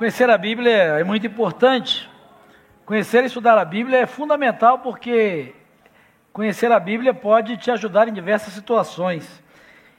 Conhecer 0.00 0.30
a 0.30 0.38
Bíblia 0.38 0.72
é 0.72 1.04
muito 1.04 1.26
importante. 1.26 2.08
Conhecer 2.86 3.22
e 3.22 3.26
estudar 3.26 3.58
a 3.58 3.66
Bíblia 3.66 3.98
é 3.98 4.06
fundamental 4.06 4.78
porque 4.78 5.54
conhecer 6.32 6.72
a 6.72 6.80
Bíblia 6.80 7.12
pode 7.12 7.58
te 7.58 7.70
ajudar 7.70 8.08
em 8.08 8.12
diversas 8.14 8.54
situações. 8.54 9.24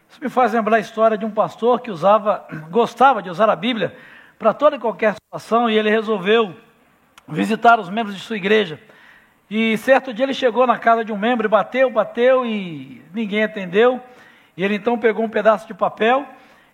Isso 0.09 0.19
me 0.19 0.27
faz 0.27 0.53
lembrar 0.53 0.77
a 0.77 0.79
história 0.79 1.15
de 1.15 1.23
um 1.23 1.29
pastor 1.29 1.81
que 1.81 1.91
usava, 1.91 2.43
gostava 2.71 3.21
de 3.21 3.29
usar 3.29 3.47
a 3.47 3.55
Bíblia 3.55 3.95
para 4.39 4.55
toda 4.55 4.75
e 4.75 4.79
qualquer 4.79 5.13
situação 5.13 5.69
e 5.69 5.77
ele 5.77 5.91
resolveu 5.91 6.55
visitar 7.27 7.79
os 7.79 7.87
membros 7.87 8.15
de 8.15 8.23
sua 8.23 8.37
igreja. 8.37 8.81
E 9.51 9.77
certo 9.77 10.11
dia 10.11 10.25
ele 10.25 10.33
chegou 10.33 10.65
na 10.65 10.79
casa 10.79 11.05
de 11.05 11.11
um 11.11 11.17
membro 11.17 11.45
e 11.45 11.47
bateu, 11.47 11.91
bateu 11.91 12.43
e 12.43 13.03
ninguém 13.13 13.43
atendeu. 13.43 14.01
E 14.57 14.63
ele 14.63 14.73
então 14.73 14.97
pegou 14.97 15.23
um 15.23 15.29
pedaço 15.29 15.67
de 15.67 15.75
papel 15.75 16.25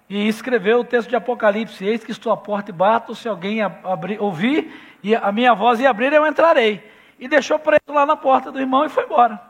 e 0.09 0.27
escreveu 0.27 0.79
o 0.79 0.83
texto 0.83 1.09
de 1.09 1.15
Apocalipse: 1.15 1.85
Eis 1.85 2.03
que 2.03 2.11
estou 2.11 2.31
à 2.31 2.37
porta 2.37 2.71
e 2.71 2.73
bato, 2.73 3.13
se 3.13 3.27
alguém 3.27 3.61
abrir, 3.61 4.21
ouvir 4.21 4.73
e 5.03 5.15
a 5.15 5.31
minha 5.31 5.53
voz 5.53 5.79
e 5.79 5.85
abrir, 5.85 6.13
eu 6.13 6.25
entrarei. 6.25 6.83
E 7.19 7.27
deixou 7.27 7.59
preso 7.59 7.81
lá 7.89 8.05
na 8.05 8.15
porta 8.15 8.51
do 8.51 8.59
irmão 8.59 8.85
e 8.85 8.89
foi 8.89 9.03
embora. 9.03 9.41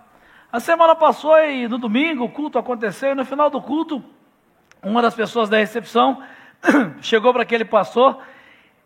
A 0.51 0.59
semana 0.59 0.95
passou 0.95 1.37
e 1.39 1.67
no 1.67 1.77
domingo 1.77 2.23
o 2.23 2.29
culto 2.29 2.57
aconteceu, 2.57 3.11
e 3.11 3.15
no 3.15 3.25
final 3.25 3.49
do 3.49 3.61
culto, 3.61 4.03
uma 4.81 5.01
das 5.01 5.13
pessoas 5.13 5.49
da 5.49 5.57
recepção 5.57 6.23
chegou 7.01 7.33
para 7.33 7.43
aquele 7.43 7.65
pastor 7.65 8.19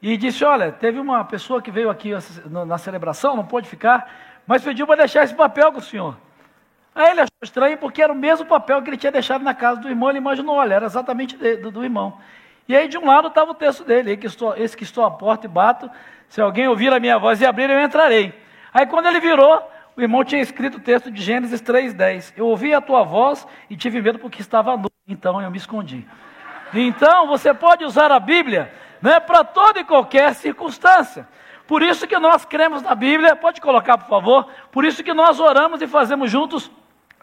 e 0.01 0.17
disse: 0.17 0.43
Olha, 0.43 0.71
teve 0.71 0.99
uma 0.99 1.23
pessoa 1.23 1.61
que 1.61 1.71
veio 1.71 1.89
aqui 1.89 2.11
na 2.49 2.77
celebração, 2.77 3.35
não 3.35 3.45
pôde 3.45 3.69
ficar, 3.69 4.11
mas 4.45 4.63
pediu 4.63 4.87
para 4.87 4.97
deixar 4.97 5.23
esse 5.23 5.35
papel 5.35 5.71
com 5.71 5.79
o 5.79 5.83
senhor. 5.83 6.17
Aí 6.93 7.11
ele 7.11 7.21
achou 7.21 7.37
estranho 7.41 7.77
porque 7.77 8.01
era 8.01 8.11
o 8.11 8.15
mesmo 8.15 8.45
papel 8.45 8.81
que 8.81 8.89
ele 8.89 8.97
tinha 8.97 9.11
deixado 9.11 9.43
na 9.43 9.53
casa 9.53 9.79
do 9.79 9.89
irmão. 9.89 10.09
Ele 10.09 10.17
imaginou, 10.17 10.55
olha, 10.55 10.75
era 10.75 10.85
exatamente 10.85 11.37
do, 11.37 11.71
do 11.71 11.83
irmão. 11.83 12.17
E 12.67 12.75
aí 12.75 12.87
de 12.87 12.97
um 12.97 13.05
lado 13.05 13.29
estava 13.29 13.51
o 13.51 13.55
texto 13.55 13.83
dele: 13.83 14.17
que 14.17 14.27
estou, 14.27 14.55
Esse 14.55 14.75
que 14.75 14.83
estou 14.83 15.05
à 15.05 15.11
porta 15.11 15.45
e 15.45 15.49
bato, 15.49 15.89
se 16.27 16.41
alguém 16.41 16.67
ouvir 16.67 16.93
a 16.93 16.99
minha 16.99 17.17
voz 17.17 17.41
e 17.41 17.45
abrir, 17.45 17.69
eu 17.69 17.81
entrarei. 17.81 18.33
Aí 18.73 18.85
quando 18.85 19.07
ele 19.07 19.19
virou, 19.19 19.61
o 19.95 20.01
irmão 20.01 20.23
tinha 20.23 20.41
escrito 20.41 20.77
o 20.77 20.81
texto 20.81 21.09
de 21.11 21.21
Gênesis 21.21 21.61
3,10. 21.61 22.33
Eu 22.37 22.47
ouvi 22.47 22.73
a 22.73 22.81
tua 22.81 23.03
voz 23.03 23.45
e 23.69 23.75
tive 23.75 24.01
medo 24.01 24.19
porque 24.19 24.41
estava 24.41 24.75
nu, 24.77 24.89
então 25.07 25.41
eu 25.41 25.51
me 25.51 25.57
escondi. 25.57 26.07
Então 26.73 27.27
você 27.27 27.53
pode 27.53 27.83
usar 27.83 28.11
a 28.11 28.19
Bíblia 28.19 28.71
né, 29.01 29.19
para 29.19 29.43
toda 29.43 29.79
e 29.79 29.83
qualquer 29.83 30.33
circunstância. 30.35 31.27
Por 31.67 31.81
isso 31.81 32.07
que 32.07 32.17
nós 32.19 32.45
cremos 32.45 32.81
na 32.81 32.95
Bíblia, 32.95 33.35
pode 33.35 33.61
colocar 33.61 33.97
por 33.97 34.07
favor, 34.07 34.47
por 34.71 34.83
isso 34.85 35.03
que 35.03 35.13
nós 35.13 35.39
oramos 35.39 35.81
e 35.81 35.87
fazemos 35.87 36.29
juntos 36.29 36.71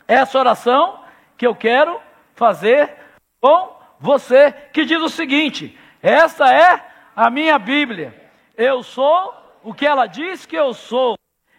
essa 0.08 0.38
oração 0.38 1.04
que 1.36 1.46
eu 1.46 1.54
quero 1.54 2.00
fazer 2.34 2.96
com 3.40 3.76
você, 4.00 4.50
que 4.72 4.86
diz 4.86 5.00
o 5.02 5.10
seguinte: 5.10 5.78
essa 6.02 6.50
é 6.52 6.82
a 7.14 7.28
minha 7.30 7.58
Bíblia. 7.58 8.30
Eu 8.56 8.82
sou 8.82 9.34
o 9.62 9.74
que 9.74 9.86
ela 9.86 10.06
diz 10.06 10.46
que 10.46 10.56
eu 10.56 10.72
sou. 10.72 11.16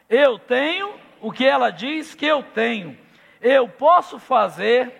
Eu 0.09 0.39
tenho 0.39 0.91
o 1.21 1.31
que 1.31 1.45
ela 1.45 1.69
diz 1.69 2.15
que 2.15 2.25
eu 2.25 2.41
tenho. 2.41 2.97
Eu 3.39 3.67
posso 3.69 4.17
fazer, 4.17 4.91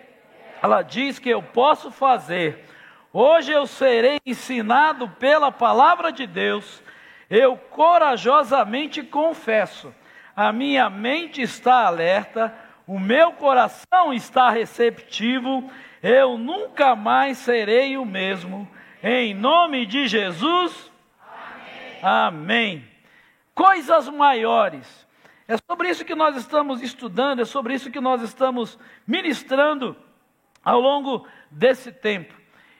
ela 0.62 0.82
diz 0.82 1.18
que 1.18 1.28
eu 1.28 1.42
posso 1.42 1.90
fazer. 1.90 2.64
Hoje 3.12 3.50
eu 3.50 3.66
serei 3.66 4.20
ensinado 4.24 5.08
pela 5.08 5.50
palavra 5.50 6.12
de 6.12 6.26
Deus. 6.26 6.80
Eu 7.28 7.56
corajosamente 7.56 9.02
confesso, 9.02 9.94
a 10.34 10.52
minha 10.52 10.88
mente 10.88 11.42
está 11.42 11.86
alerta 11.86 12.54
o 12.90 12.98
meu 12.98 13.30
coração 13.34 14.12
está 14.12 14.50
receptivo, 14.50 15.70
eu 16.02 16.36
nunca 16.36 16.96
mais 16.96 17.38
serei 17.38 17.96
o 17.96 18.04
mesmo. 18.04 18.68
Em 19.00 19.32
nome 19.32 19.86
de 19.86 20.08
Jesus, 20.08 20.90
amém. 22.02 22.80
amém. 22.82 22.88
Coisas 23.54 24.08
maiores. 24.08 25.06
É 25.46 25.54
sobre 25.70 25.88
isso 25.88 26.04
que 26.04 26.16
nós 26.16 26.34
estamos 26.34 26.82
estudando, 26.82 27.42
é 27.42 27.44
sobre 27.44 27.74
isso 27.74 27.92
que 27.92 28.00
nós 28.00 28.22
estamos 28.22 28.76
ministrando 29.06 29.96
ao 30.64 30.80
longo 30.80 31.24
desse 31.48 31.92
tempo. 31.92 32.34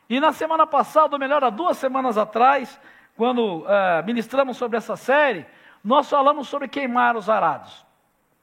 E 0.09 0.19
na 0.19 0.33
semana 0.33 0.67
passada, 0.67 1.15
ou 1.15 1.21
melhor, 1.21 1.45
há 1.45 1.51
duas 1.51 1.77
semanas 1.77 2.19
atrás, 2.19 2.81
quando 3.17 3.59
uh, 3.59 4.05
ministramos 4.05 4.57
sobre 4.57 4.77
essa 4.77 4.97
série, 4.97 5.47
nós 5.85 6.11
falamos 6.11 6.49
sobre 6.49 6.67
queimar 6.67 7.17
os 7.17 7.31
arados. 7.31 7.89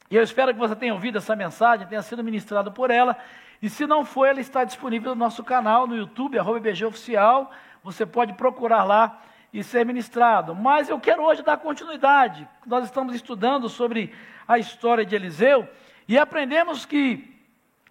E 0.09 0.16
eu 0.16 0.23
espero 0.23 0.53
que 0.53 0.59
você 0.59 0.75
tenha 0.75 0.94
ouvido 0.94 1.18
essa 1.18 1.35
mensagem, 1.35 1.88
tenha 1.88 2.01
sido 2.01 2.23
ministrado 2.23 2.72
por 2.72 2.90
ela. 2.90 3.18
E 3.62 3.69
se 3.69 3.85
não 3.85 4.06
foi, 4.06 4.29
ela 4.29 4.40
está 4.40 4.63
disponível 4.63 5.13
no 5.13 5.19
nosso 5.19 5.44
canal 5.44 5.85
no 5.85 5.97
YouTube, 5.97 6.40
arroba 6.40 6.59
BG 6.59 6.85
Oficial. 6.85 7.51
Você 7.84 8.06
pode 8.06 8.34
procurar 8.34 8.84
lá 8.84 9.22
e 9.51 9.63
ser 9.63 9.85
ministrado. 9.85 10.56
Mas 10.56 10.90
eu 10.90 11.00
quero 11.00 11.23
hoje 11.23 11.44
dar 11.44 11.57
continuidade. 11.57 12.47
Nós 12.66 12.85
estamos 12.85 13.16
estudando 13.16 13.68
sobre 13.68 14.13
a 14.47 14.57
história 14.57 15.06
de 15.06 15.16
Eliseu 15.16 15.68
e 16.07 16.18
aprendemos 16.18 16.85
que 16.85 17.35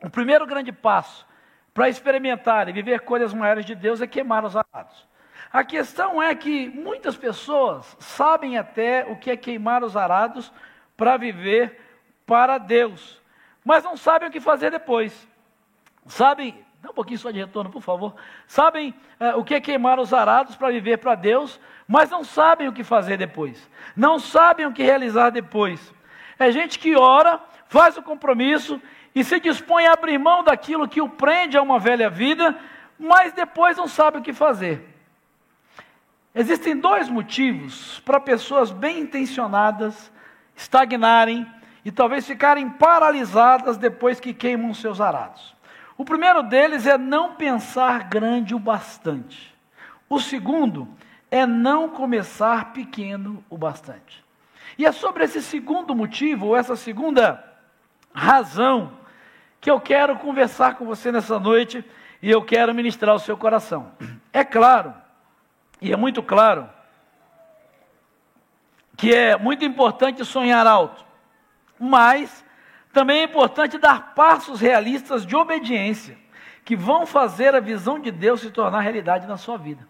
o 0.03 0.09
primeiro 0.09 0.47
grande 0.47 0.73
passo 0.73 1.27
para 1.75 1.89
experimentar 1.89 2.69
e 2.69 2.73
viver 2.73 3.01
coisas 3.01 3.35
maiores 3.35 3.67
de 3.67 3.75
Deus 3.75 4.01
é 4.01 4.07
queimar 4.07 4.45
os 4.45 4.57
arados. 4.57 5.07
A 5.53 5.63
questão 5.63 6.23
é 6.23 6.35
que 6.35 6.69
muitas 6.69 7.17
pessoas 7.17 7.97
sabem 8.01 8.57
até 8.57 9.05
o 9.05 9.17
que 9.17 9.31
é 9.31 9.37
queimar 9.37 9.85
os 9.85 9.97
arados 9.97 10.51
para 10.97 11.17
viver 11.17 11.86
para 12.27 12.59
Deus, 12.59 13.23
mas 13.65 13.85
não 13.85 13.97
sabem 13.97 14.29
o 14.29 14.33
que 14.33 14.41
fazer 14.41 14.71
depois. 14.71 15.27
Sabem, 16.07 16.55
dá 16.83 16.91
um 16.91 16.95
pouquinho 16.95 17.19
só 17.19 17.31
de 17.31 17.39
retorno, 17.39 17.71
por 17.71 17.83
favor. 17.83 18.15
Sabem 18.47 18.95
é, 19.19 19.35
o 19.35 19.45
que 19.45 19.55
é 19.55 19.61
queimar 19.61 19.99
os 19.99 20.13
arados 20.13 20.57
para 20.57 20.71
viver 20.71 20.99
para 20.99 21.15
Deus, 21.15 21.61
mas 21.87 22.11
não 22.11 22.25
sabem 22.25 22.69
o 22.69 22.73
que 22.73 22.85
fazer 22.85 23.17
depois. 23.17 23.71
Não 23.97 24.19
sabem 24.19 24.67
o 24.67 24.73
que 24.73 24.83
realizar 24.83 25.31
depois. 25.31 25.95
É 26.39 26.51
gente 26.51 26.79
que 26.79 26.97
ora, 26.97 27.41
faz 27.69 27.97
o 27.97 28.03
compromisso 28.03 28.81
e 29.15 29.25
se 29.25 29.41
dispõe 29.41 29.87
a 29.87 29.93
abrir 29.93 30.19
mão 30.19 30.45
daquilo 30.45 30.89
que 30.89 31.01
o 31.01 31.09
prende 31.09 31.57
a 31.57 31.63
uma 31.63 31.79
velha 31.79 32.11
vida, 32.11 32.55
mas 32.99 33.33
depois 33.33 33.77
não 33.77 33.89
sabe 33.89 34.19
o 34.19 34.23
que 34.23 34.33
fazer. 34.33 34.87
Existem 36.35 36.77
dois 36.77 37.09
motivos 37.09 37.99
para 38.01 38.21
pessoas 38.21 38.71
bem 38.71 39.01
intencionadas 39.01 40.13
estagnarem 40.55 41.47
e 41.87 41.93
talvez 41.93 42.27
ficarem 42.27 42.69
paralisadas 42.69 43.79
depois 43.79 44.19
que 44.19 44.35
queimam 44.35 44.75
seus 44.75 45.01
arados. 45.01 45.55
O 45.97 46.05
primeiro 46.05 46.43
deles 46.43 46.85
é 46.85 46.99
não 46.99 47.37
pensar 47.37 48.09
grande 48.09 48.57
o 48.57 48.59
bastante. 48.59 49.55
O 50.09 50.19
segundo 50.19 50.89
é 51.31 51.47
não 51.47 51.89
começar 51.89 52.73
pequeno 52.73 53.41
o 53.49 53.57
bastante. 53.57 54.25
E 54.77 54.85
é 54.85 54.91
sobre 54.91 55.23
esse 55.23 55.41
segundo 55.41 55.95
motivo, 55.95 56.47
ou 56.47 56.57
essa 56.57 56.75
segunda 56.75 57.41
razão, 58.13 58.95
que 59.61 59.71
eu 59.71 59.81
quero 59.81 60.17
conversar 60.17 60.75
com 60.75 60.85
você 60.85 61.13
nessa 61.13 61.39
noite 61.39 61.85
e 62.21 62.29
eu 62.29 62.43
quero 62.43 62.75
ministrar 62.75 63.15
o 63.15 63.21
seu 63.21 63.37
coração. 63.37 63.93
É 64.33 64.43
claro, 64.43 64.93
e 65.81 65.93
é 65.93 65.97
muito 65.97 66.21
claro, 66.21 66.69
que 68.97 69.15
é 69.15 69.39
muito 69.39 69.65
importante 69.65 70.25
sonhar 70.25 70.67
alto 70.67 71.06
mas 71.79 72.45
também 72.93 73.21
é 73.21 73.25
importante 73.25 73.79
dar 73.79 74.15
passos 74.15 74.61
realistas 74.61 75.27
de 75.27 75.37
obediência, 75.37 76.17
que 76.65 76.75
vão 76.75 77.07
fazer 77.07 77.55
a 77.55 77.61
visão 77.61 77.99
de 77.99 78.11
Deus 78.11 78.41
se 78.41 78.51
tornar 78.51 78.81
realidade 78.81 79.27
na 79.27 79.37
sua 79.37 79.57
vida. 79.57 79.87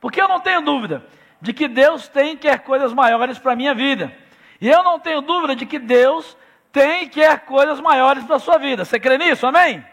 Porque 0.00 0.20
eu 0.20 0.28
não 0.28 0.40
tenho 0.40 0.60
dúvida 0.60 1.04
de 1.40 1.52
que 1.52 1.68
Deus 1.68 2.08
tem 2.08 2.32
e 2.32 2.36
quer 2.36 2.60
coisas 2.60 2.92
maiores 2.92 3.38
para 3.38 3.52
a 3.52 3.56
minha 3.56 3.74
vida. 3.74 4.10
E 4.60 4.68
eu 4.68 4.82
não 4.82 4.98
tenho 4.98 5.20
dúvida 5.20 5.54
de 5.54 5.66
que 5.66 5.78
Deus 5.78 6.36
tem 6.72 7.04
e 7.04 7.08
quer 7.08 7.40
coisas 7.40 7.80
maiores 7.80 8.24
para 8.24 8.36
a 8.36 8.40
sua 8.40 8.58
vida. 8.58 8.84
Você 8.84 8.98
crê 8.98 9.18
nisso? 9.18 9.46
Amém? 9.46 9.84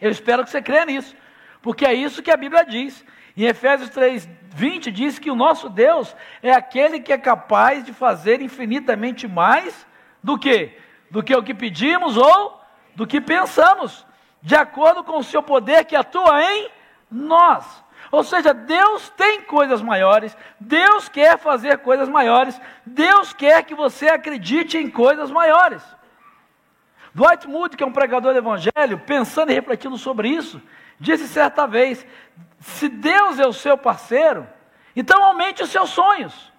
Eu 0.00 0.10
espero 0.10 0.42
que 0.44 0.50
você 0.50 0.60
creia 0.60 0.86
nisso. 0.86 1.14
Porque 1.60 1.86
é 1.86 1.94
isso 1.94 2.22
que 2.22 2.30
a 2.30 2.36
Bíblia 2.36 2.64
diz. 2.64 3.04
Em 3.36 3.44
Efésios 3.44 3.90
3, 3.90 4.28
20 4.48 4.90
diz 4.90 5.18
que 5.18 5.30
o 5.30 5.36
nosso 5.36 5.68
Deus 5.68 6.16
é 6.42 6.52
aquele 6.52 7.00
que 7.00 7.12
é 7.12 7.18
capaz 7.18 7.84
de 7.84 7.92
fazer 7.92 8.40
infinitamente 8.40 9.28
mais 9.28 9.86
do 10.22 10.38
que? 10.38 10.78
Do 11.10 11.22
que 11.22 11.34
o 11.34 11.42
que 11.42 11.54
pedimos 11.54 12.16
ou 12.16 12.60
do 12.94 13.06
que 13.06 13.20
pensamos, 13.20 14.06
de 14.40 14.54
acordo 14.54 15.02
com 15.02 15.18
o 15.18 15.24
seu 15.24 15.42
poder 15.42 15.84
que 15.84 15.96
atua 15.96 16.42
em 16.42 16.70
nós. 17.10 17.82
Ou 18.10 18.22
seja, 18.22 18.52
Deus 18.52 19.08
tem 19.10 19.40
coisas 19.42 19.80
maiores, 19.80 20.36
Deus 20.60 21.08
quer 21.08 21.38
fazer 21.38 21.78
coisas 21.78 22.08
maiores, 22.08 22.60
Deus 22.84 23.32
quer 23.32 23.64
que 23.64 23.74
você 23.74 24.08
acredite 24.08 24.76
em 24.76 24.90
coisas 24.90 25.30
maiores. 25.30 25.82
Dwight 27.14 27.48
Moody, 27.48 27.76
que 27.76 27.82
é 27.82 27.86
um 27.86 27.92
pregador 27.92 28.32
do 28.32 28.38
evangelho, 28.38 28.98
pensando 29.06 29.50
e 29.50 29.54
refletindo 29.54 29.96
sobre 29.96 30.28
isso, 30.28 30.60
disse 30.98 31.26
certa 31.26 31.66
vez: 31.66 32.06
se 32.58 32.88
Deus 32.88 33.38
é 33.38 33.46
o 33.46 33.52
seu 33.52 33.78
parceiro, 33.78 34.46
então 34.94 35.22
aumente 35.24 35.62
os 35.62 35.70
seus 35.70 35.90
sonhos. 35.90 36.51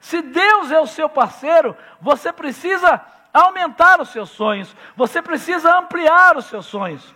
Se 0.00 0.22
Deus 0.22 0.70
é 0.70 0.80
o 0.80 0.86
seu 0.86 1.08
parceiro, 1.08 1.76
você 2.00 2.32
precisa 2.32 3.00
aumentar 3.32 4.00
os 4.00 4.10
seus 4.10 4.30
sonhos, 4.30 4.74
você 4.96 5.20
precisa 5.20 5.76
ampliar 5.78 6.36
os 6.36 6.46
seus 6.46 6.66
sonhos. 6.66 7.14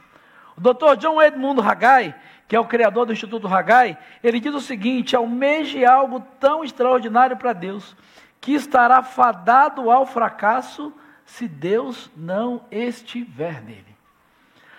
O 0.56 0.61
Dr. 0.61 0.96
John 0.99 1.20
Edmundo 1.20 1.62
Haggai, 1.62 2.14
que 2.46 2.56
é 2.56 2.61
o 2.61 2.67
criador 2.67 3.06
do 3.06 3.12
Instituto 3.12 3.49
Hagai, 3.49 3.96
ele 4.23 4.38
diz 4.38 4.55
o 4.55 4.61
seguinte: 4.61 5.17
almeje 5.17 5.84
algo 5.84 6.20
tão 6.38 6.62
extraordinário 6.62 7.37
para 7.37 7.52
Deus, 7.52 7.96
que 8.40 8.52
estará 8.52 9.02
fadado 9.02 9.90
ao 9.90 10.05
fracasso 10.05 10.93
se 11.25 11.49
Deus 11.49 12.11
não 12.17 12.67
estiver 12.70 13.62
nele. 13.62 13.96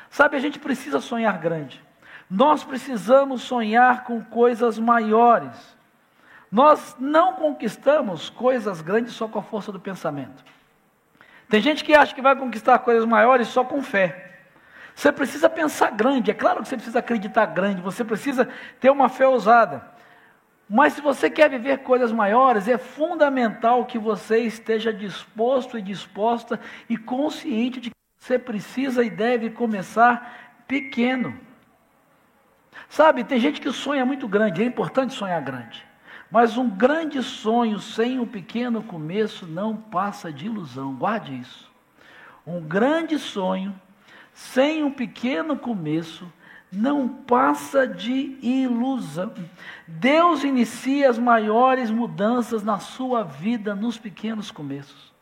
Sabe, 0.09 0.37
a 0.37 0.39
gente 0.39 0.59
precisa 0.59 1.01
sonhar 1.01 1.39
grande. 1.39 1.83
Nós 2.29 2.63
precisamos 2.63 3.41
sonhar 3.41 4.03
com 4.03 4.23
coisas 4.23 4.77
maiores. 4.77 5.72
Nós 6.53 6.95
não 6.99 7.33
conquistamos 7.33 8.29
coisas 8.29 8.79
grandes 8.79 9.13
só 9.13 9.27
com 9.27 9.39
a 9.39 9.41
força 9.41 9.71
do 9.71 9.79
pensamento. 9.79 10.45
Tem 11.49 11.59
gente 11.59 11.83
que 11.83 11.95
acha 11.95 12.13
que 12.13 12.21
vai 12.21 12.35
conquistar 12.35 12.77
coisas 12.77 13.05
maiores 13.05 13.47
só 13.47 13.63
com 13.63 13.81
fé. 13.81 14.37
Você 14.93 15.11
precisa 15.11 15.49
pensar 15.49 15.89
grande, 15.89 16.29
é 16.29 16.33
claro 16.35 16.61
que 16.61 16.67
você 16.67 16.75
precisa 16.75 16.99
acreditar 16.99 17.47
grande, 17.47 17.81
você 17.81 18.03
precisa 18.03 18.47
ter 18.79 18.91
uma 18.91 19.09
fé 19.09 19.27
ousada. 19.27 19.83
Mas 20.69 20.93
se 20.93 21.01
você 21.01 21.27
quer 21.27 21.49
viver 21.49 21.79
coisas 21.79 22.11
maiores, 22.11 22.67
é 22.67 22.77
fundamental 22.77 23.83
que 23.87 23.97
você 23.97 24.37
esteja 24.41 24.93
disposto 24.93 25.75
e 25.75 25.81
disposta 25.81 26.59
e 26.87 26.95
consciente 26.95 27.81
de 27.81 27.89
que 27.89 27.95
você 28.19 28.37
precisa 28.37 29.03
e 29.03 29.09
deve 29.09 29.49
começar 29.49 30.63
pequeno. 30.67 31.35
Sabe, 32.87 33.23
tem 33.23 33.39
gente 33.39 33.59
que 33.59 33.71
sonha 33.71 34.05
muito 34.05 34.27
grande, 34.27 34.61
é 34.61 34.65
importante 34.67 35.15
sonhar 35.15 35.41
grande. 35.41 35.92
Mas 36.33 36.57
um 36.57 36.67
grande 36.67 37.21
sonho 37.21 37.79
sem 37.79 38.19
um 38.19 38.25
pequeno 38.25 38.81
começo 38.81 39.45
não 39.45 39.75
passa 39.77 40.33
de 40.33 40.47
ilusão, 40.47 40.95
guarde 40.95 41.39
isso. 41.39 41.71
Um 42.43 42.59
grande 42.59 43.19
sonho 43.19 43.71
sem 44.33 44.83
um 44.83 44.89
pequeno 44.89 45.55
começo 45.55 46.27
não 46.71 47.07
passa 47.07 47.85
de 47.85 48.35
ilusão. 48.41 49.31
Deus 49.87 50.43
inicia 50.43 51.07
as 51.07 51.19
maiores 51.19 51.91
mudanças 51.91 52.63
na 52.63 52.79
sua 52.79 53.21
vida 53.21 53.75
nos 53.75 53.99
pequenos 53.99 54.49
começos. 54.49 55.13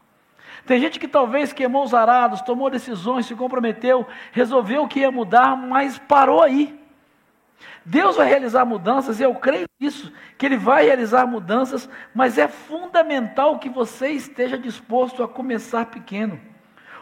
Tem 0.65 0.79
gente 0.79 0.97
que 0.97 1.09
talvez 1.09 1.51
queimou 1.51 1.83
os 1.83 1.93
arados, 1.93 2.39
tomou 2.41 2.69
decisões, 2.69 3.25
se 3.25 3.35
comprometeu, 3.35 4.07
resolveu 4.31 4.87
que 4.87 5.01
ia 5.01 5.11
mudar, 5.11 5.57
mas 5.57 5.99
parou 5.99 6.41
aí. 6.41 6.81
Deus 7.85 8.15
vai 8.15 8.27
realizar 8.27 8.65
mudanças, 8.65 9.19
e 9.19 9.23
eu 9.23 9.33
creio 9.35 9.65
nisso, 9.79 10.11
que 10.37 10.45
Ele 10.45 10.57
vai 10.57 10.85
realizar 10.85 11.25
mudanças, 11.25 11.89
mas 12.13 12.37
é 12.37 12.47
fundamental 12.47 13.59
que 13.59 13.69
você 13.69 14.09
esteja 14.09 14.57
disposto 14.57 15.23
a 15.23 15.27
começar 15.27 15.85
pequeno. 15.85 16.39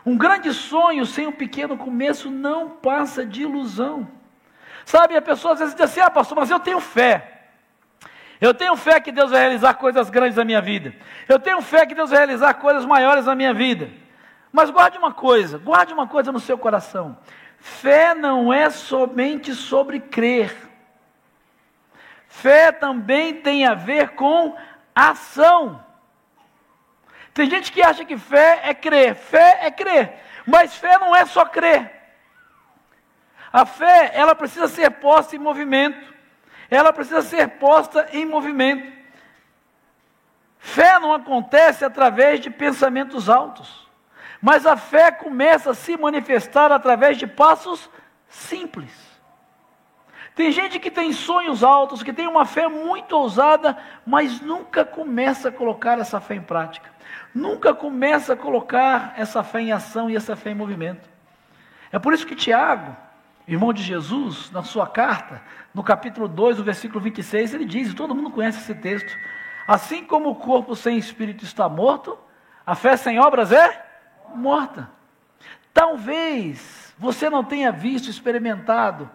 Um 0.06 0.18
grande 0.18 0.54
sonho 0.54 1.06
sem 1.06 1.28
um 1.28 1.32
pequeno 1.32 1.78
começo 1.78 2.32
não 2.32 2.70
passa 2.70 3.26
de 3.26 3.44
ilusão. 3.44 4.08
Sabe, 4.86 5.16
a 5.16 5.22
pessoa 5.22 5.54
às 5.54 5.60
vezes 5.60 5.76
diz 5.76 5.84
assim: 5.84 6.00
ah, 6.00 6.10
pastor, 6.10 6.38
mas 6.38 6.50
eu 6.50 6.60
tenho 6.60 6.80
fé. 6.80 7.40
Eu 8.42 8.54
tenho 8.54 8.76
fé 8.78 9.00
que 9.02 9.12
Deus 9.12 9.32
vai 9.32 9.42
realizar 9.42 9.74
coisas 9.74 10.10
grandes 10.10 10.38
na 10.38 10.46
minha 10.46 10.62
vida. 10.62 10.96
Eu 11.28 11.38
tenho 11.38 11.62
fé 11.62 11.86
que 11.86 11.94
Deus 11.94 12.10
vai 12.10 12.20
realizar 12.20 12.54
coisas 12.54 12.86
maiores 12.86 13.26
na 13.26 13.36
minha 13.36 13.54
vida. 13.54 13.90
Mas 14.52 14.70
guarde 14.70 14.98
uma 14.98 15.14
coisa, 15.14 15.58
guarde 15.58 15.94
uma 15.94 16.08
coisa 16.08 16.32
no 16.32 16.40
seu 16.40 16.58
coração. 16.58 17.18
Fé 17.60 18.14
não 18.14 18.52
é 18.52 18.70
somente 18.70 19.54
sobre 19.54 20.00
crer. 20.00 20.56
Fé 22.28 22.72
também 22.72 23.42
tem 23.42 23.66
a 23.66 23.74
ver 23.74 24.10
com 24.10 24.56
ação. 24.96 25.84
Tem 27.34 27.50
gente 27.50 27.72
que 27.72 27.82
acha 27.82 28.06
que 28.06 28.18
fé 28.18 28.62
é 28.64 28.74
crer, 28.74 29.16
fé 29.16 29.60
é 29.62 29.72
crer, 29.72 30.14
mas 30.46 30.76
fé 30.76 30.98
não 30.98 31.16
é 31.16 31.26
só 31.26 31.46
crer. 31.46 32.00
A 33.52 33.66
fé, 33.66 34.12
ela 34.14 34.36
precisa 34.36 34.68
ser 34.68 34.92
posta 34.92 35.36
em 35.36 35.40
movimento. 35.40 36.14
Ela 36.70 36.94
precisa 36.94 37.22
ser 37.22 37.48
posta 37.48 38.08
em 38.14 38.26
movimento. 38.26 39.00
Fé 40.60 41.00
não 41.00 41.14
acontece 41.14 41.84
através 41.84 42.40
de 42.40 42.50
pensamentos 42.50 43.30
altos, 43.30 43.89
mas 44.42 44.66
a 44.66 44.78
fé 44.78 45.12
começa 45.12 45.72
a 45.72 45.76
se 45.76 45.98
manifestar 45.98 46.72
através 46.72 47.18
de 47.18 47.28
passos 47.28 47.90
simples. 48.28 49.10
Tem 50.36 50.52
gente 50.52 50.80
que 50.80 50.90
tem 50.90 51.12
sonhos 51.12 51.64
altos, 51.64 52.02
que 52.02 52.14
tem 52.14 52.28
uma 52.28 52.46
fé 52.46 52.68
muito 52.70 53.12
ousada, 53.12 53.78
mas 54.06 54.40
nunca 54.40 54.86
começa 54.86 55.50
a 55.50 55.52
colocar 55.52 56.00
essa 56.00 56.22
fé 56.22 56.36
em 56.36 56.42
prática. 56.42 56.90
Nunca 57.36 57.74
começa 57.74 58.34
a 58.34 58.38
colocar 58.38 59.14
essa 59.18 59.44
fé 59.44 59.60
em 59.60 59.72
ação 59.74 60.10
e 60.10 60.16
essa 60.16 60.38
fé 60.38 60.52
em 60.52 60.56
movimento. 60.56 61.10
É 61.92 62.00
por 62.00 62.14
isso 62.14 62.26
que 62.26 62.36
Tiago, 62.36 62.96
irmão 63.46 63.74
de 63.74 63.84
Jesus, 63.84 64.50
na 64.52 64.64
sua 64.64 64.88
carta, 64.88 65.42
no 65.74 65.84
capítulo 65.84 66.28
2, 66.28 66.60
no 66.60 66.64
versículo 66.64 67.02
26, 67.02 67.56
ele 67.56 67.66
diz, 67.66 67.90
e 67.90 67.96
todo 67.96 68.16
mundo 68.16 68.32
conhece 68.32 68.60
esse 68.60 68.76
texto: 68.76 69.14
Assim 69.68 70.06
como 70.06 70.30
o 70.30 70.36
corpo 70.36 70.76
sem 70.76 70.98
espírito 70.98 71.44
está 71.44 71.68
morto, 71.68 72.18
a 72.66 72.76
fé 72.76 72.96
sem 72.96 73.20
obras 73.20 73.52
é 73.52 73.89
morta. 74.36 74.90
Talvez 75.74 76.94
você 76.98 77.30
não 77.30 77.44
tenha 77.44 77.72
visto, 77.72 78.10
experimentado, 78.10 79.10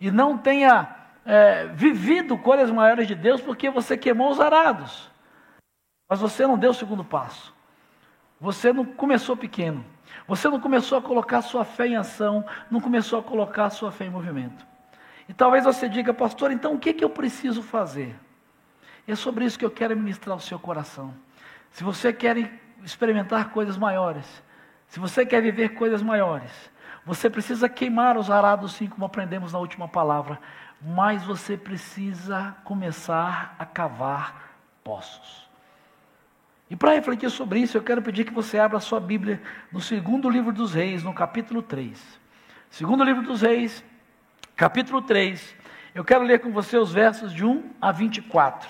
e 0.00 0.10
não 0.10 0.36
tenha 0.36 0.96
é, 1.24 1.66
vivido 1.66 2.36
coisas 2.38 2.70
maiores 2.70 3.06
de 3.06 3.14
Deus, 3.14 3.40
porque 3.40 3.70
você 3.70 3.96
queimou 3.96 4.30
os 4.30 4.40
arados. 4.40 5.10
Mas 6.08 6.20
você 6.20 6.46
não 6.46 6.58
deu 6.58 6.70
o 6.70 6.74
segundo 6.74 7.04
passo. 7.04 7.54
Você 8.40 8.72
não 8.72 8.84
começou 8.84 9.36
pequeno. 9.36 9.84
Você 10.26 10.48
não 10.48 10.60
começou 10.60 10.98
a 10.98 11.02
colocar 11.02 11.42
sua 11.42 11.64
fé 11.64 11.86
em 11.86 11.96
ação, 11.96 12.44
não 12.70 12.80
começou 12.80 13.18
a 13.18 13.22
colocar 13.22 13.68
sua 13.70 13.90
fé 13.90 14.06
em 14.06 14.10
movimento. 14.10 14.66
E 15.28 15.34
talvez 15.34 15.64
você 15.64 15.88
diga, 15.88 16.14
pastor, 16.14 16.50
então 16.50 16.74
o 16.74 16.78
que, 16.78 16.92
que 16.92 17.04
eu 17.04 17.10
preciso 17.10 17.62
fazer? 17.62 18.14
E 19.06 19.12
é 19.12 19.14
sobre 19.14 19.44
isso 19.44 19.58
que 19.58 19.64
eu 19.64 19.70
quero 19.70 19.96
ministrar 19.96 20.36
o 20.36 20.40
seu 20.40 20.58
coração. 20.58 21.14
Se 21.70 21.84
você 21.84 22.12
quer 22.12 22.60
experimentar 22.84 23.50
coisas 23.50 23.76
maiores, 23.76 24.42
se 24.88 24.98
você 24.98 25.24
quer 25.24 25.42
viver 25.42 25.70
coisas 25.70 26.02
maiores, 26.02 26.50
você 27.04 27.28
precisa 27.28 27.68
queimar 27.68 28.16
os 28.16 28.30
arados, 28.30 28.72
sim, 28.72 28.86
como 28.86 29.04
aprendemos 29.04 29.52
na 29.52 29.58
última 29.58 29.88
palavra, 29.88 30.38
mas 30.80 31.24
você 31.24 31.56
precisa 31.56 32.56
começar 32.64 33.54
a 33.58 33.66
cavar 33.66 34.56
poços. 34.84 35.48
E 36.70 36.76
para 36.76 36.92
refletir 36.92 37.30
sobre 37.30 37.60
isso, 37.60 37.76
eu 37.76 37.82
quero 37.82 38.02
pedir 38.02 38.24
que 38.24 38.32
você 38.32 38.58
abra 38.58 38.76
a 38.76 38.80
sua 38.80 39.00
Bíblia 39.00 39.40
no 39.72 39.80
segundo 39.80 40.28
livro 40.28 40.52
dos 40.52 40.74
Reis, 40.74 41.02
no 41.02 41.14
capítulo 41.14 41.62
3. 41.62 42.20
Segundo 42.70 43.02
livro 43.02 43.22
dos 43.22 43.40
Reis, 43.40 43.82
capítulo 44.54 45.00
3. 45.00 45.56
Eu 45.94 46.04
quero 46.04 46.24
ler 46.24 46.40
com 46.40 46.52
você 46.52 46.76
os 46.76 46.92
versos 46.92 47.32
de 47.32 47.44
1 47.44 47.70
a 47.80 47.90
24. 47.90 48.68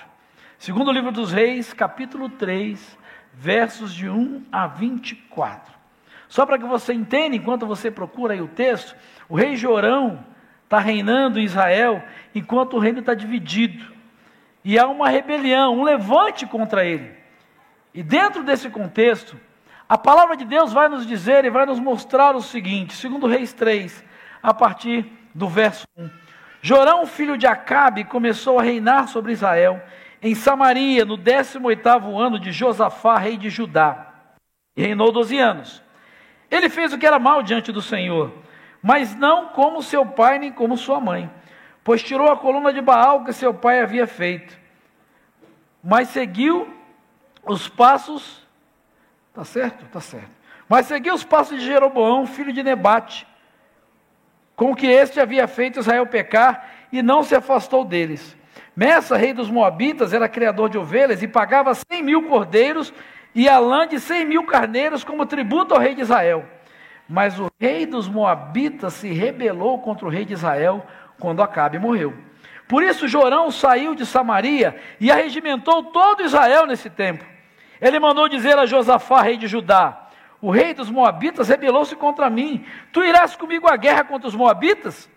Segundo 0.58 0.92
livro 0.92 1.10
dos 1.10 1.32
Reis, 1.32 1.72
capítulo 1.72 2.28
3, 2.28 2.96
versos 3.38 3.94
de 3.94 4.08
1 4.08 4.46
a 4.50 4.66
24. 4.66 5.72
Só 6.28 6.44
para 6.44 6.58
que 6.58 6.64
você 6.64 6.92
entenda, 6.92 7.36
enquanto 7.36 7.66
você 7.66 7.88
procura 7.88 8.34
aí 8.34 8.42
o 8.42 8.48
texto, 8.48 8.96
o 9.28 9.36
rei 9.36 9.54
Jorão 9.54 10.24
está 10.64 10.80
reinando 10.80 11.38
em 11.38 11.44
Israel, 11.44 12.02
enquanto 12.34 12.74
o 12.74 12.80
reino 12.80 12.98
está 12.98 13.14
dividido. 13.14 13.94
E 14.64 14.76
há 14.76 14.88
uma 14.88 15.08
rebelião, 15.08 15.78
um 15.78 15.84
levante 15.84 16.46
contra 16.46 16.84
ele. 16.84 17.16
E 17.94 18.02
dentro 18.02 18.42
desse 18.42 18.68
contexto, 18.68 19.38
a 19.88 19.96
palavra 19.96 20.36
de 20.36 20.44
Deus 20.44 20.72
vai 20.72 20.88
nos 20.88 21.06
dizer 21.06 21.44
e 21.44 21.50
vai 21.50 21.64
nos 21.64 21.78
mostrar 21.78 22.34
o 22.34 22.42
seguinte, 22.42 22.94
segundo 22.94 23.28
Reis 23.28 23.52
3, 23.52 24.04
a 24.42 24.52
partir 24.52 25.06
do 25.32 25.48
verso 25.48 25.86
1. 25.96 26.10
Jorão, 26.60 27.06
filho 27.06 27.38
de 27.38 27.46
Acabe, 27.46 28.02
começou 28.02 28.58
a 28.58 28.62
reinar 28.62 29.06
sobre 29.08 29.32
Israel 29.32 29.80
em 30.22 30.34
Samaria 30.34 31.04
no 31.04 31.16
18º 31.16 32.18
ano 32.18 32.38
de 32.38 32.52
Josafá, 32.52 33.18
rei 33.18 33.36
de 33.36 33.50
Judá. 33.50 34.06
E 34.76 34.82
reinou 34.82 35.12
12 35.12 35.38
anos. 35.38 35.82
Ele 36.50 36.68
fez 36.68 36.92
o 36.92 36.98
que 36.98 37.06
era 37.06 37.18
mal 37.18 37.42
diante 37.42 37.70
do 37.70 37.82
Senhor, 37.82 38.32
mas 38.82 39.14
não 39.14 39.48
como 39.48 39.82
seu 39.82 40.04
pai 40.06 40.38
nem 40.38 40.52
como 40.52 40.76
sua 40.76 41.00
mãe, 41.00 41.30
pois 41.84 42.02
tirou 42.02 42.30
a 42.30 42.36
coluna 42.36 42.72
de 42.72 42.80
Baal 42.80 43.24
que 43.24 43.32
seu 43.32 43.52
pai 43.52 43.80
havia 43.80 44.06
feito. 44.06 44.58
Mas 45.82 46.08
seguiu 46.08 46.72
os 47.44 47.68
passos, 47.68 48.46
tá 49.34 49.44
certo? 49.44 49.84
Tá 49.86 50.00
certo. 50.00 50.30
Mas 50.68 50.86
seguiu 50.86 51.14
os 51.14 51.24
passos 51.24 51.58
de 51.58 51.64
Jeroboão, 51.64 52.26
filho 52.26 52.52
de 52.52 52.62
Nebate, 52.62 53.26
com 54.54 54.74
que 54.74 54.86
este 54.86 55.20
havia 55.20 55.46
feito 55.46 55.80
Israel 55.80 56.06
pecar 56.06 56.68
e 56.92 57.02
não 57.02 57.22
se 57.22 57.34
afastou 57.34 57.84
deles. 57.84 58.37
Messa, 58.78 59.16
rei 59.16 59.32
dos 59.32 59.50
Moabitas, 59.50 60.12
era 60.12 60.28
criador 60.28 60.70
de 60.70 60.78
ovelhas 60.78 61.20
e 61.20 61.26
pagava 61.26 61.74
cem 61.74 62.00
mil 62.00 62.28
cordeiros 62.28 62.94
e 63.34 63.48
a 63.48 63.58
lã 63.58 63.88
de 63.88 63.98
cem 63.98 64.24
mil 64.24 64.44
carneiros 64.44 65.02
como 65.02 65.26
tributo 65.26 65.74
ao 65.74 65.80
rei 65.80 65.96
de 65.96 66.02
Israel. 66.02 66.44
Mas 67.08 67.40
o 67.40 67.50
rei 67.60 67.84
dos 67.84 68.06
Moabitas 68.06 68.92
se 68.92 69.12
rebelou 69.12 69.80
contra 69.80 70.06
o 70.06 70.08
rei 70.08 70.24
de 70.24 70.32
Israel 70.32 70.86
quando 71.18 71.42
Acabe 71.42 71.76
morreu. 71.76 72.14
Por 72.68 72.84
isso 72.84 73.08
Jorão 73.08 73.50
saiu 73.50 73.96
de 73.96 74.06
Samaria 74.06 74.80
e 75.00 75.10
arregimentou 75.10 75.82
todo 75.86 76.22
Israel 76.22 76.64
nesse 76.64 76.88
tempo. 76.88 77.24
Ele 77.80 77.98
mandou 77.98 78.28
dizer 78.28 78.56
a 78.56 78.64
Josafá, 78.64 79.22
rei 79.22 79.36
de 79.36 79.48
Judá: 79.48 80.08
O 80.40 80.52
rei 80.52 80.72
dos 80.72 80.88
Moabitas 80.88 81.48
rebelou-se 81.48 81.96
contra 81.96 82.30
mim. 82.30 82.64
Tu 82.92 83.02
irás 83.02 83.34
comigo 83.34 83.66
à 83.66 83.76
guerra 83.76 84.04
contra 84.04 84.28
os 84.28 84.36
Moabitas? 84.36 85.10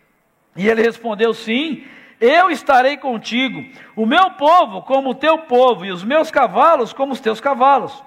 E 0.56 0.68
ele 0.68 0.82
respondeu: 0.82 1.32
Sim, 1.32 1.86
eu 2.22 2.52
estarei 2.52 2.98
contigo, 2.98 3.66
o 3.96 4.06
meu 4.06 4.30
povo 4.32 4.84
como 4.84 5.10
o 5.10 5.16
teu 5.16 5.40
povo, 5.40 5.84
e 5.84 5.92
os 5.92 6.04
meus 6.04 6.30
cavalos 6.30 6.94
como 6.94 7.14
os 7.14 7.20
teus 7.20 7.42
cavalos. 7.42 8.04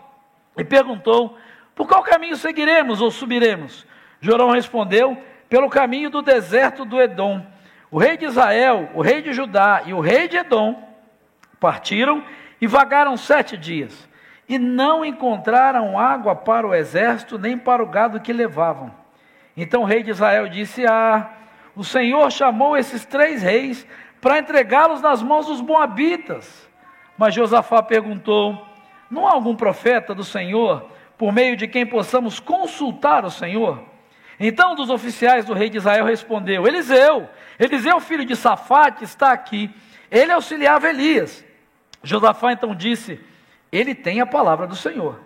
E 0.57 0.63
perguntou: 0.63 1.37
Por 1.75 1.89
qual 1.89 2.01
caminho 2.05 2.37
seguiremos 2.37 3.01
ou 3.01 3.11
subiremos? 3.11 3.85
Jorão 4.21 4.53
respondeu: 4.53 5.19
Pelo 5.49 5.69
caminho 5.69 6.09
do 6.09 6.23
deserto 6.23 6.85
do 6.85 7.03
Edom. 7.03 7.45
O 7.91 7.99
rei 7.99 8.17
de 8.17 8.25
Israel, 8.25 8.89
o 8.95 9.03
rei 9.03 9.21
de 9.21 9.33
Judá 9.33 9.83
e 9.85 9.93
o 9.93 10.01
rei 10.01 10.29
de 10.29 10.37
Edom 10.37 10.83
partiram 11.61 12.25
e 12.61 12.67
vagaram 12.67 13.17
sete 13.17 13.57
dias, 13.57 14.09
e 14.49 14.59
não 14.59 15.05
encontraram 15.05 15.99
água 15.99 16.35
para 16.35 16.67
o 16.67 16.75
exército, 16.75 17.39
nem 17.39 17.59
para 17.59 17.83
o 17.83 17.87
gado 17.87 18.21
que 18.21 18.33
levavam. 18.33 18.95
Então 19.57 19.83
o 19.83 19.85
rei 19.85 20.03
de 20.03 20.11
Israel 20.11 20.49
disse: 20.49 20.87
Ah, 20.87 21.31
o 21.77 21.83
Senhor 21.83 22.31
chamou 22.31 22.77
esses 22.77 23.05
três 23.05 23.43
reis 23.43 23.87
para 24.25 24.39
entregá-los 24.39 25.03
nas 25.03 25.23
mãos 25.23 25.45
dos 25.45 25.61
moabitas. 25.61 26.67
Mas 27.19 27.35
Josafá 27.35 27.83
perguntou: 27.83 28.67
Não 29.11 29.29
há 29.29 29.33
algum 29.33 29.55
profeta 29.55 30.15
do 30.15 30.25
Senhor 30.25 30.89
por 31.19 31.31
meio 31.31 31.59
de 31.59 31.69
quem 31.69 31.85
possamos 31.85 32.41
consultar 32.41 33.27
o 33.27 33.31
Senhor? 33.31 33.85
Então 34.41 34.73
um 34.73 34.77
dos 34.77 34.89
oficiais 34.89 35.45
do 35.45 35.53
rei 35.53 35.69
de 35.69 35.77
Israel 35.77 36.07
respondeu: 36.07 36.67
Eliseu, 36.67 37.29
Eliseu, 37.59 38.01
filho 38.01 38.25
de 38.25 38.35
Safate, 38.35 39.05
está 39.05 39.31
aqui. 39.31 39.71
Ele 40.11 40.33
auxiliava 40.33 40.89
Elias. 40.89 41.45
Josafá 42.03 42.51
então 42.51 42.75
disse: 42.75 43.21
Ele 43.71 43.95
tem 43.95 44.23
a 44.23 44.27
palavra 44.27 44.67
do 44.67 44.75
Senhor. 44.75 45.21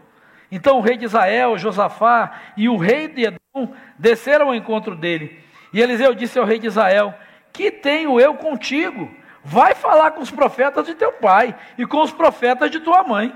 Então 0.51 0.79
o 0.79 0.81
rei 0.81 0.97
de 0.97 1.05
Israel, 1.05 1.57
Josafá 1.57 2.33
e 2.57 2.69
o 2.69 2.77
rei 2.77 3.07
de 3.07 3.27
Edom 3.27 3.73
desceram 3.97 4.49
ao 4.49 4.57
encontro 4.57 4.97
dele. 4.97 5.39
E 5.73 5.81
Eliseu 5.81 6.13
disse 6.15 6.37
ao 6.37 6.45
rei 6.45 6.59
de 6.59 6.67
Israel: 6.67 7.15
Que 7.53 7.71
tenho 7.71 8.21
eu 8.21 8.35
contigo? 8.35 9.11
Vai 9.43 9.75
falar 9.75 10.11
com 10.13 10.21
os 10.21 10.31
profetas 10.31 10.87
de 10.87 10.95
teu 10.95 11.13
pai 11.13 11.55
e 11.77 11.87
com 11.87 12.03
os 12.03 12.13
profetas 12.13 12.71
de 12.71 12.81
tua 12.81 13.03
mãe. 13.03 13.35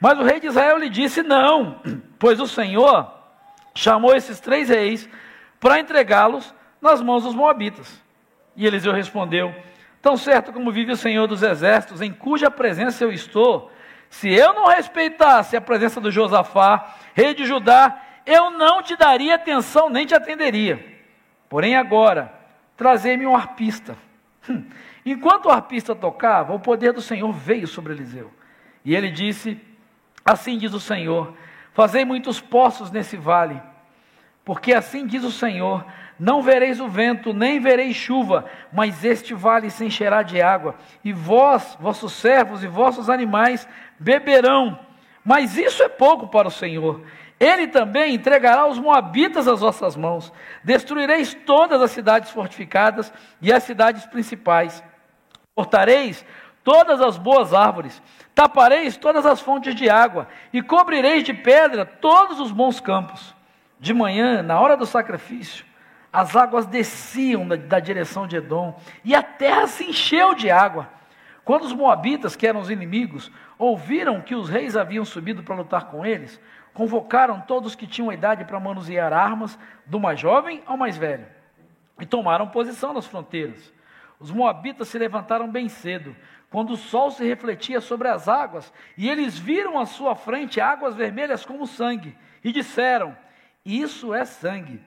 Mas 0.00 0.18
o 0.18 0.24
rei 0.24 0.40
de 0.40 0.48
Israel 0.48 0.78
lhe 0.78 0.88
disse: 0.88 1.22
Não, 1.22 1.80
pois 2.18 2.40
o 2.40 2.46
Senhor 2.46 3.12
chamou 3.74 4.14
esses 4.14 4.40
três 4.40 4.68
reis 4.68 5.08
para 5.60 5.78
entregá-los 5.78 6.52
nas 6.80 7.00
mãos 7.00 7.22
dos 7.22 7.34
moabitas. 7.34 8.02
E 8.56 8.66
Eliseu 8.66 8.92
respondeu: 8.92 9.54
Tão 10.00 10.16
certo 10.16 10.52
como 10.52 10.72
vive 10.72 10.92
o 10.92 10.96
Senhor 10.96 11.26
dos 11.26 11.42
exércitos, 11.42 12.00
em 12.00 12.12
cuja 12.12 12.50
presença 12.50 13.04
eu 13.04 13.12
estou, 13.12 13.70
se 14.10 14.28
eu 14.28 14.52
não 14.52 14.66
respeitasse 14.66 15.56
a 15.56 15.60
presença 15.60 16.00
do 16.00 16.10
Josafá, 16.10 16.96
rei 17.14 17.32
de 17.32 17.46
Judá, 17.46 17.98
eu 18.26 18.50
não 18.50 18.82
te 18.82 18.96
daria 18.96 19.36
atenção 19.36 19.88
nem 19.88 20.04
te 20.04 20.14
atenderia. 20.14 20.84
Porém, 21.48 21.76
agora, 21.76 22.32
trazei-me 22.82 23.24
um 23.24 23.36
arpista. 23.36 23.96
Hum. 24.50 24.64
Enquanto 25.06 25.46
o 25.46 25.50
arpista 25.50 25.94
tocava, 25.94 26.52
o 26.52 26.58
poder 26.58 26.92
do 26.92 27.00
Senhor 27.00 27.32
veio 27.32 27.68
sobre 27.68 27.92
Eliseu. 27.92 28.28
E 28.84 28.92
ele 28.92 29.08
disse: 29.08 29.60
Assim 30.24 30.58
diz 30.58 30.74
o 30.74 30.80
Senhor: 30.80 31.32
Fazei 31.72 32.04
muitos 32.04 32.40
poços 32.40 32.90
nesse 32.90 33.16
vale, 33.16 33.62
porque 34.44 34.74
assim 34.74 35.06
diz 35.06 35.22
o 35.22 35.30
Senhor: 35.30 35.86
não 36.18 36.42
vereis 36.42 36.80
o 36.80 36.88
vento, 36.88 37.32
nem 37.32 37.60
vereis 37.60 37.94
chuva, 37.94 38.46
mas 38.72 39.04
este 39.04 39.32
vale 39.32 39.70
se 39.70 39.84
encherá 39.84 40.24
de 40.24 40.42
água, 40.42 40.74
e 41.04 41.12
vós, 41.12 41.76
vossos 41.78 42.12
servos 42.14 42.64
e 42.64 42.66
vossos 42.66 43.08
animais 43.08 43.68
beberão. 43.96 44.76
Mas 45.24 45.56
isso 45.56 45.84
é 45.84 45.88
pouco 45.88 46.26
para 46.26 46.48
o 46.48 46.50
Senhor. 46.50 47.00
Ele 47.42 47.66
também 47.66 48.14
entregará 48.14 48.68
os 48.68 48.78
moabitas 48.78 49.48
às 49.48 49.58
vossas 49.58 49.96
mãos. 49.96 50.32
Destruireis 50.62 51.34
todas 51.34 51.82
as 51.82 51.90
cidades 51.90 52.30
fortificadas 52.30 53.12
e 53.40 53.52
as 53.52 53.64
cidades 53.64 54.06
principais. 54.06 54.80
Cortareis 55.52 56.24
todas 56.62 57.00
as 57.00 57.18
boas 57.18 57.52
árvores, 57.52 58.00
tapareis 58.32 58.96
todas 58.96 59.26
as 59.26 59.40
fontes 59.40 59.74
de 59.74 59.90
água, 59.90 60.28
e 60.52 60.62
cobrireis 60.62 61.24
de 61.24 61.34
pedra 61.34 61.84
todos 61.84 62.38
os 62.38 62.52
bons 62.52 62.78
campos. 62.78 63.34
De 63.80 63.92
manhã, 63.92 64.40
na 64.40 64.60
hora 64.60 64.76
do 64.76 64.86
sacrifício, 64.86 65.66
as 66.12 66.36
águas 66.36 66.64
desciam 66.64 67.48
da, 67.48 67.56
da 67.56 67.80
direção 67.80 68.24
de 68.24 68.36
Edom, 68.36 68.80
e 69.04 69.16
a 69.16 69.22
terra 69.24 69.66
se 69.66 69.82
encheu 69.82 70.32
de 70.32 70.48
água. 70.48 70.88
Quando 71.44 71.64
os 71.64 71.72
moabitas, 71.72 72.36
que 72.36 72.46
eram 72.46 72.60
os 72.60 72.70
inimigos, 72.70 73.32
ouviram 73.58 74.20
que 74.20 74.36
os 74.36 74.48
reis 74.48 74.76
haviam 74.76 75.04
subido 75.04 75.42
para 75.42 75.56
lutar 75.56 75.86
com 75.86 76.06
eles, 76.06 76.40
convocaram 76.72 77.40
todos 77.40 77.74
que 77.74 77.86
tinham 77.86 78.12
idade 78.12 78.44
para 78.44 78.60
manusear 78.60 79.12
armas, 79.12 79.58
do 79.86 80.00
mais 80.00 80.18
jovem 80.18 80.62
ao 80.66 80.76
mais 80.76 80.96
velho, 80.96 81.26
e 82.00 82.06
tomaram 82.06 82.48
posição 82.48 82.92
nas 82.92 83.06
fronteiras. 83.06 83.72
Os 84.18 84.30
moabitas 84.30 84.88
se 84.88 84.98
levantaram 84.98 85.50
bem 85.50 85.68
cedo, 85.68 86.14
quando 86.50 86.74
o 86.74 86.76
sol 86.76 87.10
se 87.10 87.24
refletia 87.26 87.80
sobre 87.80 88.08
as 88.08 88.28
águas, 88.28 88.72
e 88.96 89.08
eles 89.08 89.38
viram 89.38 89.78
à 89.78 89.86
sua 89.86 90.14
frente 90.14 90.60
águas 90.60 90.94
vermelhas 90.94 91.44
como 91.44 91.66
sangue, 91.66 92.16
e 92.44 92.52
disseram: 92.52 93.16
Isso 93.64 94.14
é 94.14 94.24
sangue. 94.24 94.80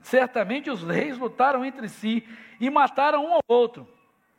Certamente 0.00 0.70
os 0.70 0.82
reis 0.82 1.16
lutaram 1.18 1.64
entre 1.64 1.88
si 1.88 2.26
e 2.60 2.68
mataram 2.68 3.24
um 3.24 3.34
ao 3.34 3.42
outro. 3.48 3.88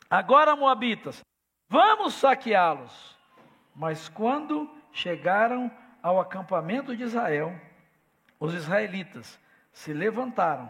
Agora, 0.08 0.54
Moabitas, 0.54 1.20
vamos 1.68 2.14
saqueá-los. 2.14 3.18
Mas 3.74 4.08
quando 4.08 4.70
chegaram 4.92 5.70
ao 6.04 6.20
acampamento 6.20 6.94
de 6.94 7.02
Israel, 7.02 7.58
os 8.38 8.52
israelitas 8.52 9.40
se 9.72 9.90
levantaram 9.94 10.68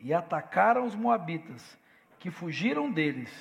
e 0.00 0.12
atacaram 0.12 0.84
os 0.84 0.96
Moabitas, 0.96 1.78
que 2.18 2.28
fugiram 2.28 2.90
deles. 2.90 3.32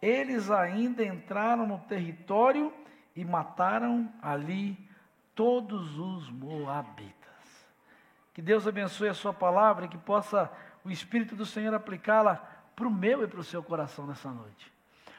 Eles 0.00 0.52
ainda 0.52 1.04
entraram 1.04 1.66
no 1.66 1.80
território 1.80 2.72
e 3.16 3.24
mataram 3.24 4.08
ali 4.22 4.78
todos 5.34 5.98
os 5.98 6.30
Moabitas. 6.30 7.16
Que 8.32 8.40
Deus 8.40 8.64
abençoe 8.64 9.08
a 9.08 9.14
sua 9.14 9.34
palavra 9.34 9.86
e 9.86 9.88
que 9.88 9.98
possa 9.98 10.48
o 10.84 10.90
Espírito 10.92 11.34
do 11.34 11.44
Senhor 11.44 11.74
aplicá-la 11.74 12.36
para 12.76 12.86
o 12.86 12.94
meu 12.94 13.24
e 13.24 13.26
para 13.26 13.40
o 13.40 13.44
seu 13.44 13.64
coração 13.64 14.06
nessa 14.06 14.30
noite. 14.30 14.72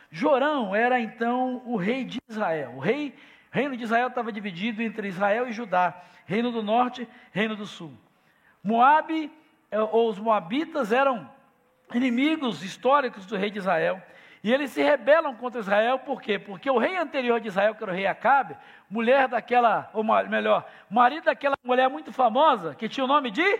Jorão 0.09 0.73
era 0.73 1.01
então 1.01 1.61
o 1.65 1.75
rei 1.75 2.05
de 2.05 2.17
Israel. 2.29 2.75
O 2.77 2.79
rei, 2.79 3.13
reino 3.51 3.75
de 3.75 3.83
Israel 3.83 4.07
estava 4.07 4.31
dividido 4.31 4.81
entre 4.81 5.07
Israel 5.07 5.47
e 5.47 5.51
Judá, 5.51 6.01
reino 6.25 6.51
do 6.51 6.61
norte, 6.61 7.07
reino 7.31 7.55
do 7.55 7.65
sul. 7.65 7.93
Moabe, 8.63 9.31
eh, 9.71 9.79
ou 9.79 10.09
os 10.09 10.19
moabitas, 10.19 10.91
eram 10.91 11.29
inimigos 11.93 12.63
históricos 12.63 13.25
do 13.25 13.35
rei 13.35 13.49
de 13.49 13.59
Israel. 13.59 14.01
E 14.43 14.53
eles 14.53 14.71
se 14.71 14.81
rebelam 14.81 15.35
contra 15.35 15.59
Israel, 15.59 15.99
por 15.99 16.21
quê? 16.21 16.39
Porque 16.39 16.69
o 16.69 16.77
rei 16.77 16.97
anterior 16.97 17.41
de 17.41 17.49
Israel, 17.49 17.75
que 17.75 17.83
era 17.83 17.91
o 17.91 17.95
rei 17.95 18.07
Acabe, 18.07 18.55
mulher 18.89 19.27
daquela, 19.27 19.89
ou 19.93 20.03
melhor, 20.03 20.65
marido 20.89 21.25
daquela 21.25 21.57
mulher 21.63 21.89
muito 21.89 22.13
famosa, 22.13 22.73
que 22.73 22.87
tinha 22.87 23.03
o 23.03 23.07
nome 23.07 23.31
de 23.31 23.59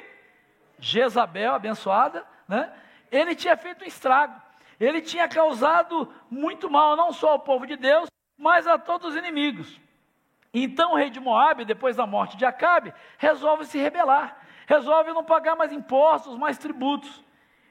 Jezabel, 0.78 1.54
abençoada, 1.54 2.26
né? 2.48 2.72
Ele 3.12 3.36
tinha 3.36 3.58
feito 3.58 3.84
um 3.84 3.88
estrago. 3.88 4.40
Ele 4.80 5.02
tinha 5.02 5.28
causado 5.28 6.14
muito 6.30 6.70
mal, 6.70 6.96
não 6.96 7.12
só 7.12 7.32
ao 7.32 7.40
povo 7.40 7.68
de 7.68 7.76
Deus, 7.76 8.10
mas 8.40 8.66
a 8.66 8.78
todos 8.78 9.10
os 9.10 9.16
inimigos. 9.18 9.80
Então 10.54 10.94
o 10.94 10.96
rei 10.96 11.10
de 11.10 11.20
Moabe, 11.20 11.66
depois 11.66 11.98
da 11.98 12.08
morte 12.08 12.38
de 12.38 12.46
Acabe, 12.46 12.94
resolve 13.18 13.66
se 13.66 13.78
rebelar. 13.78 14.38
Resolve 14.66 15.12
não 15.12 15.24
pagar 15.24 15.56
mais 15.56 15.74
impostos, 15.74 16.38
mais 16.38 16.58
tributos. 16.58 17.24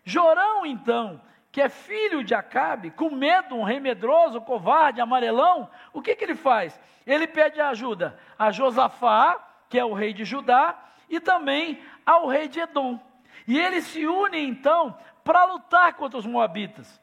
Jorão, 0.04 0.66
então, 0.66 1.20
que 1.50 1.60
é 1.60 1.68
filho 1.68 2.22
de 2.22 2.34
Acabe, 2.34 2.90
com 2.90 3.10
medo, 3.10 3.56
um 3.56 3.62
rei 3.62 3.80
medroso, 3.80 4.40
covarde, 4.40 5.00
amarelão, 5.00 5.70
o 5.92 6.02
que, 6.02 6.14
que 6.14 6.24
ele 6.24 6.34
faz? 6.34 6.78
Ele 7.06 7.26
pede 7.26 7.60
ajuda 7.60 8.18
a 8.38 8.50
Josafá, 8.50 9.42
que 9.68 9.78
é 9.78 9.84
o 9.84 9.94
rei 9.94 10.12
de 10.12 10.24
Judá, 10.24 10.78
e 11.08 11.18
também 11.18 11.82
ao 12.04 12.26
rei 12.26 12.48
de 12.48 12.60
Edom. 12.60 13.00
E 13.46 13.58
eles 13.58 13.84
se 13.84 14.06
unem 14.06 14.48
então 14.48 14.96
para 15.24 15.44
lutar 15.44 15.94
contra 15.94 16.18
os 16.18 16.26
moabitas. 16.26 17.00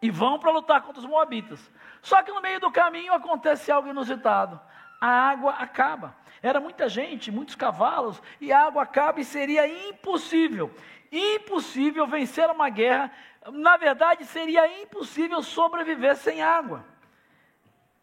E 0.00 0.10
vão 0.10 0.38
para 0.38 0.52
lutar 0.52 0.82
contra 0.82 1.00
os 1.00 1.06
moabitas. 1.06 1.70
Só 2.04 2.22
que 2.22 2.30
no 2.30 2.40
meio 2.40 2.60
do 2.60 2.70
caminho 2.70 3.12
acontece 3.12 3.72
algo 3.72 3.88
inusitado. 3.88 4.60
A 5.00 5.08
água 5.08 5.54
acaba. 5.54 6.14
Era 6.40 6.60
muita 6.60 6.88
gente, 6.88 7.32
muitos 7.32 7.56
cavalos, 7.56 8.22
e 8.40 8.52
a 8.52 8.66
água 8.66 8.84
acaba 8.84 9.18
e 9.18 9.24
seria 9.24 9.66
impossível, 9.66 10.70
impossível 11.10 12.06
vencer 12.06 12.48
uma 12.50 12.68
guerra 12.68 13.10
na 13.52 13.76
verdade, 13.76 14.24
seria 14.24 14.82
impossível 14.82 15.42
sobreviver 15.42 16.16
sem 16.16 16.42
água. 16.42 16.84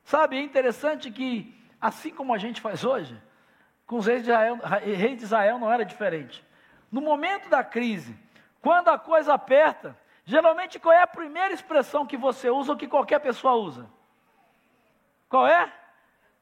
Sabe, 0.03 0.38
é 0.38 0.41
interessante 0.41 1.12
que, 1.12 1.55
assim 1.79 2.12
como 2.12 2.34
a 2.34 2.38
gente 2.38 2.62
faz 2.62 2.84
hoje, 2.84 3.20
com 3.86 3.98
os 3.98 4.05
reis 4.05 4.24
de 4.24 4.29
Israel, 4.29 4.60
reis 4.84 5.17
de 5.17 5.24
Israel 5.24 5.58
não 5.58 5.72
era 5.72 5.84
diferente. 5.84 6.46
No 6.91 7.01
momento 7.01 7.50
da 7.50 7.63
crise, 7.63 8.17
quando 8.62 8.89
a 8.89 9.00
coisa 9.00 9.34
aperta, 9.34 9.98
geralmente 10.32 10.80
qual 10.80 10.94
é 10.94 11.02
a 11.02 11.08
primeira 11.08 11.54
expressão 11.54 12.06
que 12.06 12.16
você 12.16 12.50
usa 12.50 12.72
ou 12.72 12.78
que 12.78 12.88
qualquer 12.88 13.20
pessoa 13.20 13.54
usa? 13.56 13.86
Qual 15.28 15.46
é? 15.46 15.72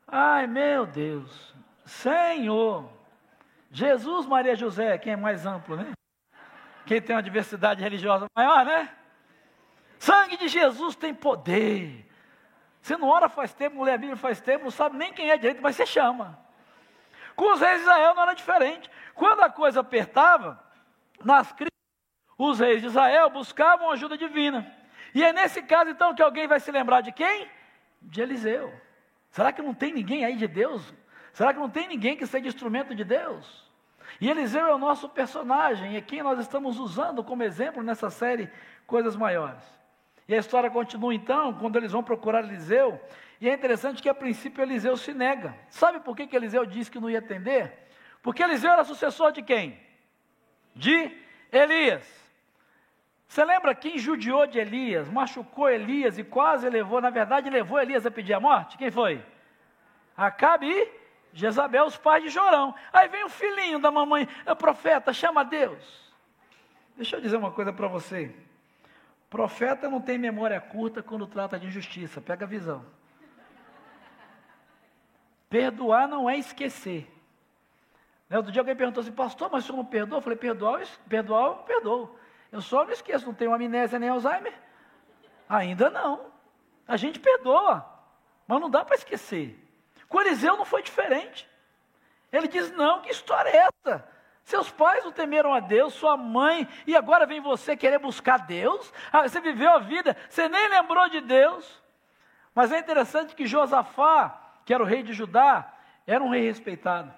Ai 0.08 0.46
meu 0.46 0.86
Deus, 0.86 1.56
Senhor, 1.86 2.88
Jesus, 3.72 4.28
Maria 4.28 4.56
José, 4.56 4.96
quem 5.00 5.14
é 5.14 5.16
mais 5.16 5.46
amplo, 5.46 5.76
né? 5.76 5.94
Quem 6.86 7.02
tem 7.02 7.16
uma 7.16 7.24
diversidade 7.24 7.82
religiosa 7.82 8.28
maior, 8.36 8.64
né? 8.64 8.94
Sangue 9.98 10.38
de 10.38 10.48
Jesus 10.48 10.96
tem 10.96 11.14
poder. 11.14 12.08
Você 12.82 12.96
não 12.96 13.10
ora 13.10 13.28
faz 13.28 13.54
tempo, 13.54 13.76
mulher 13.76 13.98
Bíblia 13.98 14.16
faz 14.16 14.40
tempo, 14.40 14.66
não 14.66 14.72
sabe 14.72 14.98
nem 14.98 15.12
quem 15.12 15.32
é 15.32 15.38
direito, 15.38 15.62
mas 15.64 15.76
você 15.76 15.86
chama. 15.86 16.40
Com 17.36 17.54
os 17.54 17.60
reis 17.60 17.78
de 17.78 17.82
Israel 17.82 18.14
não 18.14 18.22
era 18.22 18.34
diferente. 18.34 18.90
Quando 19.16 19.42
a 19.42 19.50
coisa 19.50 19.80
apertava, 19.80 20.64
nas 21.24 21.52
crises, 21.52 21.79
os 22.40 22.60
reis 22.60 22.82
de 22.82 22.88
Israel 22.88 23.30
buscavam 23.30 23.92
ajuda 23.92 24.18
divina. 24.18 24.66
E 25.14 25.24
é 25.24 25.34
nesse 25.34 25.62
caso 25.62 25.90
então 25.90 26.16
que 26.16 26.22
alguém 26.22 26.48
vai 26.48 26.60
se 26.60 26.72
lembrar 26.72 27.02
de 27.02 27.12
quem? 27.12 27.48
De 28.02 28.22
Eliseu. 28.22 28.74
Será 29.30 29.52
que 29.52 29.62
não 29.62 29.74
tem 29.74 29.94
ninguém 29.94 30.24
aí 30.24 30.38
de 30.38 30.48
Deus? 30.48 30.94
Será 31.34 31.54
que 31.54 31.60
não 31.60 31.70
tem 31.70 31.88
ninguém 31.88 32.16
que 32.16 32.26
seja 32.26 32.48
instrumento 32.48 32.96
de 32.96 33.04
Deus? 33.04 33.70
E 34.22 34.30
Eliseu 34.30 34.68
é 34.68 34.74
o 34.74 34.80
nosso 34.80 35.10
personagem, 35.10 35.98
é 35.98 36.02
quem 36.02 36.24
nós 36.24 36.40
estamos 36.40 36.80
usando 36.80 37.24
como 37.24 37.44
exemplo 37.44 37.84
nessa 37.84 38.10
série 38.10 38.50
Coisas 38.88 39.16
Maiores. 39.16 39.64
E 40.28 40.34
a 40.34 40.38
história 40.38 40.70
continua 40.70 41.14
então, 41.14 41.54
quando 41.54 41.76
eles 41.76 41.92
vão 41.92 42.04
procurar 42.04 42.44
Eliseu, 42.44 43.00
e 43.42 43.50
é 43.50 43.54
interessante 43.54 44.02
que 44.02 44.10
a 44.10 44.14
princípio 44.14 44.62
Eliseu 44.62 44.96
se 44.96 45.14
nega. 45.14 45.56
Sabe 45.70 46.00
por 46.00 46.16
que, 46.16 46.28
que 46.28 46.36
Eliseu 46.36 46.66
disse 46.66 46.90
que 46.90 47.00
não 47.00 47.10
ia 47.10 47.20
atender? 47.20 47.88
Porque 48.22 48.44
Eliseu 48.44 48.72
era 48.72 48.84
sucessor 48.84 49.32
de 49.32 49.42
quem? 49.42 49.80
De 50.76 51.12
Elias. 51.52 52.19
Você 53.30 53.46
lembra 53.46 53.76
quem 53.76 54.00
judiou 54.00 54.48
de 54.48 54.58
Elias, 54.58 55.08
machucou 55.08 55.70
Elias 55.70 56.18
e 56.18 56.24
quase 56.24 56.68
levou, 56.68 57.00
na 57.00 57.12
verdade, 57.12 57.48
levou 57.48 57.80
Elias 57.80 58.04
a 58.04 58.10
pedir 58.10 58.34
a 58.34 58.40
morte? 58.40 58.76
Quem 58.76 58.90
foi? 58.90 59.24
Acabe 60.18 60.68
e 60.68 60.92
Jezabel, 61.32 61.86
os 61.86 61.96
pais 61.96 62.24
de 62.24 62.30
Jorão. 62.30 62.74
Aí 62.92 63.08
vem 63.08 63.24
o 63.24 63.30
filhinho 63.30 63.78
da 63.78 63.92
mamãe, 63.92 64.28
é 64.48 64.56
profeta, 64.56 65.14
chama 65.14 65.46
Deus. 65.46 66.12
Deixa 66.98 67.18
eu 67.18 67.22
dizer 67.22 67.38
uma 67.38 67.52
coisa 67.52 67.72
para 67.72 67.88
você. 67.88 68.36
Profeta 69.30 69.88
não 69.88 70.02
tem 70.02 70.18
memória 70.18 70.60
curta 70.60 71.04
quando 71.04 71.28
trata 71.28 71.60
de 71.60 71.68
injustiça, 71.68 72.20
pega 72.20 72.46
a 72.46 72.48
visão. 72.48 72.84
Perdoar 75.52 76.08
não 76.08 76.28
é 76.28 76.36
esquecer. 76.36 77.08
Né, 78.28 78.38
outro 78.38 78.52
dia 78.52 78.64
alguém 78.64 78.76
perguntou 78.76 79.02
assim, 79.02 79.12
pastor, 79.12 79.52
mas 79.52 79.66
o 79.66 79.68
senhor 79.68 79.78
não 79.78 79.86
perdoa? 79.86 80.18
Eu 80.18 80.22
falei, 80.24 80.38
perdoar, 80.38 80.82
perdoar 81.08 81.46
eu 81.46 81.56
perdoo. 81.58 82.19
Eu 82.52 82.62
só 82.62 82.84
não 82.84 82.92
esqueço, 82.92 83.26
não 83.26 83.34
tenho 83.34 83.54
amnésia 83.54 84.00
nem 84.00 84.10
Alzheimer. 84.10 84.54
Ainda 85.48 85.90
não. 85.90 86.32
A 86.88 86.98
gente 86.98 87.20
perdoa, 87.20 87.86
mas 88.48 88.60
não 88.60 88.70
dá 88.70 88.84
para 88.84 88.96
esquecer. 88.96 89.58
Com 90.08 90.22
Eliseu 90.22 90.58
não 90.58 90.66
foi 90.66 90.82
diferente. 90.82 91.48
Ele 92.32 92.48
diz: 92.48 92.72
Não, 92.72 93.02
que 93.02 93.12
história 93.12 93.50
é 93.50 93.68
essa? 93.68 94.08
Seus 94.44 94.72
pais 94.72 95.04
não 95.04 95.12
temeram 95.12 95.54
a 95.54 95.60
Deus, 95.60 95.94
sua 95.94 96.18
mãe, 96.18 96.68
e 96.88 96.96
agora 96.96 97.28
vem 97.28 97.40
você 97.40 97.78
querer 97.78 98.00
buscar 98.00 98.40
Deus? 98.40 98.92
Ah, 99.12 99.22
você 99.22 99.40
viveu 99.40 99.70
a 99.70 99.78
vida, 99.78 100.18
você 100.28 100.50
nem 100.50 100.70
lembrou 100.70 101.08
de 101.08 101.22
Deus. 101.22 101.80
Mas 102.56 102.72
é 102.72 102.80
interessante 102.80 103.36
que 103.36 103.46
Josafá, 103.46 104.42
que 104.66 104.74
era 104.74 104.82
o 104.82 104.86
rei 104.86 105.04
de 105.04 105.14
Judá, 105.14 105.72
era 106.08 106.24
um 106.24 106.32
rei 106.32 106.42
respeitado. 106.42 107.14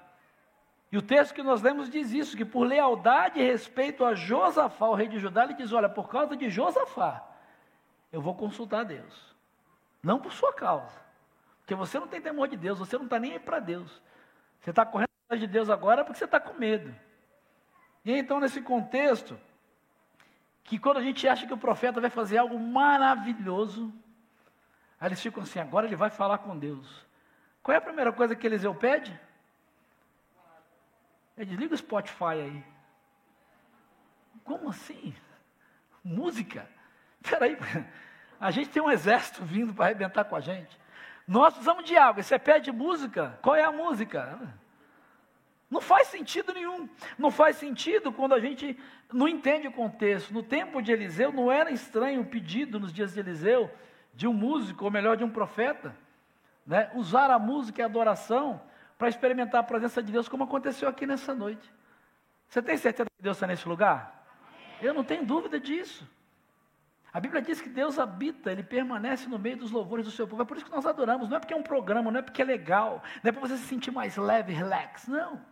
E 0.91 0.97
o 0.97 1.01
texto 1.01 1.33
que 1.33 1.41
nós 1.41 1.61
lemos 1.61 1.89
diz 1.89 2.11
isso: 2.11 2.35
que 2.35 2.43
por 2.43 2.67
lealdade 2.67 3.39
e 3.39 3.43
respeito 3.43 4.03
a 4.03 4.13
Josafá, 4.13 4.87
o 4.87 4.95
rei 4.95 5.07
de 5.07 5.19
Judá, 5.19 5.45
ele 5.45 5.53
diz: 5.53 5.71
Olha, 5.71 5.87
por 5.87 6.09
causa 6.09 6.35
de 6.35 6.49
Josafá, 6.49 7.25
eu 8.11 8.21
vou 8.21 8.35
consultar 8.35 8.83
Deus, 8.83 9.35
não 10.03 10.19
por 10.19 10.33
sua 10.33 10.53
causa. 10.53 10.99
Porque 11.59 11.75
você 11.75 11.97
não 11.99 12.07
tem 12.07 12.19
temor 12.19 12.49
de 12.49 12.57
Deus, 12.57 12.79
você 12.79 12.97
não 12.97 13.05
está 13.05 13.17
nem 13.19 13.33
aí 13.33 13.39
para 13.39 13.59
Deus. 13.59 14.01
Você 14.59 14.71
está 14.71 14.85
correndo 14.85 15.09
atrás 15.25 15.39
de 15.39 15.47
Deus 15.47 15.69
agora 15.69 16.03
porque 16.03 16.19
você 16.19 16.25
está 16.25 16.39
com 16.39 16.53
medo. 16.53 16.93
E 18.03 18.11
então, 18.11 18.39
nesse 18.39 18.61
contexto, 18.61 19.39
que 20.63 20.77
quando 20.77 20.97
a 20.97 21.01
gente 21.01 21.27
acha 21.27 21.47
que 21.47 21.53
o 21.53 21.57
profeta 21.57 22.01
vai 22.01 22.09
fazer 22.09 22.37
algo 22.37 22.59
maravilhoso, 22.59 23.93
aí 24.99 25.07
eles 25.07 25.21
ficam 25.21 25.43
assim: 25.43 25.59
agora 25.59 25.87
ele 25.87 25.95
vai 25.95 26.09
falar 26.09 26.39
com 26.39 26.57
Deus. 26.57 27.05
Qual 27.63 27.73
é 27.73 27.77
a 27.77 27.81
primeira 27.81 28.11
coisa 28.11 28.35
que 28.35 28.45
Eliseu 28.45 28.75
pede? 28.75 29.17
É 31.41 31.45
desliga 31.45 31.73
o 31.73 31.77
Spotify 31.77 32.35
aí. 32.35 32.63
Como 34.43 34.69
assim? 34.69 35.11
Música? 36.03 36.69
Peraí, 37.27 37.57
a 38.39 38.51
gente 38.51 38.69
tem 38.69 38.79
um 38.79 38.91
exército 38.91 39.43
vindo 39.43 39.73
para 39.73 39.85
arrebentar 39.85 40.23
com 40.25 40.35
a 40.35 40.39
gente. 40.39 40.79
Nós 41.27 41.53
precisamos 41.53 41.83
de 41.83 41.97
água. 41.97 42.21
Você 42.21 42.37
pede 42.37 42.71
música? 42.71 43.39
Qual 43.41 43.55
é 43.55 43.63
a 43.63 43.71
música? 43.71 44.39
Não 45.67 45.81
faz 45.81 46.09
sentido 46.09 46.53
nenhum. 46.53 46.87
Não 47.17 47.31
faz 47.31 47.55
sentido 47.55 48.11
quando 48.11 48.35
a 48.35 48.39
gente 48.39 48.79
não 49.11 49.27
entende 49.27 49.67
o 49.67 49.71
contexto. 49.71 50.31
No 50.31 50.43
tempo 50.43 50.79
de 50.79 50.91
Eliseu, 50.91 51.33
não 51.33 51.51
era 51.51 51.71
estranho 51.71 52.21
o 52.21 52.25
pedido 52.27 52.79
nos 52.79 52.93
dias 52.93 53.15
de 53.15 53.19
Eliseu 53.19 53.67
de 54.13 54.27
um 54.27 54.33
músico, 54.33 54.85
ou 54.85 54.91
melhor, 54.91 55.17
de 55.17 55.23
um 55.23 55.31
profeta, 55.31 55.97
né? 56.67 56.91
usar 56.93 57.31
a 57.31 57.39
música 57.39 57.81
e 57.81 57.83
a 57.83 57.87
adoração 57.87 58.61
para 59.01 59.09
experimentar 59.09 59.61
a 59.61 59.63
presença 59.63 60.03
de 60.03 60.11
Deus, 60.11 60.29
como 60.29 60.43
aconteceu 60.43 60.87
aqui 60.87 61.07
nessa 61.07 61.33
noite. 61.33 61.67
Você 62.47 62.61
tem 62.61 62.77
certeza 62.77 63.09
que 63.09 63.23
Deus 63.23 63.35
está 63.35 63.47
nesse 63.47 63.67
lugar? 63.67 64.27
Eu 64.79 64.93
não 64.93 65.03
tenho 65.03 65.25
dúvida 65.25 65.59
disso. 65.59 66.07
A 67.11 67.19
Bíblia 67.19 67.41
diz 67.41 67.59
que 67.59 67.67
Deus 67.67 67.97
habita, 67.97 68.51
Ele 68.51 68.61
permanece 68.61 69.27
no 69.27 69.39
meio 69.39 69.57
dos 69.57 69.71
louvores 69.71 70.05
do 70.05 70.11
seu 70.11 70.27
povo. 70.27 70.43
É 70.43 70.45
por 70.45 70.55
isso 70.55 70.67
que 70.67 70.71
nós 70.71 70.85
adoramos. 70.85 71.27
Não 71.27 71.37
é 71.37 71.39
porque 71.39 71.51
é 71.51 71.57
um 71.57 71.63
programa, 71.63 72.11
não 72.11 72.19
é 72.19 72.21
porque 72.21 72.43
é 72.43 72.45
legal, 72.45 73.01
não 73.23 73.29
é 73.29 73.31
para 73.31 73.41
você 73.41 73.57
se 73.57 73.65
sentir 73.65 73.89
mais 73.89 74.17
leve, 74.17 74.53
relax. 74.53 75.07
Não. 75.07 75.43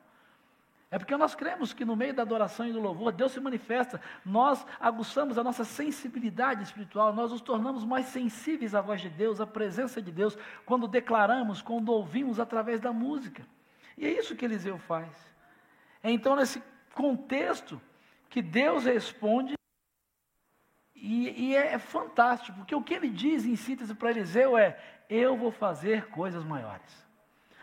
É 0.92 0.98
porque 0.98 1.16
nós 1.16 1.36
cremos 1.36 1.72
que 1.72 1.86
no 1.86 1.96
meio 1.96 2.16
da 2.16 2.24
adoração 2.24 2.68
e 2.68 2.74
do 2.74 2.80
louvor, 2.80 3.12
Deus 3.12 3.32
se 3.32 3.40
manifesta. 3.40 4.02
Nós 4.26 4.66
aguçamos 4.80 5.38
a 5.38 5.44
nossa 5.44 5.64
sensibilidade 5.64 6.64
espiritual, 6.64 7.14
nós 7.14 7.32
nos 7.32 7.42
tornamos 7.42 7.86
mais 7.86 8.08
sensíveis 8.08 8.74
à 8.74 8.82
voz 8.82 9.00
de 9.00 9.10
Deus, 9.10 9.40
à 9.40 9.46
presença 9.46 10.02
de 10.02 10.12
Deus, 10.12 10.36
quando 10.66 10.88
declaramos, 10.88 11.62
quando 11.62 11.90
ouvimos 11.90 12.40
através 12.40 12.82
da 12.82 12.92
música. 12.92 13.46
E 13.96 14.06
é 14.06 14.10
isso 14.10 14.36
que 14.36 14.46
Eliseu 14.46 14.80
faz. 14.80 15.10
É 16.02 16.10
então 16.10 16.36
nesse 16.36 16.62
contexto 16.96 17.80
que 18.28 18.42
Deus 18.42 18.86
responde 18.86 19.54
e, 20.96 21.50
e 21.50 21.56
é, 21.56 21.74
é 21.74 21.80
fantástico, 21.80 22.58
porque 22.58 22.76
o 22.76 22.84
que 22.84 22.94
ele 22.94 23.10
diz 23.10 23.46
em 23.46 23.56
síntese 23.56 23.94
para 23.94 24.10
Eliseu 24.10 24.58
é: 24.58 24.78
Eu 25.08 25.38
vou 25.38 25.52
fazer 25.52 26.08
coisas 26.08 26.44
maiores. 26.44 27.09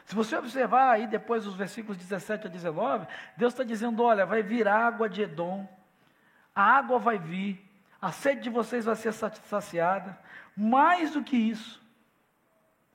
Se 0.06 0.14
você 0.14 0.36
observar 0.36 0.92
aí 0.92 1.06
depois 1.06 1.46
os 1.46 1.54
versículos 1.54 1.98
17 1.98 2.46
a 2.46 2.50
19, 2.50 3.06
Deus 3.36 3.52
está 3.52 3.62
dizendo: 3.62 4.02
olha, 4.02 4.24
vai 4.24 4.42
vir 4.42 4.66
água 4.66 5.08
de 5.08 5.22
Edom, 5.22 5.68
a 6.54 6.62
água 6.62 6.98
vai 6.98 7.18
vir, 7.18 7.62
a 8.00 8.10
sede 8.10 8.40
de 8.40 8.50
vocês 8.50 8.86
vai 8.86 8.96
ser 8.96 9.12
saciada, 9.12 10.18
mais 10.56 11.10
do 11.10 11.22
que 11.22 11.36
isso, 11.36 11.84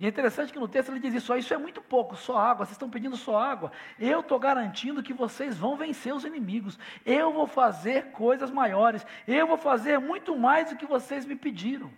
e 0.01 0.05
é 0.07 0.09
interessante 0.09 0.51
que 0.51 0.57
no 0.57 0.67
texto 0.67 0.89
ele 0.89 0.99
diz 0.99 1.13
isso, 1.13 1.35
isso 1.35 1.53
é 1.53 1.57
muito 1.59 1.79
pouco, 1.79 2.15
só 2.15 2.35
água, 2.35 2.65
vocês 2.65 2.71
estão 2.71 2.89
pedindo 2.89 3.15
só 3.15 3.37
água. 3.37 3.71
Eu 3.99 4.21
estou 4.21 4.39
garantindo 4.39 5.03
que 5.03 5.13
vocês 5.13 5.55
vão 5.55 5.77
vencer 5.77 6.11
os 6.11 6.25
inimigos. 6.25 6.79
Eu 7.05 7.31
vou 7.31 7.45
fazer 7.45 8.05
coisas 8.05 8.49
maiores. 8.49 9.05
Eu 9.27 9.45
vou 9.45 9.57
fazer 9.57 9.99
muito 9.99 10.35
mais 10.35 10.71
do 10.71 10.75
que 10.75 10.87
vocês 10.87 11.23
me 11.23 11.35
pediram. 11.35 11.91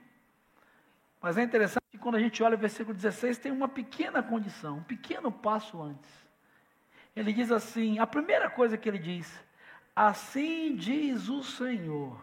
Mas 1.24 1.38
é 1.38 1.42
interessante 1.42 1.86
que 1.90 1.98
quando 1.98 2.16
a 2.16 2.20
gente 2.20 2.44
olha 2.44 2.56
o 2.56 2.60
versículo 2.60 2.94
16, 2.94 3.38
tem 3.38 3.50
uma 3.50 3.70
pequena 3.70 4.22
condição, 4.22 4.80
um 4.80 4.84
pequeno 4.84 5.32
passo 5.32 5.82
antes. 5.82 6.12
Ele 7.16 7.32
diz 7.32 7.50
assim: 7.50 7.98
a 7.98 8.06
primeira 8.06 8.50
coisa 8.50 8.78
que 8.78 8.90
ele 8.90 9.00
diz, 9.00 9.42
assim 9.96 10.76
diz 10.76 11.30
o 11.30 11.42
Senhor, 11.42 12.22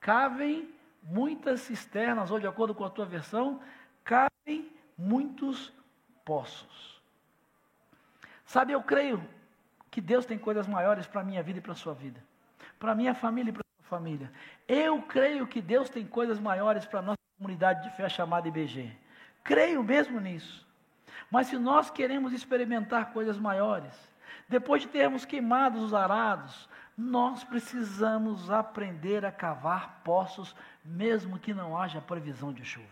cavem 0.00 0.68
muitas 1.00 1.60
cisternas, 1.60 2.32
ou 2.32 2.40
de 2.40 2.48
acordo 2.48 2.74
com 2.74 2.84
a 2.84 2.90
tua 2.90 3.06
versão, 3.06 3.60
cabem 4.02 4.68
muitos 4.98 5.72
poços. 6.24 7.00
Sabe, 8.44 8.72
eu 8.72 8.82
creio 8.82 9.24
que 9.92 10.00
Deus 10.00 10.26
tem 10.26 10.36
coisas 10.36 10.66
maiores 10.66 11.06
para 11.06 11.20
a 11.20 11.24
minha 11.24 11.40
vida 11.40 11.60
e 11.60 11.62
para 11.62 11.70
a 11.72 11.76
sua 11.76 11.94
vida, 11.94 12.20
para 12.80 12.90
a 12.90 12.94
minha 12.96 13.14
família 13.14 13.50
e 13.50 13.52
para 13.52 13.62
a 13.62 13.76
sua 13.80 13.98
família. 13.98 14.32
Eu 14.66 15.00
creio 15.02 15.46
que 15.46 15.62
Deus 15.62 15.88
tem 15.88 16.04
coisas 16.04 16.40
maiores 16.40 16.84
para 16.84 16.98
a 16.98 17.02
nossa 17.02 17.25
comunidade 17.36 17.82
de 17.88 17.96
fé 17.96 18.08
chamada 18.08 18.48
IBG. 18.48 18.90
Creio 19.44 19.82
mesmo 19.82 20.20
nisso. 20.20 20.66
Mas 21.30 21.48
se 21.48 21.58
nós 21.58 21.90
queremos 21.90 22.32
experimentar 22.32 23.12
coisas 23.12 23.38
maiores, 23.38 23.94
depois 24.48 24.82
de 24.82 24.88
termos 24.88 25.24
queimado 25.24 25.78
os 25.78 25.92
arados, 25.92 26.68
nós 26.96 27.44
precisamos 27.44 28.50
aprender 28.50 29.24
a 29.24 29.32
cavar 29.32 30.00
poços, 30.02 30.54
mesmo 30.84 31.38
que 31.38 31.52
não 31.52 31.76
haja 31.76 32.00
previsão 32.00 32.52
de 32.52 32.64
chuva. 32.64 32.86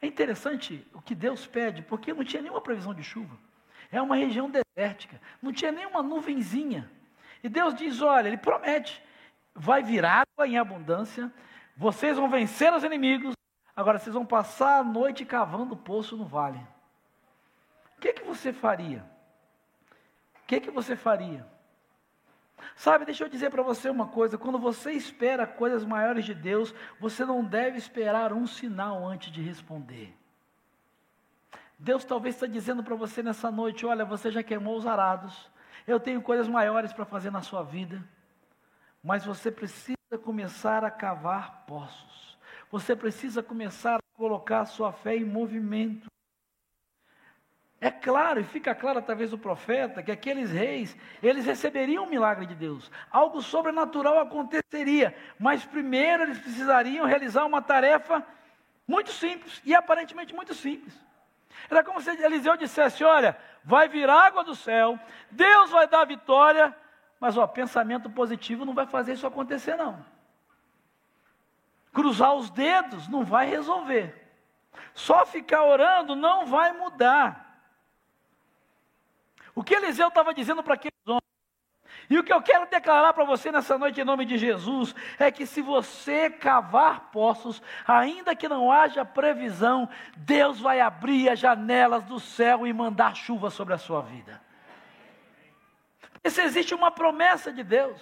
É 0.00 0.06
interessante 0.06 0.86
o 0.94 1.02
que 1.02 1.14
Deus 1.14 1.46
pede, 1.46 1.82
porque 1.82 2.14
não 2.14 2.24
tinha 2.24 2.40
nenhuma 2.40 2.60
previsão 2.60 2.94
de 2.94 3.02
chuva. 3.02 3.36
É 3.92 4.00
uma 4.00 4.16
região 4.16 4.50
desértica, 4.50 5.20
não 5.42 5.52
tinha 5.52 5.70
nenhuma 5.70 6.02
nuvenzinha. 6.02 6.90
E 7.42 7.48
Deus 7.48 7.74
diz: 7.74 8.00
olha, 8.00 8.28
Ele 8.28 8.38
promete, 8.38 9.02
vai 9.54 9.82
vir 9.82 10.04
água 10.04 10.46
em 10.46 10.56
abundância, 10.56 11.30
vocês 11.80 12.18
vão 12.18 12.28
vencer 12.28 12.70
os 12.74 12.84
inimigos, 12.84 13.34
agora 13.74 13.98
vocês 13.98 14.12
vão 14.12 14.26
passar 14.26 14.80
a 14.80 14.84
noite 14.84 15.24
cavando 15.24 15.74
poço 15.74 16.14
no 16.14 16.26
vale. 16.26 16.58
O 17.96 18.00
que, 18.02 18.12
que 18.12 18.22
você 18.22 18.52
faria? 18.52 19.02
O 20.42 20.46
que, 20.46 20.60
que 20.60 20.70
você 20.70 20.94
faria? 20.94 21.46
Sabe, 22.76 23.06
deixa 23.06 23.24
eu 23.24 23.30
dizer 23.30 23.48
para 23.48 23.62
você 23.62 23.88
uma 23.88 24.08
coisa: 24.08 24.36
quando 24.36 24.58
você 24.58 24.92
espera 24.92 25.46
coisas 25.46 25.82
maiores 25.82 26.26
de 26.26 26.34
Deus, 26.34 26.74
você 27.00 27.24
não 27.24 27.42
deve 27.42 27.78
esperar 27.78 28.30
um 28.30 28.46
sinal 28.46 29.06
antes 29.06 29.32
de 29.32 29.40
responder. 29.40 30.14
Deus 31.78 32.04
talvez 32.04 32.34
está 32.34 32.46
dizendo 32.46 32.84
para 32.84 32.94
você 32.94 33.22
nessa 33.22 33.50
noite: 33.50 33.86
olha, 33.86 34.04
você 34.04 34.30
já 34.30 34.42
queimou 34.42 34.76
os 34.76 34.86
arados, 34.86 35.50
eu 35.86 35.98
tenho 35.98 36.20
coisas 36.20 36.46
maiores 36.46 36.92
para 36.92 37.06
fazer 37.06 37.30
na 37.30 37.40
sua 37.40 37.62
vida, 37.62 38.06
mas 39.02 39.24
você 39.24 39.50
precisa 39.50 39.99
começar 40.18 40.84
a 40.84 40.90
cavar 40.90 41.64
poços, 41.66 42.38
você 42.70 42.94
precisa 42.94 43.42
começar 43.42 43.96
a 43.96 44.16
colocar 44.16 44.60
a 44.60 44.66
sua 44.66 44.92
fé 44.92 45.16
em 45.16 45.24
movimento. 45.24 46.08
É 47.80 47.90
claro, 47.90 48.40
e 48.40 48.44
fica 48.44 48.74
claro 48.74 48.98
através 48.98 49.30
do 49.30 49.38
profeta, 49.38 50.02
que 50.02 50.12
aqueles 50.12 50.50
reis, 50.50 50.94
eles 51.22 51.46
receberiam 51.46 52.04
o 52.04 52.10
milagre 52.10 52.44
de 52.44 52.54
Deus. 52.54 52.90
Algo 53.10 53.40
sobrenatural 53.40 54.18
aconteceria, 54.18 55.16
mas 55.38 55.64
primeiro 55.64 56.24
eles 56.24 56.38
precisariam 56.38 57.06
realizar 57.06 57.46
uma 57.46 57.62
tarefa 57.62 58.24
muito 58.86 59.10
simples, 59.12 59.62
e 59.64 59.74
aparentemente 59.74 60.34
muito 60.34 60.52
simples. 60.52 60.92
Era 61.70 61.82
como 61.82 62.00
se 62.00 62.10
Eliseu 62.10 62.56
dissesse: 62.56 63.02
Olha, 63.02 63.36
vai 63.64 63.88
vir 63.88 64.10
água 64.10 64.44
do 64.44 64.54
céu, 64.54 64.98
Deus 65.30 65.70
vai 65.70 65.86
dar 65.88 66.04
vitória, 66.04 66.76
mas 67.20 67.36
o 67.36 67.46
pensamento 67.46 68.08
positivo 68.08 68.64
não 68.64 68.72
vai 68.72 68.86
fazer 68.86 69.12
isso 69.12 69.26
acontecer, 69.26 69.76
não. 69.76 70.02
Cruzar 71.92 72.34
os 72.34 72.50
dedos 72.50 73.06
não 73.08 73.24
vai 73.24 73.46
resolver. 73.46 74.16
Só 74.94 75.26
ficar 75.26 75.64
orando 75.64 76.16
não 76.16 76.46
vai 76.46 76.72
mudar. 76.72 77.46
O 79.54 79.62
que 79.62 79.74
Eliseu 79.74 80.08
estava 80.08 80.32
dizendo 80.32 80.62
para 80.62 80.74
aqueles 80.74 81.06
homens, 81.06 81.20
e 82.08 82.18
o 82.18 82.24
que 82.24 82.32
eu 82.32 82.40
quero 82.40 82.66
declarar 82.66 83.12
para 83.12 83.24
você 83.24 83.52
nessa 83.52 83.76
noite 83.76 84.00
em 84.00 84.04
nome 84.04 84.24
de 84.24 84.38
Jesus, 84.38 84.94
é 85.18 85.30
que 85.30 85.44
se 85.44 85.60
você 85.60 86.30
cavar 86.30 87.10
poços, 87.10 87.62
ainda 87.86 88.34
que 88.34 88.48
não 88.48 88.72
haja 88.72 89.04
previsão, 89.04 89.88
Deus 90.16 90.58
vai 90.58 90.80
abrir 90.80 91.28
as 91.28 91.38
janelas 91.38 92.02
do 92.04 92.18
céu 92.18 92.66
e 92.66 92.72
mandar 92.72 93.14
chuva 93.14 93.50
sobre 93.50 93.74
a 93.74 93.78
sua 93.78 94.00
vida. 94.00 94.40
Se 96.28 96.42
existe 96.42 96.74
uma 96.74 96.90
promessa 96.90 97.52
de 97.52 97.62
Deus, 97.62 98.00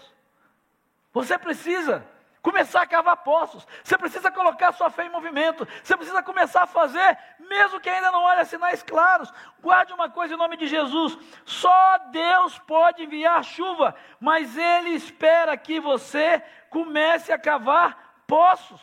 você 1.13 1.39
precisa 1.39 2.07
começar 2.43 2.83
a 2.83 2.87
cavar 2.87 3.17
poços, 3.19 3.67
você 3.83 3.99
precisa 3.99 4.31
colocar 4.31 4.73
sua 4.73 4.91
fé 4.91 5.05
em 5.05 5.11
movimento, 5.11 5.67
você 5.83 5.97
precisa 5.97 6.23
começar 6.23 6.63
a 6.63 6.67
fazer, 6.67 7.19
mesmo 7.39 7.81
que 7.81 7.91
ainda 7.91 8.11
não 8.11 8.23
olhe 8.23 8.45
sinais 8.45 8.83
claros. 8.83 9.33
Guarde 9.61 9.93
uma 9.93 10.09
coisa 10.09 10.35
em 10.35 10.39
nome 10.39 10.57
de 10.57 10.67
Jesus: 10.67 11.19
só 11.45 11.99
Deus 12.11 12.59
pode 12.61 13.03
enviar 13.03 13.45
chuva, 13.45 13.95
mas 14.19 14.57
Ele 14.57 14.91
espera 14.91 15.57
que 15.57 15.79
você 15.79 16.43
comece 16.71 17.33
a 17.33 17.39
cavar 17.39 18.23
poços. 18.27 18.81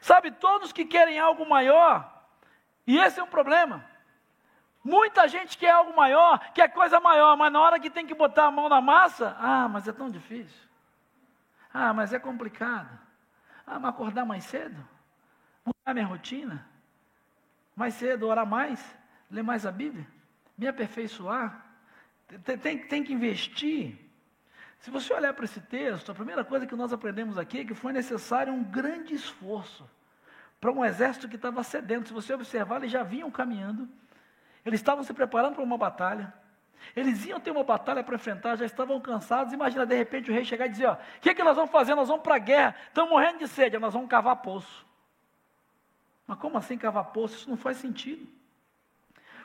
Sabe, 0.00 0.30
todos 0.30 0.72
que 0.72 0.84
querem 0.84 1.18
algo 1.18 1.48
maior, 1.48 2.08
e 2.86 2.98
esse 2.98 3.18
é 3.18 3.22
um 3.22 3.28
problema. 3.28 3.87
Muita 4.82 5.26
gente 5.28 5.58
quer 5.58 5.70
algo 5.70 5.94
maior, 5.94 6.38
quer 6.52 6.68
coisa 6.72 7.00
maior, 7.00 7.36
mas 7.36 7.52
na 7.52 7.60
hora 7.60 7.80
que 7.80 7.90
tem 7.90 8.06
que 8.06 8.14
botar 8.14 8.46
a 8.46 8.50
mão 8.50 8.68
na 8.68 8.80
massa, 8.80 9.36
ah, 9.38 9.68
mas 9.68 9.88
é 9.88 9.92
tão 9.92 10.10
difícil. 10.10 10.68
Ah, 11.72 11.92
mas 11.92 12.12
é 12.12 12.18
complicado. 12.18 12.98
Ah, 13.66 13.78
mas 13.78 13.90
acordar 13.90 14.24
mais 14.24 14.44
cedo? 14.44 14.82
Mudar 15.64 15.92
minha 15.92 16.06
rotina? 16.06 16.66
Mais 17.76 17.94
cedo, 17.94 18.26
orar 18.26 18.46
mais? 18.46 18.82
Ler 19.30 19.42
mais 19.42 19.66
a 19.66 19.70
Bíblia? 19.70 20.06
Me 20.56 20.66
aperfeiçoar? 20.66 21.64
Tem, 22.44 22.58
tem, 22.58 22.78
tem 22.78 23.04
que 23.04 23.12
investir. 23.12 23.96
Se 24.80 24.90
você 24.90 25.12
olhar 25.12 25.34
para 25.34 25.44
esse 25.44 25.60
texto, 25.60 26.10
a 26.10 26.14
primeira 26.14 26.44
coisa 26.44 26.66
que 26.66 26.76
nós 26.76 26.92
aprendemos 26.92 27.36
aqui 27.36 27.60
é 27.60 27.64
que 27.64 27.74
foi 27.74 27.92
necessário 27.92 28.52
um 28.52 28.62
grande 28.62 29.14
esforço 29.14 29.88
para 30.60 30.72
um 30.72 30.84
exército 30.84 31.28
que 31.28 31.36
estava 31.36 31.62
sedento. 31.62 32.08
Se 32.08 32.14
você 32.14 32.34
observar, 32.34 32.76
eles 32.76 32.92
já 32.92 33.02
vinham 33.02 33.30
caminhando, 33.30 33.88
eles 34.68 34.80
estavam 34.80 35.02
se 35.02 35.12
preparando 35.12 35.54
para 35.54 35.64
uma 35.64 35.78
batalha. 35.78 36.32
Eles 36.94 37.24
iam 37.26 37.40
ter 37.40 37.50
uma 37.50 37.64
batalha 37.64 38.04
para 38.04 38.14
enfrentar, 38.14 38.56
já 38.56 38.64
estavam 38.64 39.00
cansados. 39.00 39.52
Imagina 39.52 39.84
de 39.84 39.96
repente 39.96 40.30
o 40.30 40.34
rei 40.34 40.44
chegar 40.44 40.66
e 40.66 40.70
dizer: 40.70 40.86
Ó, 40.86 40.92
o 40.94 40.98
que, 41.20 41.30
é 41.30 41.34
que 41.34 41.42
nós 41.42 41.56
vamos 41.56 41.70
fazer? 41.70 41.94
Nós 41.94 42.08
vamos 42.08 42.22
para 42.22 42.36
a 42.36 42.38
guerra, 42.38 42.76
estamos 42.86 43.10
morrendo 43.10 43.38
de 43.38 43.48
sede, 43.48 43.78
nós 43.78 43.94
vamos 43.94 44.08
cavar 44.08 44.36
poço. 44.36 44.86
Mas 46.26 46.38
como 46.38 46.58
assim 46.58 46.76
cavar 46.76 47.06
poço? 47.06 47.36
Isso 47.36 47.50
não 47.50 47.56
faz 47.56 47.78
sentido. 47.78 48.28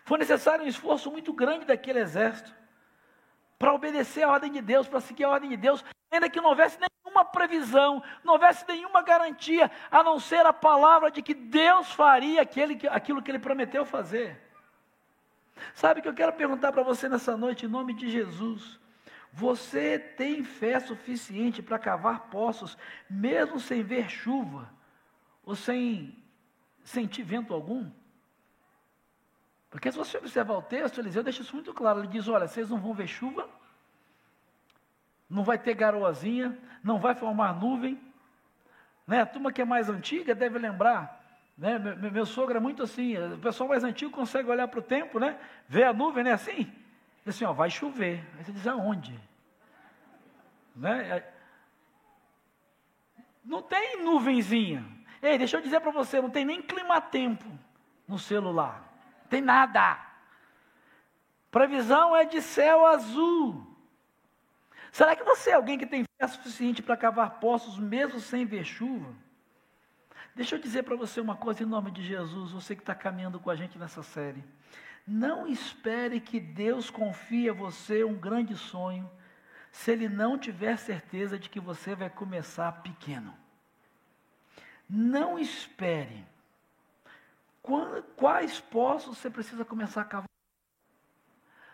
Foi 0.03 0.17
necessário 0.17 0.65
um 0.65 0.67
esforço 0.67 1.09
muito 1.09 1.31
grande 1.31 1.65
daquele 1.65 1.99
exército 1.99 2.53
para 3.57 3.73
obedecer 3.73 4.23
a 4.23 4.29
ordem 4.29 4.51
de 4.51 4.61
Deus, 4.61 4.87
para 4.87 4.99
seguir 4.99 5.23
a 5.23 5.29
ordem 5.29 5.49
de 5.49 5.55
Deus, 5.55 5.83
ainda 6.11 6.29
que 6.29 6.41
não 6.41 6.49
houvesse 6.49 6.77
nenhuma 6.77 7.23
previsão, 7.23 8.03
não 8.21 8.33
houvesse 8.33 8.65
nenhuma 8.67 9.01
garantia, 9.01 9.71
a 9.89 10.03
não 10.03 10.19
ser 10.19 10.45
a 10.45 10.51
palavra 10.51 11.09
de 11.09 11.21
que 11.21 11.33
Deus 11.33 11.89
faria 11.93 12.41
aquele, 12.41 12.77
aquilo 12.89 13.21
que 13.21 13.31
ele 13.31 13.39
prometeu 13.39 13.85
fazer. 13.85 14.42
Sabe 15.73 15.99
o 15.99 16.03
que 16.03 16.09
eu 16.09 16.13
quero 16.13 16.33
perguntar 16.33 16.71
para 16.71 16.83
você 16.83 17.07
nessa 17.07 17.37
noite, 17.37 17.65
em 17.65 17.69
nome 17.69 17.93
de 17.93 18.09
Jesus? 18.09 18.79
Você 19.31 19.97
tem 19.97 20.43
fé 20.43 20.79
suficiente 20.79 21.61
para 21.61 21.79
cavar 21.79 22.29
poços, 22.29 22.77
mesmo 23.09 23.59
sem 23.59 23.81
ver 23.81 24.09
chuva, 24.09 24.69
ou 25.43 25.55
sem 25.55 26.15
sentir 26.83 27.23
vento 27.23 27.53
algum? 27.53 27.89
Porque 29.71 29.91
se 29.91 29.97
você 29.97 30.19
observar 30.19 30.53
o 30.53 30.61
texto, 30.61 30.99
Eliseu 30.99 31.23
deixa 31.23 31.41
isso 31.41 31.55
muito 31.55 31.73
claro. 31.73 31.99
Ele 31.99 32.07
diz: 32.07 32.27
Olha, 32.27 32.47
vocês 32.47 32.69
não 32.69 32.77
vão 32.77 32.93
ver 32.93 33.07
chuva, 33.07 33.49
não 35.27 35.43
vai 35.43 35.57
ter 35.57 35.73
garoazinha, 35.73 36.55
não 36.83 36.99
vai 36.99 37.15
formar 37.15 37.59
nuvem. 37.59 37.99
Né? 39.07 39.21
A 39.21 39.25
turma 39.25 39.51
que 39.51 39.63
é 39.63 39.65
mais 39.65 39.89
antiga 39.89 40.35
deve 40.35 40.59
lembrar 40.59 41.22
né? 41.57 41.77
Meu, 41.77 42.25
sogro 42.25 42.57
é 42.57 42.59
muito 42.59 42.83
assim, 42.83 43.17
o 43.17 43.37
pessoal 43.37 43.69
mais 43.69 43.83
antigo 43.83 44.11
consegue 44.11 44.49
olhar 44.49 44.67
para 44.67 44.79
o 44.79 44.83
tempo, 44.83 45.19
né? 45.19 45.39
Ver 45.67 45.83
a 45.83 45.93
nuvem, 45.93 46.23
né? 46.23 46.31
Assim, 46.31 46.71
assim, 47.25 47.45
ó, 47.45 47.53
vai 47.53 47.69
chover. 47.69 48.25
Aí 48.37 48.43
você 48.43 48.51
diz, 48.51 48.67
aonde? 48.67 49.19
Né? 50.75 51.17
É, 51.17 51.33
não 53.43 53.61
tem 53.61 54.03
nuvenzinha. 54.03 54.83
Ei, 55.21 55.37
deixa 55.37 55.57
eu 55.57 55.61
dizer 55.61 55.79
para 55.79 55.91
você, 55.91 56.21
não 56.21 56.29
tem 56.29 56.43
nem 56.43 56.61
clima-tempo 56.61 57.45
no 58.07 58.17
celular. 58.17 58.81
Não 59.21 59.27
tem 59.29 59.41
nada. 59.41 59.99
Previsão 61.51 62.15
é 62.15 62.25
de 62.25 62.41
céu 62.41 62.85
azul. 62.85 63.67
Será 64.91 65.15
que 65.15 65.23
você 65.23 65.51
é 65.51 65.53
alguém 65.53 65.77
que 65.77 65.85
tem 65.85 66.03
fé 66.03 66.27
suficiente 66.27 66.81
para 66.81 66.97
cavar 66.97 67.39
poços 67.39 67.77
mesmo 67.77 68.19
sem 68.19 68.45
ver 68.45 68.63
chuva? 68.63 69.13
Deixa 70.35 70.55
eu 70.55 70.59
dizer 70.59 70.83
para 70.83 70.95
você 70.95 71.21
uma 71.21 71.35
coisa 71.35 71.61
em 71.61 71.65
nome 71.65 71.91
de 71.91 72.01
Jesus, 72.03 72.51
você 72.51 72.75
que 72.75 72.81
está 72.81 72.95
caminhando 72.95 73.39
com 73.39 73.51
a 73.51 73.55
gente 73.55 73.77
nessa 73.77 74.01
série. 74.01 74.43
Não 75.05 75.47
espere 75.47 76.19
que 76.19 76.39
Deus 76.39 76.89
confie 76.89 77.49
a 77.49 77.53
você 77.53 78.03
um 78.03 78.15
grande 78.15 78.55
sonho, 78.55 79.09
se 79.71 79.91
Ele 79.91 80.09
não 80.09 80.37
tiver 80.37 80.77
certeza 80.77 81.37
de 81.37 81.49
que 81.49 81.59
você 81.59 81.93
vai 81.93 82.09
começar 82.09 82.71
pequeno. 82.81 83.35
Não 84.89 85.37
espere. 85.37 86.25
Quais 88.15 88.59
poços 88.59 89.17
você 89.17 89.29
precisa 89.29 89.63
começar 89.63 90.01
a 90.01 90.05
cavar? 90.05 90.29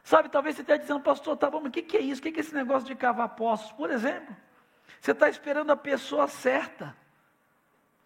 Sabe, 0.04 0.30
talvez 0.30 0.56
você 0.56 0.62
esteja 0.62 0.80
dizendo, 0.80 1.02
pastor, 1.02 1.38
tá 1.38 1.50
bom, 1.50 1.60
mas 1.62 1.69
o 1.69 1.72
que, 1.72 1.82
que 1.82 1.98
é 1.98 2.02
isso? 2.02 2.19
O 2.19 2.24
que, 2.24 2.32
que 2.32 2.39
é 2.39 2.41
esse 2.41 2.54
negócio 2.54 2.88
de 2.88 2.95
cavar 2.95 3.30
poços? 3.30 3.72
Por 3.72 3.89
exemplo, 3.89 4.36
você 5.00 5.12
está 5.12 5.30
esperando 5.30 5.72
a 5.72 5.78
pessoa 5.78 6.28
certa 6.28 6.95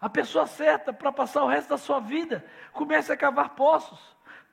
a 0.04 0.08
pessoa 0.10 0.46
certa 0.46 0.92
para 0.92 1.10
passar 1.10 1.42
o 1.44 1.48
resto 1.48 1.70
da 1.70 1.78
sua 1.78 1.98
vida. 1.98 2.44
Comece 2.74 3.10
a 3.10 3.16
cavar 3.16 3.54
poços. 3.54 3.98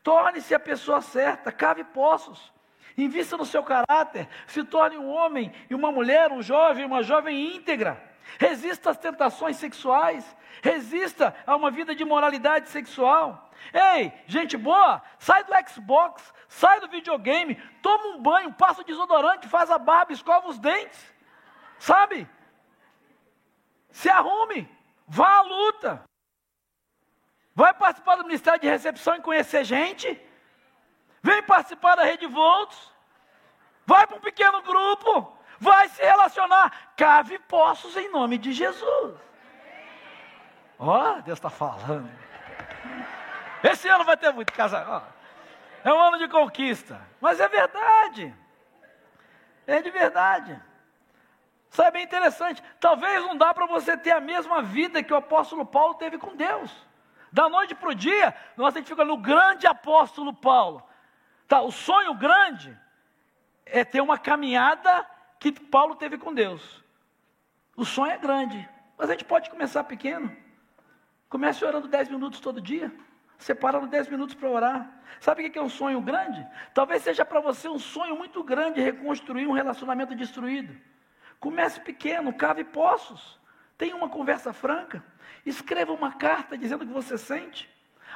Torne-se 0.02 0.56
a 0.56 0.60
pessoa 0.60 1.02
certa, 1.02 1.52
cave 1.52 1.84
poços. 1.84 2.54
Invista 2.98 3.36
no 3.36 3.46
seu 3.46 3.62
caráter, 3.62 4.30
se 4.48 4.64
torne 4.64 4.98
um 4.98 5.10
homem 5.10 5.52
e 5.70 5.76
uma 5.76 5.92
mulher, 5.92 6.32
um 6.32 6.42
jovem, 6.42 6.86
uma 6.86 7.04
jovem 7.04 7.54
íntegra. 7.54 8.02
Resista 8.40 8.92
às 8.92 8.98
tentações 8.98 9.58
sexuais, 9.58 10.38
resista 10.62 11.36
a 11.46 11.54
uma 11.58 11.70
vida 11.70 11.94
de 11.94 12.06
moralidade 12.06 12.70
sexual. 12.70 13.52
Ei, 13.74 14.14
gente 14.28 14.56
boa, 14.56 15.02
sai 15.20 15.44
do 15.44 15.52
Xbox, 15.70 16.34
sai 16.48 16.80
do 16.80 16.88
videogame, 16.88 17.56
toma 17.82 18.16
um 18.16 18.22
banho, 18.22 18.54
passa 18.54 18.84
o 18.84 18.86
desodorante, 18.86 19.50
faz 19.50 19.70
a 19.70 19.78
barba, 19.78 20.14
escova 20.14 20.48
os 20.48 20.58
dentes. 20.58 21.14
Sabe? 21.78 22.26
Se 23.90 24.08
arrume. 24.08 24.80
Vá 25.12 25.39
à 25.39 25.41
luta. 25.41 26.06
Vai 27.54 27.74
participar 27.74 28.15
do 28.15 28.24
Ministério 28.24 28.62
de 28.62 28.69
Recepção 28.69 29.17
e 29.17 29.21
conhecer 29.21 29.65
gente. 29.65 30.08
Vem 31.21 31.43
participar 31.43 31.95
da 31.95 32.04
Rede 32.04 32.26
Volts. 32.28 32.80
Vai 33.86 34.08
para 34.08 34.15
um 34.15 34.21
pequeno 34.21 34.62
grupo. 34.62 35.38
Vai 35.60 35.89
se 35.89 36.02
relacionar. 36.02 36.93
Cave 36.95 37.38
poços 37.39 37.97
em 37.97 38.10
nome 38.10 38.38
de 38.38 38.54
Jesus. 38.54 39.19
Ó, 40.80 41.17
oh, 41.17 41.21
Deus 41.24 41.38
está 41.38 41.50
falando. 41.50 42.10
Esse 43.62 43.89
ano 43.89 44.06
vai 44.06 44.15
ter 44.15 44.32
muito 44.32 44.54
casamento. 44.54 45.13
É 45.84 45.93
um 45.93 46.00
ano 46.00 46.19
de 46.19 46.30
conquista. 46.30 47.02
Mas 47.19 47.41
é 47.41 47.50
verdade. 47.50 48.34
É 49.67 49.82
de 49.82 49.91
verdade. 49.91 50.71
Isso 51.72 51.82
é 51.82 51.90
bem 51.90 52.04
interessante. 52.04 52.62
Talvez 52.82 53.24
não 53.24 53.38
dá 53.38 53.54
para 53.54 53.66
você 53.66 53.96
ter 53.96 54.12
a 54.12 54.20
mesma 54.20 54.62
vida 54.62 55.02
que 55.02 55.14
o 55.14 55.16
apóstolo 55.16 55.66
Paulo 55.66 55.94
teve 55.94 56.18
com 56.18 56.36
Deus. 56.36 56.70
Da 57.32 57.48
noite 57.48 57.74
para 57.74 57.90
o 57.90 57.96
dia, 57.96 58.36
nós 58.58 58.74
ficar 58.74 59.06
no 59.06 59.16
grande 59.16 59.66
apóstolo 59.66 60.34
Paulo. 60.34 60.84
Tá, 61.48 61.62
o 61.62 61.72
sonho 61.72 62.14
grande 62.14 62.78
é 63.66 63.86
ter 63.86 64.02
uma 64.02 64.18
caminhada 64.18 65.08
que 65.40 65.52
Paulo 65.54 65.96
teve 65.96 66.18
com 66.18 66.34
Deus. 66.34 66.84
O 67.78 67.86
sonho 67.86 68.12
é 68.12 68.18
grande, 68.18 68.70
mas 68.98 69.10
a 69.10 69.14
gente 69.14 69.24
pode 69.24 69.50
começar 69.50 69.86
pequeno. 69.86 70.36
Comece 71.30 71.64
orando 71.64 71.88
10 71.88 72.10
minutos 72.10 72.42
todo 72.42 72.60
dia. 72.60 72.94
Separando 73.38 73.88
10 73.88 74.10
minutos 74.10 74.36
para 74.36 74.50
orar. 74.50 75.02
Sabe 75.22 75.48
o 75.48 75.52
que 75.52 75.58
é 75.58 75.62
um 75.62 75.70
sonho 75.70 76.02
grande? 76.02 76.46
Talvez 76.74 77.02
seja 77.02 77.24
para 77.24 77.40
você 77.40 77.70
um 77.70 77.80
sonho 77.80 78.16
muito 78.16 78.44
grande 78.44 78.82
reconstruir 78.82 79.48
um 79.48 79.54
relacionamento 79.54 80.14
destruído. 80.14 80.78
Comece 81.41 81.82
pequeno, 81.82 82.32
cave 82.32 82.63
poços. 82.63 83.39
Tenha 83.75 83.95
uma 83.95 84.08
conversa 84.08 84.54
franca. 84.54 85.04
Escreva 85.43 85.91
uma 85.91 86.13
carta 86.13 86.56
dizendo 86.56 86.84
o 86.84 86.88
que 86.88 86.93
você 86.93 87.17
sente. 87.17 87.67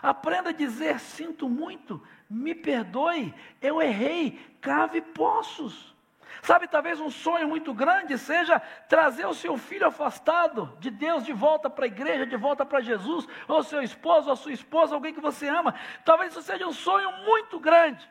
Aprenda 0.01 0.51
a 0.51 0.53
dizer: 0.53 0.99
sinto 0.99 1.49
muito, 1.49 2.01
me 2.29 2.53
perdoe, 2.53 3.33
eu 3.59 3.81
errei, 3.81 4.39
cave 4.61 5.01
poços. 5.01 5.95
Sabe, 6.43 6.67
talvez 6.67 6.99
um 6.99 7.09
sonho 7.09 7.47
muito 7.47 7.73
grande 7.73 8.15
seja 8.15 8.59
trazer 8.87 9.25
o 9.25 9.33
seu 9.33 9.57
filho 9.57 9.87
afastado 9.87 10.77
de 10.79 10.91
Deus 10.91 11.25
de 11.25 11.33
volta 11.33 11.67
para 11.67 11.85
a 11.85 11.87
igreja, 11.87 12.27
de 12.27 12.37
volta 12.37 12.63
para 12.63 12.81
Jesus, 12.81 13.27
ou 13.47 13.63
seu 13.63 13.81
esposo, 13.81 14.29
ou 14.29 14.35
sua 14.35 14.51
esposa, 14.51 14.93
alguém 14.93 15.13
que 15.13 15.21
você 15.21 15.47
ama. 15.47 15.73
Talvez 16.03 16.31
isso 16.31 16.43
seja 16.43 16.67
um 16.67 16.73
sonho 16.73 17.11
muito 17.23 17.59
grande. 17.59 18.07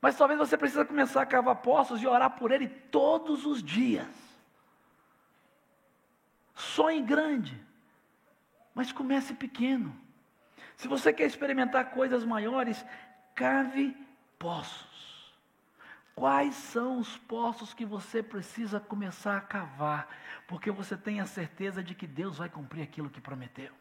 Mas 0.00 0.16
talvez 0.16 0.38
você 0.38 0.56
precise 0.56 0.84
começar 0.84 1.22
a 1.22 1.26
cavar 1.26 1.56
poços 1.56 2.02
e 2.02 2.06
orar 2.06 2.30
por 2.30 2.50
ele 2.50 2.68
todos 2.68 3.46
os 3.46 3.62
dias. 3.62 4.06
Sonhe 6.54 7.02
grande, 7.02 7.60
mas 8.74 8.92
comece 8.92 9.34
pequeno. 9.34 9.94
Se 10.76 10.88
você 10.88 11.12
quer 11.12 11.26
experimentar 11.26 11.90
coisas 11.90 12.24
maiores, 12.24 12.84
cave 13.34 13.96
poços. 14.38 15.34
Quais 16.14 16.54
são 16.54 16.98
os 16.98 17.18
poços 17.18 17.74
que 17.74 17.84
você 17.84 18.22
precisa 18.22 18.80
começar 18.80 19.36
a 19.36 19.40
cavar? 19.40 20.08
Porque 20.46 20.70
você 20.70 20.96
tem 20.96 21.20
a 21.20 21.26
certeza 21.26 21.82
de 21.82 21.94
que 21.94 22.06
Deus 22.06 22.38
vai 22.38 22.48
cumprir 22.48 22.82
aquilo 22.82 23.10
que 23.10 23.20
prometeu. 23.20 23.72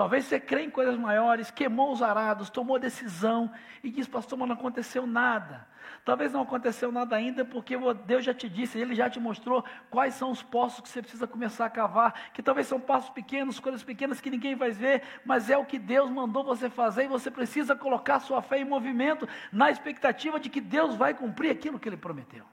Talvez 0.00 0.24
você 0.24 0.40
crê 0.40 0.62
em 0.62 0.70
coisas 0.70 0.96
maiores, 0.96 1.50
queimou 1.50 1.92
os 1.92 2.00
arados, 2.00 2.48
tomou 2.48 2.78
decisão 2.78 3.52
e 3.84 3.90
diz, 3.90 4.08
pastor, 4.08 4.38
mas 4.38 4.48
não 4.48 4.54
aconteceu 4.56 5.06
nada. 5.06 5.68
Talvez 6.06 6.32
não 6.32 6.40
aconteceu 6.40 6.90
nada 6.90 7.14
ainda 7.16 7.44
porque 7.44 7.76
Deus 8.06 8.24
já 8.24 8.32
te 8.32 8.48
disse, 8.48 8.78
Ele 8.78 8.94
já 8.94 9.10
te 9.10 9.20
mostrou 9.20 9.62
quais 9.90 10.14
são 10.14 10.30
os 10.30 10.42
poços 10.42 10.80
que 10.80 10.88
você 10.88 11.02
precisa 11.02 11.26
começar 11.26 11.66
a 11.66 11.68
cavar, 11.68 12.32
que 12.32 12.42
talvez 12.42 12.66
são 12.66 12.80
passos 12.80 13.10
pequenos, 13.10 13.60
coisas 13.60 13.82
pequenas 13.82 14.22
que 14.22 14.30
ninguém 14.30 14.54
vai 14.54 14.70
ver, 14.70 15.02
mas 15.22 15.50
é 15.50 15.58
o 15.58 15.66
que 15.66 15.78
Deus 15.78 16.08
mandou 16.08 16.42
você 16.44 16.70
fazer 16.70 17.04
e 17.04 17.08
você 17.08 17.30
precisa 17.30 17.76
colocar 17.76 18.20
sua 18.20 18.40
fé 18.40 18.58
em 18.58 18.64
movimento 18.64 19.28
na 19.52 19.70
expectativa 19.70 20.40
de 20.40 20.48
que 20.48 20.62
Deus 20.62 20.94
vai 20.94 21.12
cumprir 21.12 21.50
aquilo 21.50 21.78
que 21.78 21.86
Ele 21.86 21.98
prometeu. 21.98 22.46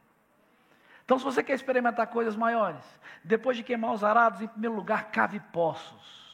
Então, 1.05 1.17
se 1.17 1.23
você 1.23 1.41
quer 1.41 1.53
experimentar 1.53 2.07
coisas 2.07 2.35
maiores, 2.35 2.83
depois 3.23 3.55
de 3.55 3.63
queimar 3.63 3.93
os 3.93 4.03
arados, 4.03 4.41
em 4.41 4.47
primeiro 4.49 4.75
lugar, 4.75 5.11
cave 5.11 5.39
poços. 5.53 6.26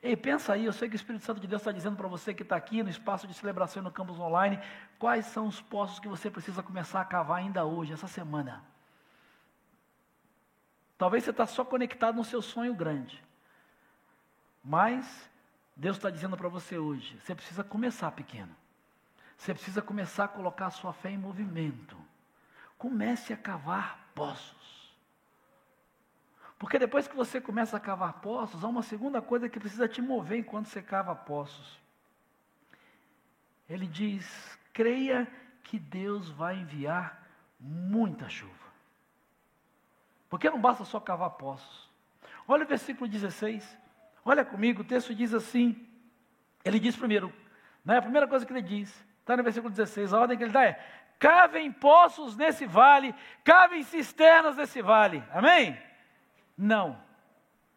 Ei, 0.00 0.16
pensa 0.16 0.52
aí, 0.52 0.64
eu 0.64 0.72
sei 0.72 0.88
que 0.88 0.94
o 0.94 0.96
Espírito 0.96 1.24
Santo 1.24 1.40
de 1.40 1.46
Deus 1.48 1.60
está 1.60 1.72
dizendo 1.72 1.96
para 1.96 2.06
você 2.06 2.32
que 2.32 2.44
está 2.44 2.54
aqui 2.54 2.82
no 2.82 2.88
espaço 2.88 3.26
de 3.26 3.34
celebração 3.34 3.82
no 3.82 3.90
campus 3.90 4.18
online, 4.18 4.60
quais 4.98 5.26
são 5.26 5.48
os 5.48 5.60
poços 5.60 5.98
que 5.98 6.06
você 6.06 6.30
precisa 6.30 6.62
começar 6.62 7.00
a 7.00 7.04
cavar 7.04 7.38
ainda 7.38 7.64
hoje, 7.64 7.92
essa 7.92 8.06
semana. 8.06 8.62
Talvez 10.96 11.24
você 11.24 11.30
está 11.30 11.46
só 11.46 11.64
conectado 11.64 12.16
no 12.16 12.24
seu 12.24 12.40
sonho 12.40 12.74
grande. 12.74 13.22
Mas 14.62 15.28
Deus 15.76 15.96
está 15.96 16.10
dizendo 16.10 16.36
para 16.36 16.48
você 16.48 16.78
hoje, 16.78 17.18
você 17.20 17.34
precisa 17.34 17.64
começar 17.64 18.10
pequeno. 18.12 18.54
Você 19.36 19.54
precisa 19.54 19.80
começar 19.80 20.24
a 20.24 20.28
colocar 20.28 20.66
a 20.66 20.70
sua 20.70 20.92
fé 20.92 21.10
em 21.10 21.16
movimento. 21.16 21.96
Comece 22.76 23.32
a 23.32 23.36
cavar 23.36 24.10
poços. 24.14 24.57
Porque 26.58 26.78
depois 26.78 27.06
que 27.06 27.14
você 27.14 27.40
começa 27.40 27.76
a 27.76 27.80
cavar 27.80 28.14
poços, 28.14 28.64
há 28.64 28.68
uma 28.68 28.82
segunda 28.82 29.22
coisa 29.22 29.48
que 29.48 29.60
precisa 29.60 29.86
te 29.86 30.02
mover 30.02 30.40
enquanto 30.40 30.66
você 30.66 30.82
cava 30.82 31.14
poços. 31.14 31.78
Ele 33.68 33.86
diz: 33.86 34.58
creia 34.72 35.28
que 35.62 35.78
Deus 35.78 36.30
vai 36.30 36.56
enviar 36.56 37.22
muita 37.60 38.28
chuva. 38.28 38.52
Porque 40.28 40.50
não 40.50 40.60
basta 40.60 40.84
só 40.84 40.98
cavar 40.98 41.30
poços. 41.30 41.88
Olha 42.46 42.64
o 42.64 42.68
versículo 42.68 43.08
16. 43.08 43.78
Olha 44.24 44.44
comigo, 44.44 44.82
o 44.82 44.84
texto 44.84 45.14
diz 45.14 45.32
assim. 45.32 45.86
Ele 46.64 46.80
diz 46.80 46.96
primeiro, 46.96 47.32
né, 47.84 47.98
a 47.98 48.02
primeira 48.02 48.26
coisa 48.26 48.44
que 48.44 48.52
ele 48.52 48.62
diz, 48.62 48.92
está 49.20 49.36
no 49.36 49.44
versículo 49.44 49.70
16, 49.70 50.12
a 50.12 50.18
ordem 50.18 50.36
que 50.36 50.42
ele 50.42 50.52
dá 50.52 50.64
é: 50.64 50.84
cavem 51.20 51.70
poços 51.70 52.36
nesse 52.36 52.66
vale, 52.66 53.14
cavem 53.44 53.84
cisternas 53.84 54.56
nesse 54.56 54.82
vale. 54.82 55.22
Amém? 55.32 55.87
Não. 56.58 56.98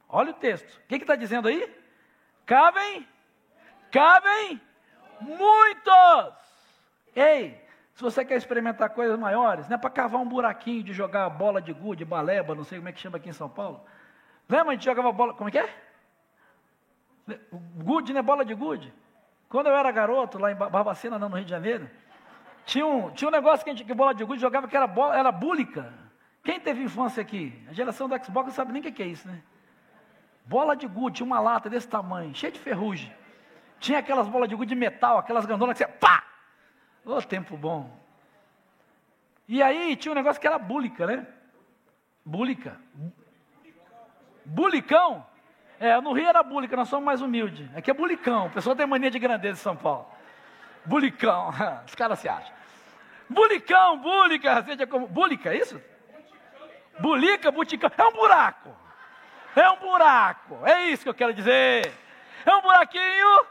Olha 0.09 0.31
o 0.31 0.33
texto. 0.33 0.77
O 0.77 0.87
que 0.87 0.95
está 0.95 1.15
dizendo 1.15 1.47
aí? 1.47 1.71
Cabem, 2.45 3.07
cabem 3.91 4.59
muitos. 5.21 6.33
Ei, 7.15 7.63
se 7.93 8.01
você 8.01 8.25
quer 8.25 8.35
experimentar 8.35 8.89
coisas 8.89 9.17
maiores, 9.17 9.69
não 9.69 9.75
é 9.75 9.77
para 9.77 9.89
cavar 9.89 10.19
um 10.19 10.27
buraquinho 10.27 10.83
de 10.83 10.91
jogar 10.91 11.29
bola 11.29 11.61
de 11.61 11.71
gude, 11.71 12.03
baleba, 12.03 12.55
não 12.55 12.63
sei 12.63 12.79
como 12.79 12.89
é 12.89 12.91
que 12.91 12.99
chama 12.99 13.17
aqui 13.17 13.29
em 13.29 13.33
São 13.33 13.47
Paulo. 13.47 13.85
Lembra? 14.49 14.71
A 14.71 14.73
gente 14.73 14.85
jogava 14.85 15.11
bola, 15.11 15.33
como 15.33 15.49
é 15.49 15.51
que 15.51 15.59
é? 15.59 15.69
Gude, 17.75 18.11
né? 18.11 18.21
Bola 18.21 18.43
de 18.43 18.53
gude. 18.53 18.91
Quando 19.47 19.67
eu 19.67 19.75
era 19.75 19.91
garoto, 19.91 20.39
lá 20.39 20.51
em 20.51 20.55
Barbacena, 20.55 21.19
não, 21.19 21.29
no 21.29 21.35
Rio 21.35 21.45
de 21.45 21.51
Janeiro, 21.51 21.89
tinha 22.65 22.85
um, 22.85 23.11
tinha 23.11 23.27
um 23.27 23.31
negócio 23.31 23.63
que 23.63 23.69
a 23.69 23.73
gente, 23.73 23.85
que 23.85 23.93
bola 23.93 24.13
de 24.13 24.23
gude 24.23 24.41
jogava 24.41 24.67
que 24.67 24.75
era, 24.75 24.87
bola, 24.87 25.17
era 25.17 25.31
búlica. 25.31 25.93
Quem 26.43 26.59
teve 26.59 26.83
infância 26.83 27.21
aqui? 27.21 27.53
A 27.69 27.73
geração 27.73 28.09
do 28.09 28.23
Xbox 28.23 28.47
não 28.47 28.53
sabe 28.53 28.73
nem 28.73 28.81
o 28.81 28.91
que 28.91 29.03
é 29.03 29.05
isso, 29.05 29.27
né? 29.27 29.41
Bola 30.45 30.75
de 30.75 30.87
gude, 30.87 31.23
uma 31.23 31.39
lata 31.39 31.69
desse 31.69 31.87
tamanho, 31.87 32.33
cheia 32.33 32.51
de 32.51 32.59
ferrugem. 32.59 33.13
Tinha 33.79 33.99
aquelas 33.99 34.27
bolas 34.27 34.49
de 34.49 34.55
gude 34.55 34.69
de 34.69 34.75
metal, 34.75 35.17
aquelas 35.17 35.45
gandonas 35.45 35.77
que 35.77 35.83
você, 35.83 35.91
pá! 35.91 36.23
Ô 37.05 37.21
tempo 37.21 37.57
bom. 37.57 37.99
E 39.47 39.61
aí 39.61 39.95
tinha 39.95 40.11
um 40.11 40.15
negócio 40.15 40.39
que 40.39 40.47
era 40.47 40.57
búlica, 40.57 41.05
né? 41.05 41.27
Búlica. 42.23 42.79
Bulicão? 44.45 45.25
É, 45.79 45.99
no 45.99 46.13
Rio 46.13 46.27
era 46.27 46.43
búlica, 46.43 46.75
nós 46.75 46.89
somos 46.89 47.05
mais 47.05 47.21
humildes. 47.21 47.67
Aqui 47.75 47.89
é 47.89 47.93
bulicão, 47.93 48.47
o 48.47 48.51
pessoal 48.51 48.75
tem 48.75 48.85
mania 48.85 49.09
de 49.09 49.17
grandeza 49.17 49.59
em 49.59 49.63
São 49.63 49.75
Paulo. 49.75 50.07
Bulicão, 50.85 51.51
os 51.85 51.95
caras 51.95 52.19
se 52.19 52.29
acham. 52.29 52.53
Bulicão, 53.27 53.97
búlica, 53.99 54.61
seja 54.63 54.85
como. 54.85 55.07
Búlica, 55.07 55.53
é 55.53 55.57
isso? 55.57 55.81
Bulica, 56.99 57.51
buticão, 57.51 57.91
é 57.97 58.05
um 58.05 58.11
buraco. 58.11 58.69
É 59.55 59.69
um 59.69 59.77
buraco. 59.77 60.59
É 60.65 60.87
isso 60.87 61.03
que 61.03 61.09
eu 61.09 61.13
quero 61.13 61.33
dizer. 61.33 61.91
É 62.45 62.55
um 62.55 62.61
buraquinho 62.61 63.45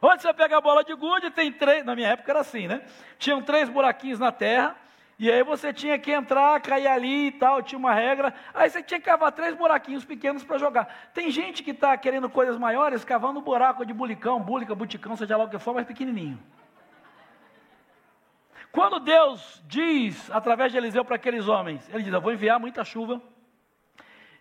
onde 0.00 0.22
você 0.22 0.32
pega 0.32 0.58
a 0.58 0.60
bola 0.60 0.84
de 0.84 0.94
gude, 0.94 1.30
tem 1.30 1.52
três. 1.52 1.84
Na 1.84 1.94
minha 1.94 2.08
época 2.08 2.30
era 2.32 2.40
assim, 2.40 2.66
né? 2.66 2.82
Tinham 3.18 3.42
três 3.42 3.68
buraquinhos 3.68 4.18
na 4.18 4.32
terra. 4.32 4.76
E 5.16 5.30
aí 5.30 5.44
você 5.44 5.72
tinha 5.72 5.96
que 5.96 6.10
entrar, 6.10 6.60
cair 6.60 6.88
ali 6.88 7.28
e 7.28 7.32
tal, 7.32 7.62
tinha 7.62 7.78
uma 7.78 7.94
regra. 7.94 8.34
Aí 8.52 8.68
você 8.68 8.82
tinha 8.82 8.98
que 8.98 9.06
cavar 9.06 9.30
três 9.30 9.54
buraquinhos 9.54 10.04
pequenos 10.04 10.42
para 10.42 10.58
jogar. 10.58 11.10
Tem 11.14 11.30
gente 11.30 11.62
que 11.62 11.70
está 11.70 11.96
querendo 11.96 12.28
coisas 12.28 12.58
maiores, 12.58 13.04
cavando 13.04 13.40
buraco 13.40 13.86
de 13.86 13.92
bulicão, 13.92 14.40
bulica, 14.40 14.74
buticão, 14.74 15.16
seja 15.16 15.36
lá 15.36 15.44
o 15.44 15.48
que 15.48 15.58
for, 15.58 15.72
mas 15.72 15.86
pequenininho. 15.86 16.38
Quando 18.74 18.98
Deus 18.98 19.62
diz, 19.68 20.28
através 20.32 20.72
de 20.72 20.78
Eliseu 20.78 21.04
para 21.04 21.14
aqueles 21.14 21.46
homens, 21.46 21.88
ele 21.90 22.02
diz: 22.02 22.12
Eu 22.12 22.20
vou 22.20 22.32
enviar 22.32 22.58
muita 22.58 22.84
chuva, 22.84 23.22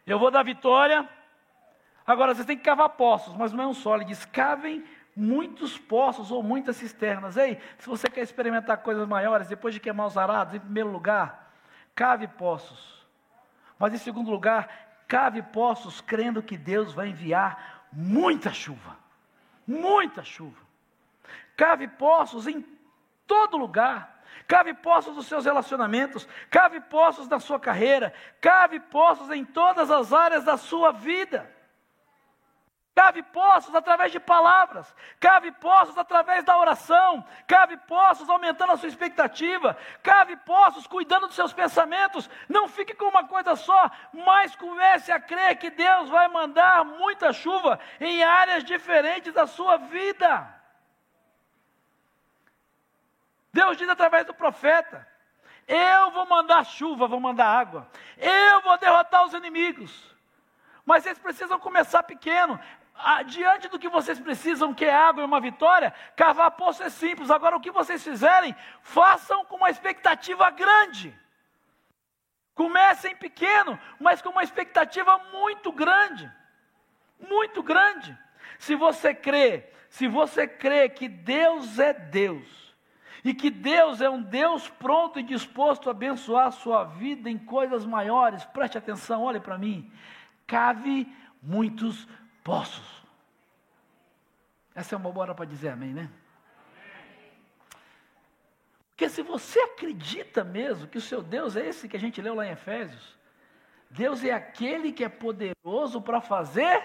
eu 0.08 0.18
vou 0.18 0.32
dar 0.32 0.42
vitória. 0.42 1.08
Agora 2.06 2.34
vocês 2.34 2.48
têm 2.48 2.58
que 2.58 2.64
cavar 2.64 2.90
poços, 2.90 3.36
mas 3.36 3.54
não 3.54 3.64
é 3.64 3.68
um 3.68 3.76
só. 3.76 3.94
Ele 3.94 4.06
diz: 4.06 4.26
cavem 4.26 4.84
muitos 5.16 5.78
poços 5.78 6.32
ou 6.32 6.42
muitas 6.42 6.78
cisternas. 6.78 7.38
Ei, 7.38 7.60
se 7.78 7.88
você 7.88 8.10
quer 8.10 8.22
experimentar 8.22 8.78
coisas 8.78 9.08
maiores, 9.08 9.48
depois 9.48 9.72
de 9.72 9.80
queimar 9.80 10.08
os 10.08 10.18
arados, 10.18 10.56
em 10.56 10.60
primeiro 10.60 10.90
lugar, 10.90 11.54
cave 11.94 12.28
poços. 12.28 13.06
Mas 13.78 13.94
em 13.94 14.00
segundo 14.00 14.32
lugar, 14.32 15.04
cave 15.08 15.44
poços 15.44 16.02
crendo 16.02 16.42
que 16.42 16.58
Deus 16.58 16.92
vai 16.92 17.10
enviar 17.10 17.86
muita 17.92 18.52
chuva. 18.52 18.98
Muita 19.68 20.24
chuva. 20.24 20.58
Cave 21.56 21.88
poços 21.88 22.48
em 22.48 22.66
todo 23.28 23.58
lugar. 23.58 24.13
Cave 24.48 24.74
poços 24.74 25.16
nos 25.16 25.28
seus 25.28 25.46
relacionamentos, 25.46 26.28
cave 26.50 26.80
poços 26.82 27.28
na 27.28 27.40
sua 27.40 27.60
carreira, 27.60 28.14
cave 28.42 28.80
poços 28.80 29.30
em 29.30 29.44
todas 29.46 29.90
as 29.90 30.14
áreas 30.14 30.44
da 30.44 30.58
sua 30.58 30.92
vida. 30.92 31.50
Cave 32.96 33.24
poços 33.24 33.74
através 33.74 34.12
de 34.12 34.20
palavras, 34.20 34.94
cave 35.20 35.52
poços 35.54 35.98
através 35.98 36.44
da 36.44 36.56
oração, 36.60 37.26
cave 37.48 37.76
poços 37.78 38.30
aumentando 38.30 38.74
a 38.74 38.78
sua 38.78 38.88
expectativa, 38.88 39.76
cave 40.04 40.36
poços 40.38 40.86
cuidando 40.86 41.26
dos 41.26 41.36
seus 41.36 41.52
pensamentos. 41.52 42.30
Não 42.48 42.68
fique 42.68 42.94
com 42.94 43.06
uma 43.06 43.28
coisa 43.28 43.56
só, 43.56 43.90
mas 44.14 44.56
comece 44.56 45.12
a 45.12 45.20
crer 45.20 45.58
que 45.58 45.72
Deus 45.72 46.08
vai 46.08 46.28
mandar 46.28 46.86
muita 46.86 47.34
chuva 47.34 47.80
em 48.00 48.24
áreas 48.24 48.64
diferentes 48.64 49.34
da 49.34 49.48
sua 49.48 49.78
vida. 49.78 50.63
Deus 53.54 53.78
diz 53.78 53.88
através 53.88 54.26
do 54.26 54.34
profeta: 54.34 55.08
Eu 55.68 56.12
vou 56.12 56.26
mandar 56.26 56.66
chuva, 56.66 57.08
vou 57.08 57.20
mandar 57.20 57.48
água, 57.48 57.88
eu 58.18 58.62
vou 58.62 58.78
derrotar 58.80 59.26
os 59.26 59.34
inimigos. 59.34 60.12
Mas 60.84 61.06
eles 61.06 61.20
precisam 61.20 61.60
começar 61.60 62.04
pequeno 62.04 62.60
diante 63.26 63.68
do 63.68 63.80
que 63.80 63.88
vocês 63.88 64.20
precisam, 64.20 64.74
que 64.74 64.86
é 64.86 64.94
água 64.94 65.22
e 65.22 65.26
uma 65.26 65.40
vitória, 65.40 65.94
cavar 66.16 66.52
poço 66.52 66.84
é 66.84 66.90
simples. 66.90 67.32
Agora, 67.32 67.56
o 67.56 67.62
que 67.62 67.72
vocês 67.72 68.04
fizerem, 68.04 68.56
façam 68.82 69.46
com 69.46 69.56
uma 69.56 69.70
expectativa 69.70 70.50
grande. 70.50 71.18
Comecem 72.54 73.16
pequeno, 73.16 73.80
mas 74.00 74.22
com 74.22 74.30
uma 74.30 74.44
expectativa 74.44 75.18
muito 75.32 75.72
grande. 75.72 76.32
Muito 77.20 77.64
grande. 77.64 78.18
Se 78.60 78.76
você 78.76 79.14
crê, 79.14 79.70
se 79.90 80.08
você 80.08 80.48
crê 80.48 80.88
que 80.90 81.08
Deus 81.08 81.80
é 81.80 81.94
Deus, 81.94 82.63
e 83.24 83.34
que 83.34 83.50
Deus 83.50 84.02
é 84.02 84.10
um 84.10 84.22
Deus 84.22 84.68
pronto 84.68 85.20
e 85.20 85.24
disposto 85.24 85.88
a 85.88 85.92
abençoar 85.92 86.48
a 86.48 86.52
sua 86.52 86.84
vida 86.84 87.30
em 87.30 87.38
coisas 87.38 87.86
maiores, 87.86 88.44
preste 88.46 88.78
atenção, 88.78 89.24
olhe 89.24 89.40
para 89.40 89.58
mim. 89.58 89.90
Cave 90.46 91.08
muitos 91.42 92.08
poços. 92.44 93.04
Essa 94.76 94.96
é 94.96 94.98
uma 94.98 95.10
boa 95.10 95.24
hora 95.24 95.36
para 95.36 95.46
dizer 95.46 95.70
amém, 95.70 95.94
né? 95.94 96.10
Porque 98.90 99.08
se 99.08 99.22
você 99.22 99.60
acredita 99.60 100.44
mesmo 100.44 100.88
que 100.88 100.98
o 100.98 101.02
seu 101.02 101.22
Deus 101.22 101.56
é 101.56 101.68
esse 101.68 101.88
que 101.88 101.98
a 101.98 102.00
gente 102.00 102.22
leu 102.22 102.36
lá 102.36 102.46
em 102.46 102.52
Efésios, 102.52 103.18
Deus 103.90 104.24
é 104.24 104.32
aquele 104.32 104.92
que 104.92 105.04
é 105.04 105.10
poderoso 105.10 106.02
para 106.02 106.20
fazer, 106.20 106.84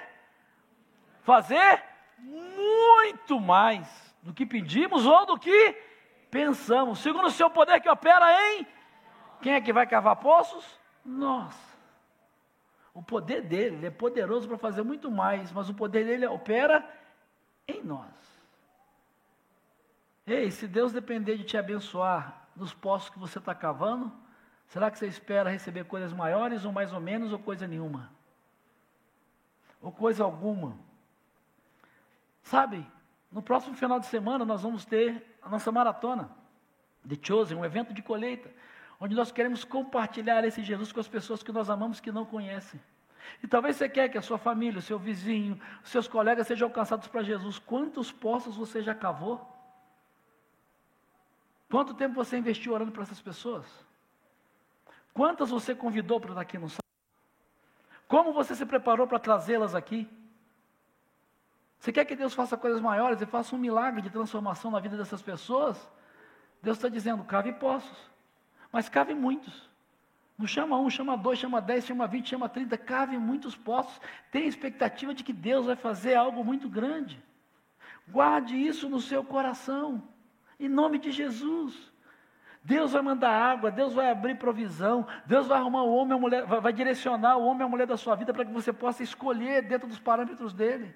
fazer 1.23 1.83
muito 2.19 3.41
mais 3.41 4.15
do 4.23 4.33
que 4.33 4.47
pedimos 4.47 5.05
ou 5.05 5.27
do 5.27 5.39
que 5.39 5.88
pensamos, 6.31 6.99
segundo 7.01 7.27
o 7.27 7.31
seu 7.31 7.51
poder 7.51 7.81
que 7.81 7.89
opera 7.89 8.27
em. 8.53 8.67
Quem 9.41 9.55
é 9.55 9.61
que 9.61 9.73
vai 9.73 9.87
cavar 9.87 10.17
poços? 10.17 10.79
Nós. 11.05 11.55
O 12.93 13.03
poder 13.03 13.43
dele, 13.43 13.77
ele 13.77 13.87
é 13.87 13.91
poderoso 13.91 14.49
para 14.49 14.59
fazer 14.59 14.83
muito 14.83 15.11
mais, 15.11 15.53
mas 15.53 15.69
o 15.69 15.75
poder 15.75 16.05
dele 16.05 16.27
opera 16.27 16.89
em 17.67 17.83
nós. 17.83 18.13
Ei, 20.27 20.51
se 20.51 20.67
Deus 20.67 20.93
depender 20.93 21.37
de 21.37 21.45
te 21.45 21.57
abençoar 21.57 22.49
nos 22.55 22.75
poços 22.75 23.09
que 23.09 23.19
você 23.19 23.39
está 23.39 23.55
cavando, 23.55 24.13
será 24.67 24.91
que 24.91 24.99
você 24.99 25.07
espera 25.07 25.49
receber 25.49 25.85
coisas 25.85 26.13
maiores, 26.13 26.65
ou 26.65 26.73
mais 26.73 26.93
ou 26.93 27.01
menos, 27.01 27.33
ou 27.33 27.39
coisa 27.39 27.67
nenhuma? 27.67 28.11
Ou 29.81 29.93
coisa 29.93 30.25
alguma? 30.25 30.77
Sabe, 32.43 32.85
no 33.31 33.43
próximo 33.43 33.77
final 33.77 34.01
de 34.01 34.07
semana 34.07 34.45
nós 34.45 34.63
vamos 34.63 34.85
ter 34.85 35.28
a 35.43 35.49
nossa 35.49 35.71
maratona 35.73 36.31
de 37.05 37.19
Chosen, 37.21 37.57
um 37.57 37.65
evento 37.65 37.93
de 37.93 38.03
colheita 38.03 38.51
onde 39.01 39.15
nós 39.15 39.31
queremos 39.31 39.65
compartilhar 39.65 40.45
esse 40.45 40.63
Jesus 40.63 40.93
com 40.93 41.01
as 41.01 41.09
pessoas 41.09 41.43
que 41.43 41.53
nós 41.53 41.71
amamos 41.71 42.01
que 42.01 42.11
não 42.11 42.25
conhecem. 42.25 42.81
E 43.43 43.47
talvez 43.47 43.77
você 43.77 43.89
quer 43.89 44.09
que 44.09 44.19
a 44.19 44.23
sua 44.23 44.39
família, 44.39 44.79
o 44.79 44.83
seu 44.83 44.99
vizinho, 44.99 45.61
os 45.85 45.91
seus 45.91 46.09
colegas 46.09 46.47
sejam 46.47 46.67
alcançados 46.67 47.07
para 47.07 47.23
Jesus. 47.23 47.59
Quantos 47.59 48.11
poços 48.11 48.57
você 48.57 48.83
já 48.83 48.95
cavou? 48.95 49.47
Quanto 51.71 51.95
tempo 51.95 52.15
você 52.15 52.39
investiu 52.39 52.73
orando 52.73 52.91
para 52.91 53.03
essas 53.03 53.21
pessoas? 53.21 53.67
Quantas 55.13 55.51
você 55.51 55.75
convidou 55.75 56.19
para 56.21 56.31
estar 56.31 56.41
aqui 56.41 56.59
no 56.59 56.69
sábado? 56.69 56.83
Como 58.09 58.33
você 58.33 58.55
se 58.55 58.65
preparou 58.65 59.07
para 59.07 59.19
trazê-las 59.19 59.75
aqui? 59.75 60.09
Você 61.79 61.93
quer 61.93 62.05
que 62.05 62.17
Deus 62.17 62.35
faça 62.35 62.57
coisas 62.57 62.81
maiores 62.81 63.21
e 63.21 63.27
faça 63.27 63.55
um 63.55 63.59
milagre 63.59 64.03
de 64.03 64.11
transformação 64.11 64.71
na 64.71 64.81
vida 64.81 64.97
dessas 64.97 65.23
pessoas? 65.23 65.77
Deus 66.63 66.77
está 66.77 66.89
dizendo: 66.89 67.25
cave 67.25 67.53
poços. 67.53 67.97
Mas 68.73 68.89
cave 68.89 69.15
muitos. 69.15 69.69
Não 70.37 70.47
chama 70.47 70.79
um, 70.79 70.89
chama 70.89 71.17
dois, 71.17 71.39
chama 71.39 71.61
dez, 71.61 71.85
chama 71.85 72.07
vinte, 72.07 72.29
chama 72.29 72.49
trinta, 72.49 72.77
cave 72.77 73.19
muitos 73.19 73.57
poços. 73.57 74.01
Tem 74.31 74.47
expectativa 74.47 75.13
de 75.15 75.25
que 75.25 75.33
Deus 75.33 75.67
vai 75.67 75.77
fazer 75.77 76.15
algo 76.15 76.45
muito 76.45 76.69
grande. 76.69 77.21
Guarde 78.07 78.55
isso 78.57 78.89
no 78.89 79.01
seu 79.01 79.25
coração, 79.25 80.03
em 80.59 80.69
nome 80.69 80.99
de 80.99 81.11
Jesus. 81.11 81.93
Deus 82.63 82.93
vai 82.93 83.03
mandar 83.03 83.31
água, 83.31 83.71
Deus 83.71 83.93
vai 83.95 84.11
abrir 84.11 84.37
provisão, 84.37 85.07
Deus 85.27 85.47
vai 85.47 85.59
arrumar 85.59 85.83
o 85.83 85.95
homem 85.95 86.17
a 86.17 86.21
mulher, 86.21 86.45
vai, 86.45 86.61
vai 86.61 86.73
direcionar 86.73 87.37
o 87.37 87.45
homem 87.45 87.63
e 87.63 87.65
a 87.65 87.69
mulher 87.69 87.87
da 87.87 87.97
sua 87.97 88.15
vida 88.15 88.33
para 88.33 88.45
que 88.45 88.53
você 88.53 88.73
possa 88.73 89.03
escolher 89.03 89.63
dentro 89.63 89.89
dos 89.89 89.99
parâmetros 89.99 90.53
dele. 90.53 90.95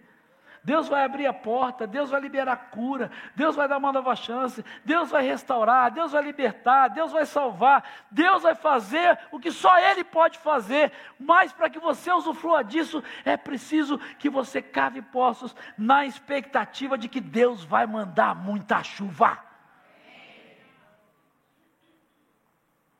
Deus 0.64 0.88
vai 0.88 1.04
abrir 1.04 1.26
a 1.26 1.32
porta, 1.32 1.86
Deus 1.86 2.10
vai 2.10 2.20
liberar 2.20 2.70
cura, 2.70 3.10
Deus 3.34 3.56
vai 3.56 3.66
dar 3.66 3.78
uma 3.78 3.92
nova 3.92 4.14
chance, 4.14 4.64
Deus 4.84 5.10
vai 5.10 5.26
restaurar, 5.26 5.90
Deus 5.90 6.12
vai 6.12 6.22
libertar, 6.22 6.88
Deus 6.88 7.10
vai 7.10 7.26
salvar, 7.26 7.84
Deus 8.10 8.44
vai 8.44 8.54
fazer 8.54 9.18
o 9.32 9.40
que 9.40 9.50
só 9.50 9.76
Ele 9.78 10.04
pode 10.04 10.38
fazer, 10.38 10.92
mas 11.18 11.52
para 11.52 11.68
que 11.68 11.80
você 11.80 12.12
usufrua 12.12 12.62
disso, 12.62 13.02
é 13.24 13.36
preciso 13.36 13.98
que 14.18 14.30
você 14.30 14.62
cave 14.62 15.02
poços 15.02 15.54
na 15.76 16.06
expectativa 16.06 16.96
de 16.96 17.08
que 17.08 17.20
Deus 17.20 17.64
vai 17.64 17.84
mandar 17.84 18.34
muita 18.34 18.84
chuva. 18.84 19.38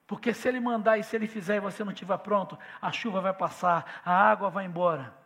Porque 0.05 0.35
se 0.35 0.49
Ele 0.49 0.59
mandar 0.59 0.99
e 0.99 1.05
se 1.05 1.15
Ele 1.15 1.29
fizer 1.29 1.57
e 1.57 1.61
você 1.61 1.85
não 1.85 1.93
estiver 1.93 2.19
pronto, 2.19 2.59
a 2.81 2.91
chuva 2.91 3.21
vai 3.21 3.33
passar, 3.33 4.03
a 4.05 4.13
água 4.13 4.51
vai 4.51 4.67
embora. 4.67 5.22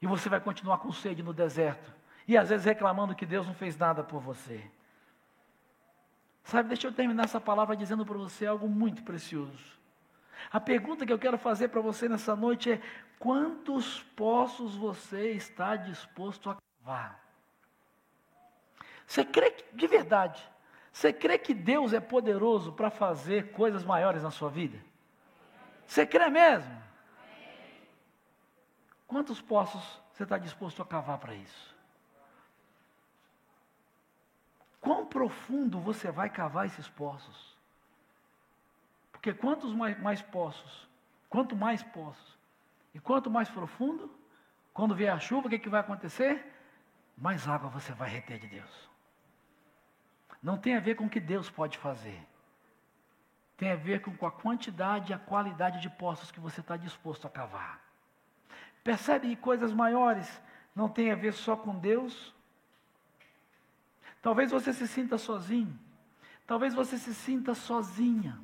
E 0.00 0.06
você 0.06 0.28
vai 0.28 0.40
continuar 0.40 0.78
com 0.78 0.92
sede 0.92 1.22
no 1.22 1.32
deserto. 1.32 1.92
E 2.26 2.36
às 2.36 2.50
vezes 2.50 2.66
reclamando 2.66 3.14
que 3.14 3.26
Deus 3.26 3.46
não 3.46 3.54
fez 3.54 3.76
nada 3.76 4.02
por 4.04 4.20
você. 4.20 4.62
Sabe, 6.44 6.68
deixa 6.68 6.86
eu 6.86 6.92
terminar 6.92 7.24
essa 7.24 7.40
palavra 7.40 7.76
dizendo 7.76 8.06
para 8.06 8.16
você 8.16 8.46
algo 8.46 8.68
muito 8.68 9.02
precioso. 9.02 9.78
A 10.50 10.60
pergunta 10.60 11.04
que 11.04 11.12
eu 11.12 11.18
quero 11.18 11.36
fazer 11.36 11.68
para 11.68 11.80
você 11.80 12.08
nessa 12.08 12.34
noite 12.34 12.72
é: 12.72 12.80
quantos 13.18 14.02
poços 14.16 14.74
você 14.74 15.32
está 15.32 15.76
disposto 15.76 16.50
a 16.50 16.56
cavar? 16.56 17.22
Você 19.06 19.24
crê 19.24 19.50
que, 19.50 19.76
de 19.76 19.86
verdade, 19.86 20.42
você 20.92 21.12
crê 21.12 21.38
que 21.38 21.54
Deus 21.54 21.92
é 21.92 22.00
poderoso 22.00 22.72
para 22.72 22.90
fazer 22.90 23.50
coisas 23.52 23.84
maiores 23.84 24.22
na 24.22 24.30
sua 24.30 24.50
vida? 24.50 24.78
Você 25.86 26.06
crê 26.06 26.28
mesmo? 26.28 26.87
Quantos 29.08 29.40
poços 29.40 29.82
você 30.12 30.22
está 30.22 30.36
disposto 30.36 30.82
a 30.82 30.86
cavar 30.86 31.16
para 31.18 31.34
isso? 31.34 31.74
Quão 34.82 35.06
profundo 35.06 35.80
você 35.80 36.10
vai 36.10 36.28
cavar 36.28 36.66
esses 36.66 36.86
poços? 36.88 37.56
Porque 39.10 39.32
quantos 39.32 39.72
mais, 39.74 39.98
mais 40.00 40.20
poços, 40.20 40.86
quanto 41.28 41.56
mais 41.56 41.82
poços, 41.82 42.38
e 42.94 43.00
quanto 43.00 43.30
mais 43.30 43.48
profundo, 43.48 44.14
quando 44.74 44.94
vier 44.94 45.12
a 45.12 45.18
chuva, 45.18 45.46
o 45.46 45.50
que, 45.50 45.58
que 45.58 45.70
vai 45.70 45.80
acontecer? 45.80 46.54
Mais 47.16 47.48
água 47.48 47.70
você 47.70 47.92
vai 47.92 48.10
reter 48.10 48.38
de 48.38 48.46
Deus. 48.46 48.88
Não 50.42 50.58
tem 50.58 50.76
a 50.76 50.80
ver 50.80 50.94
com 50.96 51.06
o 51.06 51.10
que 51.10 51.18
Deus 51.18 51.50
pode 51.50 51.78
fazer. 51.78 52.24
Tem 53.56 53.72
a 53.72 53.76
ver 53.76 54.02
com 54.02 54.26
a 54.26 54.30
quantidade 54.30 55.10
e 55.10 55.14
a 55.14 55.18
qualidade 55.18 55.80
de 55.80 55.90
poços 55.90 56.30
que 56.30 56.38
você 56.38 56.60
está 56.60 56.76
disposto 56.76 57.26
a 57.26 57.30
cavar. 57.30 57.87
Percebe 58.88 59.28
que 59.28 59.36
coisas 59.36 59.70
maiores 59.70 60.26
não 60.74 60.88
têm 60.88 61.12
a 61.12 61.14
ver 61.14 61.34
só 61.34 61.54
com 61.54 61.78
Deus? 61.78 62.34
Talvez 64.22 64.50
você 64.50 64.72
se 64.72 64.88
sinta 64.88 65.18
sozinho. 65.18 65.78
Talvez 66.46 66.72
você 66.72 66.96
se 66.96 67.14
sinta 67.14 67.54
sozinha. 67.54 68.40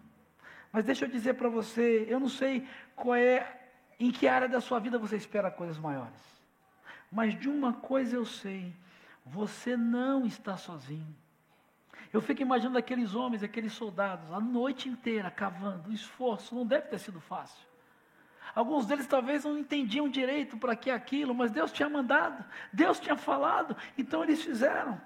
Mas 0.71 0.85
deixa 0.85 1.07
eu 1.07 1.09
dizer 1.09 1.33
para 1.33 1.49
você, 1.49 2.05
eu 2.11 2.21
não 2.21 2.29
sei 2.29 2.69
qual 2.95 3.15
é, 3.15 3.59
em 3.99 4.11
que 4.11 4.29
área 4.29 4.47
da 4.47 4.61
sua 4.61 4.79
vida 4.79 4.99
você 4.99 5.17
espera 5.17 5.51
coisas 5.51 5.79
maiores. 5.79 6.21
Mas 7.11 7.41
de 7.41 7.49
uma 7.49 7.73
coisa 7.73 8.15
eu 8.15 8.27
sei, 8.27 8.71
você 9.25 9.79
não 9.79 10.27
está 10.27 10.59
sozinho. 10.59 11.17
Eu 12.13 12.21
fico 12.21 12.43
imaginando 12.43 12.77
aqueles 12.77 13.15
homens, 13.15 13.43
aqueles 13.43 13.73
soldados, 13.73 14.31
a 14.31 14.41
noite 14.41 14.91
inteira 14.91 15.31
cavando, 15.31 15.89
o 15.89 15.95
esforço 15.95 16.55
não 16.55 16.67
deve 16.67 16.89
ter 16.89 16.99
sido 16.99 17.19
fácil. 17.19 17.67
Alguns 18.55 18.87
deles 18.87 19.07
talvez 19.07 19.45
não 19.45 19.59
entendiam 19.59 20.09
direito 20.09 20.57
para 20.57 20.77
que 20.77 20.91
aquilo, 20.91 21.35
mas 21.35 21.51
Deus 21.51 21.73
tinha 21.73 21.89
mandado, 21.89 22.45
Deus 22.73 23.01
tinha 23.01 23.17
falado, 23.17 23.77
então 23.99 24.23
eles 24.23 24.43
fizeram. 24.43 25.01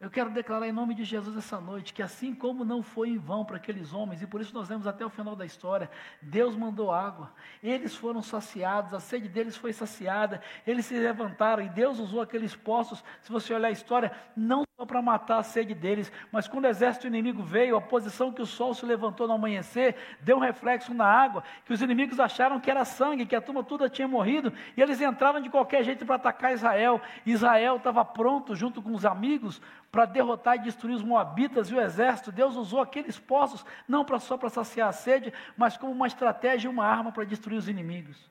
Eu 0.00 0.08
quero 0.08 0.30
declarar 0.30 0.68
em 0.68 0.72
nome 0.72 0.94
de 0.94 1.02
Jesus 1.02 1.36
essa 1.36 1.60
noite 1.60 1.92
que 1.92 2.02
assim 2.02 2.32
como 2.32 2.64
não 2.64 2.84
foi 2.84 3.08
em 3.08 3.18
vão 3.18 3.44
para 3.44 3.56
aqueles 3.56 3.92
homens, 3.92 4.22
e 4.22 4.28
por 4.28 4.40
isso 4.40 4.54
nós 4.54 4.68
vemos 4.68 4.86
até 4.86 5.04
o 5.04 5.10
final 5.10 5.34
da 5.34 5.44
história, 5.44 5.90
Deus 6.22 6.54
mandou 6.54 6.92
água, 6.92 7.32
eles 7.60 7.96
foram 7.96 8.22
saciados, 8.22 8.94
a 8.94 9.00
sede 9.00 9.28
deles 9.28 9.56
foi 9.56 9.72
saciada, 9.72 10.40
eles 10.64 10.86
se 10.86 10.94
levantaram 10.94 11.64
e 11.64 11.68
Deus 11.68 11.98
usou 11.98 12.20
aqueles 12.20 12.54
poços, 12.54 13.02
se 13.20 13.32
você 13.32 13.52
olhar 13.52 13.68
a 13.68 13.72
história, 13.72 14.12
não 14.36 14.67
só 14.78 14.86
para 14.86 15.02
matar 15.02 15.38
a 15.38 15.42
sede 15.42 15.74
deles, 15.74 16.12
mas 16.30 16.46
quando 16.46 16.66
o 16.66 16.68
exército 16.68 17.08
inimigo 17.08 17.42
veio, 17.42 17.76
a 17.76 17.80
posição 17.80 18.30
que 18.30 18.40
o 18.40 18.46
sol 18.46 18.72
se 18.72 18.86
levantou 18.86 19.26
no 19.26 19.34
amanhecer, 19.34 19.96
deu 20.20 20.36
um 20.36 20.40
reflexo 20.40 20.94
na 20.94 21.04
água, 21.04 21.42
que 21.64 21.72
os 21.72 21.82
inimigos 21.82 22.20
acharam 22.20 22.60
que 22.60 22.70
era 22.70 22.84
sangue, 22.84 23.26
que 23.26 23.34
a 23.34 23.40
turma 23.40 23.64
toda 23.64 23.90
tinha 23.90 24.06
morrido, 24.06 24.52
e 24.76 24.80
eles 24.80 25.00
entraram 25.00 25.40
de 25.40 25.50
qualquer 25.50 25.82
jeito 25.82 26.06
para 26.06 26.14
atacar 26.14 26.52
Israel. 26.52 27.00
Israel 27.26 27.78
estava 27.78 28.04
pronto, 28.04 28.54
junto 28.54 28.80
com 28.80 28.94
os 28.94 29.04
amigos, 29.04 29.60
para 29.90 30.04
derrotar 30.04 30.54
e 30.54 30.60
destruir 30.60 30.94
os 30.94 31.02
moabitas 31.02 31.68
e 31.72 31.74
o 31.74 31.80
exército. 31.80 32.30
Deus 32.30 32.54
usou 32.54 32.80
aqueles 32.80 33.18
poços, 33.18 33.66
não 33.88 34.04
pra, 34.04 34.20
só 34.20 34.38
para 34.38 34.48
saciar 34.48 34.90
a 34.90 34.92
sede, 34.92 35.32
mas 35.56 35.76
como 35.76 35.90
uma 35.90 36.06
estratégia 36.06 36.68
e 36.68 36.70
uma 36.70 36.86
arma 36.86 37.10
para 37.10 37.24
destruir 37.24 37.58
os 37.58 37.68
inimigos. 37.68 38.30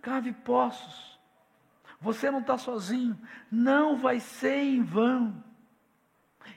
Cave 0.00 0.32
poços. 0.32 1.17
Você 2.00 2.30
não 2.30 2.40
está 2.40 2.56
sozinho, 2.56 3.18
não 3.50 3.96
vai 3.96 4.20
ser 4.20 4.56
em 4.56 4.82
vão. 4.82 5.42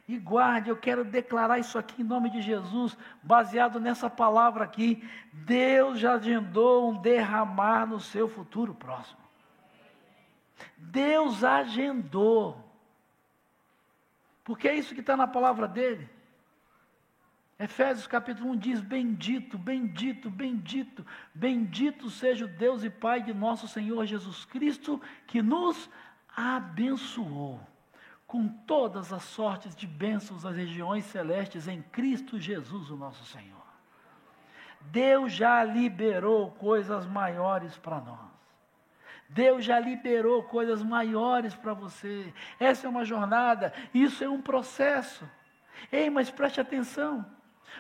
E 0.07 0.17
guarde, 0.17 0.69
eu 0.69 0.77
quero 0.77 1.03
declarar 1.03 1.59
isso 1.59 1.77
aqui 1.77 2.01
em 2.01 2.05
nome 2.05 2.29
de 2.29 2.41
Jesus, 2.41 2.97
baseado 3.23 3.79
nessa 3.79 4.09
palavra 4.09 4.63
aqui. 4.63 5.07
Deus 5.33 5.99
já 5.99 6.13
agendou 6.13 6.91
um 6.91 7.01
derramar 7.01 7.85
no 7.85 7.99
seu 7.99 8.27
futuro 8.27 8.73
próximo. 8.73 9.19
Deus 10.77 11.43
agendou. 11.43 12.61
Porque 14.43 14.67
é 14.67 14.75
isso 14.75 14.93
que 14.93 15.01
está 15.01 15.15
na 15.15 15.27
palavra 15.27 15.67
dele. 15.67 16.09
Efésios 17.61 18.07
capítulo 18.07 18.49
1 18.53 18.57
diz: 18.57 18.81
Bendito, 18.81 19.55
bendito, 19.55 20.31
bendito, 20.31 21.05
bendito 21.31 22.09
seja 22.09 22.45
o 22.45 22.47
Deus 22.47 22.83
e 22.83 22.89
Pai 22.89 23.21
de 23.21 23.35
nosso 23.35 23.67
Senhor 23.67 24.03
Jesus 24.07 24.45
Cristo, 24.45 24.99
que 25.27 25.43
nos 25.43 25.87
abençoou 26.35 27.59
com 28.25 28.47
todas 28.47 29.13
as 29.13 29.21
sortes 29.21 29.75
de 29.75 29.85
bênçãos 29.85 30.43
nas 30.43 30.55
regiões 30.55 31.05
celestes 31.05 31.67
em 31.67 31.83
Cristo 31.83 32.39
Jesus, 32.39 32.89
o 32.89 32.97
nosso 32.97 33.23
Senhor. 33.25 33.61
Deus 34.79 35.31
já 35.31 35.63
liberou 35.63 36.49
coisas 36.53 37.05
maiores 37.05 37.77
para 37.77 38.01
nós. 38.01 38.31
Deus 39.29 39.63
já 39.63 39.79
liberou 39.79 40.41
coisas 40.41 40.81
maiores 40.81 41.53
para 41.53 41.75
você. 41.75 42.33
Essa 42.59 42.87
é 42.87 42.89
uma 42.89 43.05
jornada, 43.05 43.71
isso 43.93 44.23
é 44.23 44.29
um 44.29 44.41
processo. 44.41 45.29
Ei, 45.91 46.09
mas 46.09 46.31
preste 46.31 46.59
atenção. 46.59 47.23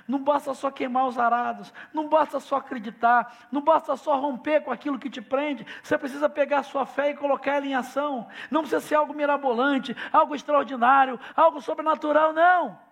Não 0.07 0.19
basta 0.19 0.53
só 0.53 0.71
queimar 0.71 1.07
os 1.07 1.17
arados, 1.17 1.73
não 1.93 2.07
basta 2.07 2.39
só 2.39 2.57
acreditar, 2.57 3.47
não 3.51 3.61
basta 3.61 3.95
só 3.95 4.19
romper 4.19 4.61
com 4.61 4.71
aquilo 4.71 4.99
que 4.99 5.09
te 5.09 5.21
prende. 5.21 5.65
Você 5.81 5.97
precisa 5.97 6.29
pegar 6.29 6.59
a 6.59 6.63
sua 6.63 6.85
fé 6.85 7.11
e 7.11 7.15
colocar 7.15 7.55
ela 7.55 7.65
em 7.65 7.75
ação. 7.75 8.27
Não 8.49 8.61
precisa 8.61 8.81
ser 8.81 8.95
algo 8.95 9.13
mirabolante, 9.13 9.95
algo 10.11 10.35
extraordinário, 10.35 11.19
algo 11.35 11.61
sobrenatural, 11.61 12.33
não. 12.33 12.90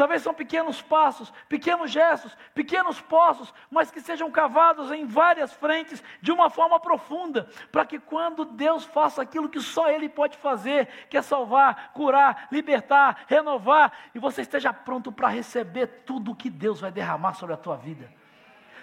Talvez 0.00 0.22
são 0.22 0.32
pequenos 0.32 0.80
passos, 0.80 1.30
pequenos 1.46 1.90
gestos, 1.90 2.34
pequenos 2.54 2.98
poços, 3.02 3.52
mas 3.70 3.90
que 3.90 4.00
sejam 4.00 4.30
cavados 4.30 4.90
em 4.90 5.04
várias 5.04 5.52
frentes 5.52 6.02
de 6.22 6.32
uma 6.32 6.48
forma 6.48 6.80
profunda, 6.80 7.50
para 7.70 7.84
que 7.84 7.98
quando 7.98 8.46
Deus 8.46 8.82
faça 8.82 9.20
aquilo 9.20 9.50
que 9.50 9.60
só 9.60 9.90
Ele 9.90 10.08
pode 10.08 10.38
fazer, 10.38 10.86
que 11.10 11.18
é 11.18 11.20
salvar, 11.20 11.92
curar, 11.92 12.48
libertar, 12.50 13.26
renovar, 13.26 13.92
e 14.14 14.18
você 14.18 14.40
esteja 14.40 14.72
pronto 14.72 15.12
para 15.12 15.28
receber 15.28 15.86
tudo 16.06 16.30
o 16.30 16.34
que 16.34 16.48
Deus 16.48 16.80
vai 16.80 16.90
derramar 16.90 17.34
sobre 17.34 17.52
a 17.52 17.58
tua 17.58 17.76
vida. 17.76 18.10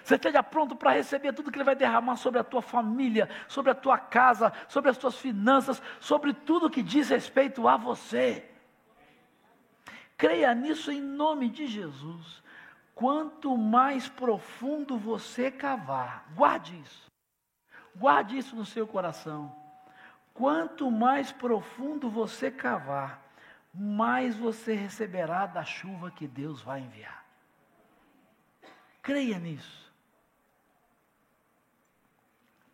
Você 0.04 0.14
esteja 0.14 0.40
pronto 0.40 0.76
para 0.76 0.92
receber 0.92 1.32
tudo 1.32 1.50
que 1.50 1.58
Ele 1.58 1.64
vai 1.64 1.74
derramar 1.74 2.14
sobre 2.14 2.38
a 2.38 2.44
tua 2.44 2.62
família, 2.62 3.28
sobre 3.48 3.72
a 3.72 3.74
tua 3.74 3.98
casa, 3.98 4.52
sobre 4.68 4.88
as 4.88 4.96
tuas 4.96 5.16
finanças, 5.16 5.82
sobre 5.98 6.32
tudo 6.32 6.70
que 6.70 6.80
diz 6.80 7.08
respeito 7.08 7.66
a 7.66 7.76
você. 7.76 8.48
Creia 10.18 10.52
nisso 10.52 10.90
em 10.90 11.00
nome 11.00 11.48
de 11.48 11.68
Jesus. 11.68 12.42
Quanto 12.92 13.56
mais 13.56 14.08
profundo 14.08 14.98
você 14.98 15.48
cavar, 15.48 16.26
guarde 16.34 16.76
isso. 16.80 17.08
Guarde 17.94 18.36
isso 18.36 18.56
no 18.56 18.66
seu 18.66 18.84
coração. 18.84 19.54
Quanto 20.34 20.90
mais 20.90 21.30
profundo 21.30 22.10
você 22.10 22.50
cavar, 22.50 23.22
mais 23.72 24.34
você 24.36 24.74
receberá 24.74 25.46
da 25.46 25.64
chuva 25.64 26.10
que 26.10 26.26
Deus 26.26 26.60
vai 26.60 26.80
enviar. 26.80 27.24
Creia 29.00 29.38
nisso. 29.38 29.92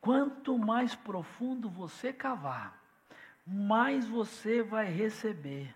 Quanto 0.00 0.58
mais 0.58 0.94
profundo 0.94 1.68
você 1.68 2.10
cavar, 2.10 2.82
mais 3.46 4.08
você 4.08 4.62
vai 4.62 4.86
receber 4.86 5.74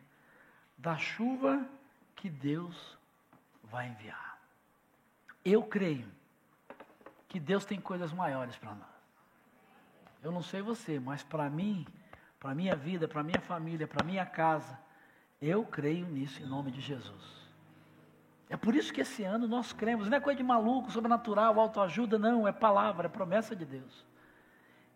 da 0.78 0.96
chuva 0.96 1.66
que 2.14 2.30
Deus 2.30 2.96
vai 3.64 3.88
enviar. 3.88 4.38
Eu 5.44 5.62
creio 5.64 6.08
que 7.28 7.40
Deus 7.40 7.64
tem 7.64 7.80
coisas 7.80 8.12
maiores 8.12 8.56
para 8.56 8.74
nós. 8.74 8.88
Eu 10.22 10.32
não 10.32 10.42
sei 10.42 10.62
você, 10.62 10.98
mas 10.98 11.22
para 11.22 11.50
mim, 11.50 11.86
para 12.40 12.54
minha 12.54 12.74
vida, 12.74 13.06
para 13.06 13.22
minha 13.22 13.40
família, 13.40 13.86
para 13.86 14.04
minha 14.04 14.24
casa, 14.24 14.78
eu 15.40 15.64
creio 15.64 16.06
nisso 16.06 16.42
em 16.42 16.46
nome 16.46 16.70
de 16.70 16.80
Jesus. 16.80 17.38
É 18.48 18.56
por 18.56 18.74
isso 18.74 18.92
que 18.92 19.02
esse 19.02 19.22
ano 19.24 19.46
nós 19.46 19.72
cremos, 19.72 20.08
não 20.08 20.16
é 20.16 20.20
coisa 20.20 20.38
de 20.38 20.42
maluco, 20.42 20.90
sobrenatural, 20.90 21.60
autoajuda, 21.60 22.18
não, 22.18 22.48
é 22.48 22.52
palavra, 22.52 23.06
é 23.06 23.10
promessa 23.10 23.54
de 23.54 23.64
Deus. 23.64 24.06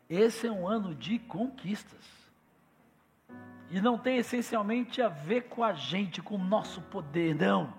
Esse 0.08 0.46
é 0.46 0.50
um 0.50 0.66
ano 0.66 0.94
de 0.94 1.18
conquistas. 1.18 2.21
E 3.70 3.80
não 3.80 3.96
tem 3.96 4.18
essencialmente 4.18 5.00
a 5.00 5.08
ver 5.08 5.48
com 5.48 5.64
a 5.64 5.72
gente, 5.72 6.20
com 6.20 6.34
o 6.34 6.44
nosso 6.44 6.82
poder, 6.82 7.34
não. 7.34 7.72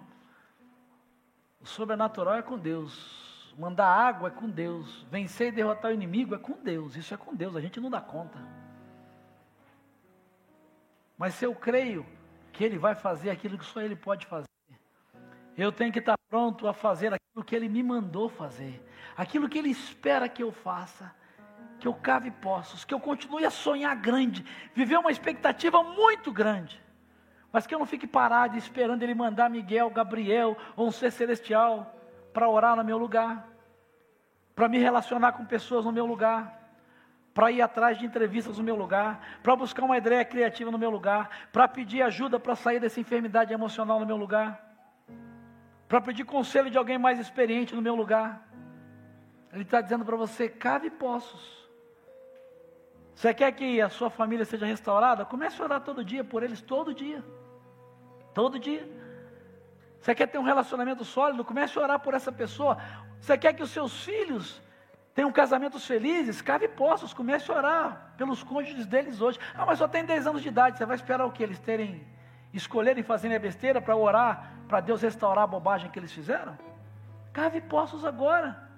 O 1.62 1.68
sobrenatural 1.68 2.36
é 2.36 2.42
com 2.42 2.58
Deus. 2.58 3.54
Mandar 3.58 3.88
água 3.88 4.30
é 4.30 4.32
com 4.32 4.50
Deus. 4.50 5.06
Vencer 5.12 5.50
e 5.50 5.52
derrotar 5.52 5.92
o 5.92 5.94
inimigo 5.94 6.34
é 6.34 6.40
com 6.40 6.54
Deus. 6.54 6.96
Isso 6.96 7.14
é 7.14 7.18
com 7.18 7.36
Deus, 7.36 7.56
a 7.56 7.62
gente 7.62 7.80
não 7.80 7.90
dá 7.90 8.02
conta. 8.02 8.40
Mas 11.18 11.36
se 11.36 11.46
eu 11.46 11.54
creio 11.54 12.06
que 12.52 12.64
Ele 12.64 12.78
vai 12.78 12.96
fazer 12.96 13.30
aquilo 13.30 13.58
que 13.58 13.66
só 13.66 13.80
Ele 13.80 13.96
pode 13.96 14.26
fazer, 14.26 14.48
eu 15.56 15.72
tenho 15.72 15.92
que 15.92 16.00
estar 16.00 16.18
pronto 16.28 16.68
a 16.68 16.74
fazer 16.74 17.14
aquilo 17.14 17.46
que 17.46 17.56
Ele 17.56 17.70
me 17.70 17.84
mandou 17.84 18.28
fazer, 18.28 18.84
aquilo 19.16 19.48
que 19.48 19.60
Ele 19.60 19.70
espera 19.70 20.28
que 20.28 20.42
eu 20.42 20.52
faça 20.52 21.14
que 21.84 21.88
eu 21.90 21.94
cave 21.94 22.32
poços, 22.32 22.86
que 22.86 22.94
eu 22.94 23.00
continue 23.00 23.46
a 23.46 23.50
sonhar 23.50 23.94
grande, 23.98 24.46
viver 24.74 24.98
uma 24.98 25.12
expectativa 25.12 25.84
muito 25.84 26.32
grande, 26.32 26.82
mas 27.52 27.68
que 27.68 27.76
eu 27.76 27.80
não 27.80 27.86
fique 27.86 28.08
parado 28.08 28.58
esperando 28.58 29.04
Ele 29.04 29.14
mandar 29.14 29.50
Miguel, 29.50 29.90
Gabriel 29.90 30.56
ou 30.78 30.88
um 30.88 30.92
ser 30.94 31.12
celestial 31.12 31.94
para 32.32 32.48
orar 32.48 32.78
no 32.78 32.86
meu 32.86 32.98
lugar, 32.98 33.50
para 34.56 34.70
me 34.70 34.78
relacionar 34.78 35.34
com 35.34 35.44
pessoas 35.44 35.84
no 35.84 35.92
meu 35.92 36.06
lugar, 36.06 36.58
para 37.34 37.52
ir 37.52 37.62
atrás 37.62 37.98
de 37.98 38.06
entrevistas 38.06 38.58
no 38.58 38.64
meu 38.64 38.78
lugar, 38.78 39.40
para 39.44 39.54
buscar 39.54 39.84
uma 39.84 39.98
ideia 39.98 40.24
criativa 40.24 40.72
no 40.72 40.78
meu 40.78 40.90
lugar, 40.90 41.50
para 41.52 41.68
pedir 41.68 42.02
ajuda 42.02 42.40
para 42.40 42.56
sair 42.56 42.80
dessa 42.80 43.02
enfermidade 43.02 43.52
emocional 43.52 44.00
no 44.00 44.06
meu 44.06 44.16
lugar, 44.16 44.58
para 45.90 46.00
pedir 46.00 46.24
conselho 46.24 46.72
de 46.72 46.78
alguém 46.78 46.98
mais 46.98 47.20
experiente 47.20 47.76
no 47.76 47.82
meu 47.82 47.94
lugar. 47.94 48.42
Ele 49.52 49.64
está 49.64 49.82
dizendo 49.82 50.06
para 50.06 50.16
você: 50.16 50.48
cave 50.48 50.90
poços 50.90 51.63
você 53.16 53.34
quer 53.34 53.52
que 53.52 53.80
a 53.82 53.90
sua 53.90 54.10
família 54.10 54.46
seja 54.46 54.66
restaurada? 54.66 55.26
Comece 55.26 55.62
a 55.62 55.66
orar 55.66 55.82
todo 55.82 56.04
dia 56.04 56.24
por 56.24 56.44
eles, 56.44 56.62
todo 56.62 56.94
dia. 56.94 57.24
Todo 58.34 58.60
dia. 58.60 58.88
Você 60.00 60.14
quer 60.16 60.28
ter 60.28 60.38
um 60.38 60.44
relacionamento 60.44 61.06
sólido? 61.06 61.46
Comece 61.46 61.78
a 61.78 61.82
orar 61.82 62.00
por 62.00 62.14
essa 62.14 62.32
pessoa. 62.32 62.78
Você 63.20 63.38
quer 63.38 63.54
que 63.54 63.64
os 63.64 63.70
seus 63.70 64.04
filhos 64.04 64.62
tenham 65.14 65.32
casamentos 65.32 65.86
felizes? 65.86 66.42
Cave 66.42 66.68
poços, 66.68 67.14
comece 67.14 67.50
a 67.52 67.56
orar 67.56 68.14
pelos 68.18 68.44
cônjuges 68.44 68.86
deles 68.86 69.22
hoje. 69.22 69.40
Ah, 69.54 69.66
mas 69.66 69.78
só 69.78 69.88
tem 69.88 70.04
10 70.04 70.28
anos 70.28 70.42
de 70.42 70.50
idade, 70.50 70.78
você 70.78 70.86
vai 70.86 70.96
esperar 70.96 71.26
o 71.26 71.32
que? 71.32 71.44
Eles 71.44 71.60
terem, 71.60 72.06
escolherem 72.52 73.04
fazerem 73.04 73.38
a 73.38 73.40
besteira 73.40 73.80
para 73.80 73.96
orar, 73.96 74.52
para 74.68 74.82
Deus 74.82 75.02
restaurar 75.02 75.46
a 75.46 75.48
bobagem 75.48 75.90
que 75.90 76.00
eles 76.00 76.12
fizeram? 76.12 76.58
Cave 77.32 77.62
poços 77.62 78.04
agora. 78.04 78.73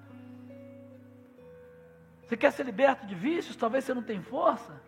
Você 2.26 2.36
quer 2.36 2.52
ser 2.52 2.66
liberto 2.66 3.06
de 3.06 3.14
vícios? 3.14 3.56
Talvez 3.56 3.84
você 3.84 3.94
não 3.94 4.02
tenha 4.02 4.22
força. 4.22 4.82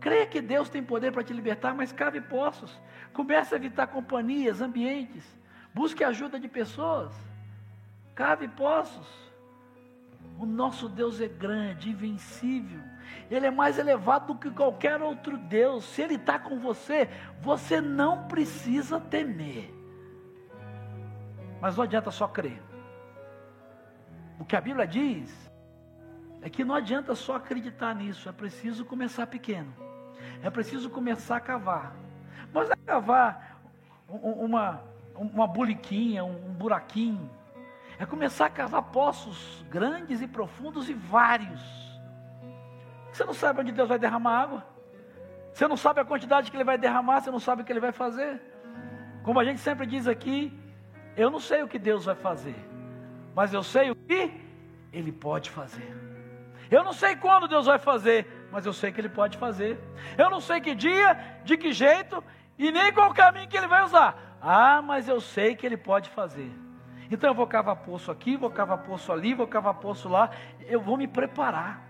Creia 0.00 0.26
que 0.26 0.40
Deus 0.40 0.68
tem 0.68 0.82
poder 0.82 1.12
para 1.12 1.22
te 1.22 1.32
libertar, 1.32 1.74
mas 1.74 1.92
cave 1.92 2.20
poços. 2.20 2.80
Comece 3.12 3.54
a 3.54 3.56
evitar 3.56 3.86
companhias, 3.86 4.60
ambientes. 4.60 5.24
Busque 5.72 6.02
ajuda 6.02 6.40
de 6.40 6.48
pessoas. 6.48 7.14
Cave 8.14 8.48
poços. 8.48 9.06
O 10.38 10.46
nosso 10.46 10.88
Deus 10.88 11.20
é 11.20 11.28
grande, 11.28 11.90
invencível. 11.90 12.80
Ele 13.30 13.46
é 13.46 13.50
mais 13.50 13.78
elevado 13.78 14.32
do 14.32 14.38
que 14.38 14.50
qualquer 14.50 15.00
outro 15.00 15.36
Deus. 15.36 15.84
Se 15.84 16.02
Ele 16.02 16.14
está 16.14 16.38
com 16.38 16.58
você, 16.58 17.08
você 17.40 17.80
não 17.80 18.26
precisa 18.26 18.98
temer. 18.98 19.72
Mas 21.60 21.76
não 21.76 21.84
adianta 21.84 22.10
só 22.10 22.26
crer. 22.26 22.60
O 24.40 24.44
que 24.44 24.56
a 24.56 24.60
Bíblia 24.60 24.86
diz 24.86 25.51
é 26.42 26.50
que 26.50 26.64
não 26.64 26.74
adianta 26.74 27.14
só 27.14 27.36
acreditar 27.36 27.94
nisso, 27.94 28.28
é 28.28 28.32
preciso 28.32 28.84
começar 28.84 29.26
pequeno. 29.28 29.72
É 30.42 30.50
preciso 30.50 30.90
começar 30.90 31.36
a 31.36 31.40
cavar. 31.40 31.94
Mas 32.52 32.68
é 32.68 32.76
cavar 32.84 33.60
uma, 34.08 34.82
uma 35.14 35.46
buliquinha, 35.46 36.24
um 36.24 36.52
buraquinho. 36.52 37.30
É 37.96 38.04
começar 38.04 38.46
a 38.46 38.50
cavar 38.50 38.82
poços 38.82 39.64
grandes 39.70 40.20
e 40.20 40.26
profundos 40.26 40.88
e 40.88 40.94
vários. 40.94 41.62
Você 43.12 43.24
não 43.24 43.34
sabe 43.34 43.60
onde 43.60 43.70
Deus 43.70 43.88
vai 43.88 43.98
derramar 43.98 44.40
água. 44.40 44.66
Você 45.52 45.68
não 45.68 45.76
sabe 45.76 46.00
a 46.00 46.04
quantidade 46.04 46.50
que 46.50 46.56
Ele 46.56 46.64
vai 46.64 46.78
derramar, 46.78 47.20
você 47.20 47.30
não 47.30 47.38
sabe 47.38 47.62
o 47.62 47.64
que 47.64 47.72
Ele 47.72 47.78
vai 47.78 47.92
fazer. 47.92 48.40
Como 49.22 49.38
a 49.38 49.44
gente 49.44 49.60
sempre 49.60 49.86
diz 49.86 50.08
aqui, 50.08 50.58
eu 51.16 51.30
não 51.30 51.38
sei 51.38 51.62
o 51.62 51.68
que 51.68 51.78
Deus 51.78 52.06
vai 52.06 52.14
fazer, 52.16 52.56
mas 53.34 53.52
eu 53.52 53.62
sei 53.62 53.90
o 53.90 53.94
que 53.94 54.40
Ele 54.92 55.12
pode 55.12 55.50
fazer. 55.50 56.01
Eu 56.72 56.82
não 56.82 56.94
sei 56.94 57.14
quando 57.14 57.46
Deus 57.46 57.66
vai 57.66 57.78
fazer, 57.78 58.48
mas 58.50 58.64
eu 58.64 58.72
sei 58.72 58.90
que 58.90 58.98
Ele 58.98 59.10
pode 59.10 59.36
fazer. 59.36 59.78
Eu 60.16 60.30
não 60.30 60.40
sei 60.40 60.58
que 60.58 60.74
dia, 60.74 61.14
de 61.44 61.58
que 61.58 61.70
jeito 61.70 62.24
e 62.58 62.72
nem 62.72 62.90
qual 62.90 63.12
caminho 63.12 63.46
que 63.46 63.58
Ele 63.58 63.66
vai 63.66 63.84
usar. 63.84 64.38
Ah, 64.40 64.80
mas 64.80 65.06
eu 65.06 65.20
sei 65.20 65.54
que 65.54 65.66
Ele 65.66 65.76
pode 65.76 66.08
fazer. 66.08 66.50
Então 67.10 67.28
eu 67.28 67.34
vou 67.34 67.46
cavar 67.46 67.76
poço 67.76 68.10
aqui, 68.10 68.38
vou 68.38 68.48
cavar 68.48 68.78
poço 68.78 69.12
ali, 69.12 69.34
vou 69.34 69.46
cavar 69.46 69.74
poço 69.74 70.08
lá. 70.08 70.30
Eu 70.62 70.80
vou 70.80 70.96
me 70.96 71.06
preparar. 71.06 71.86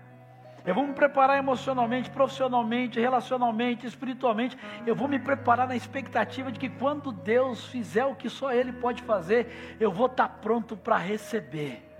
Eu 0.65 0.75
vou 0.75 0.85
me 0.85 0.93
preparar 0.93 1.37
emocionalmente, 1.37 2.09
profissionalmente, 2.09 2.99
relacionalmente, 2.99 3.87
espiritualmente. 3.87 4.57
Eu 4.85 4.95
vou 4.95 5.07
me 5.07 5.17
preparar 5.17 5.65
na 5.65 5.77
expectativa 5.77 6.51
de 6.51 6.59
que 6.59 6.67
quando 6.67 7.09
Deus 7.13 7.67
fizer 7.67 8.03
o 8.03 8.15
que 8.15 8.29
só 8.29 8.51
Ele 8.51 8.73
pode 8.73 9.01
fazer, 9.03 9.77
eu 9.79 9.93
vou 9.93 10.07
estar 10.07 10.27
pronto 10.27 10.75
para 10.75 10.97
receber. 10.97 11.92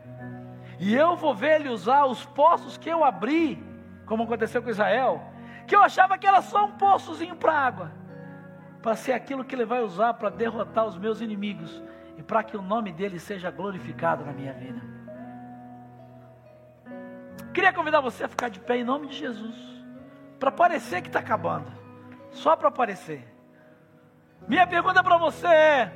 E 0.84 0.93
eu 0.93 1.15
vou 1.15 1.34
ver 1.34 1.61
Ele 1.61 1.69
usar 1.69 2.03
os 2.03 2.25
poços 2.25 2.77
que 2.77 2.89
eu 2.89 3.05
abri, 3.05 3.63
como 4.05 4.23
aconteceu 4.23 4.61
com 4.61 4.69
Israel, 4.69 5.23
que 5.65 5.73
eu 5.73 5.81
achava 5.81 6.17
que 6.17 6.27
era 6.27 6.41
só 6.41 6.65
um 6.65 6.71
poçozinho 6.73 7.38
para 7.38 7.57
água, 7.57 7.91
para 8.81 8.93
ser 8.93 9.13
aquilo 9.13 9.45
que 9.45 9.55
Ele 9.55 9.63
vai 9.63 9.81
usar 9.81 10.13
para 10.15 10.29
derrotar 10.29 10.86
os 10.86 10.97
meus 10.97 11.21
inimigos 11.21 11.81
e 12.17 12.21
para 12.21 12.43
que 12.43 12.57
o 12.57 12.61
nome 12.61 12.91
dele 12.91 13.17
seja 13.17 13.49
glorificado 13.49 14.25
na 14.25 14.34
minha 14.34 14.51
vida. 14.51 14.81
Queria 17.53 17.71
convidar 17.71 18.01
você 18.01 18.25
a 18.25 18.27
ficar 18.27 18.49
de 18.49 18.59
pé 18.59 18.75
em 18.75 18.84
nome 18.84 19.07
de 19.07 19.15
Jesus. 19.15 19.55
Para 20.38 20.51
parecer 20.51 21.01
que 21.01 21.07
está 21.07 21.19
acabando. 21.19 21.71
Só 22.29 22.57
para 22.57 22.69
parecer. 22.69 23.25
Minha 24.49 24.67
pergunta 24.67 25.01
para 25.01 25.15
você 25.15 25.47
é: 25.47 25.93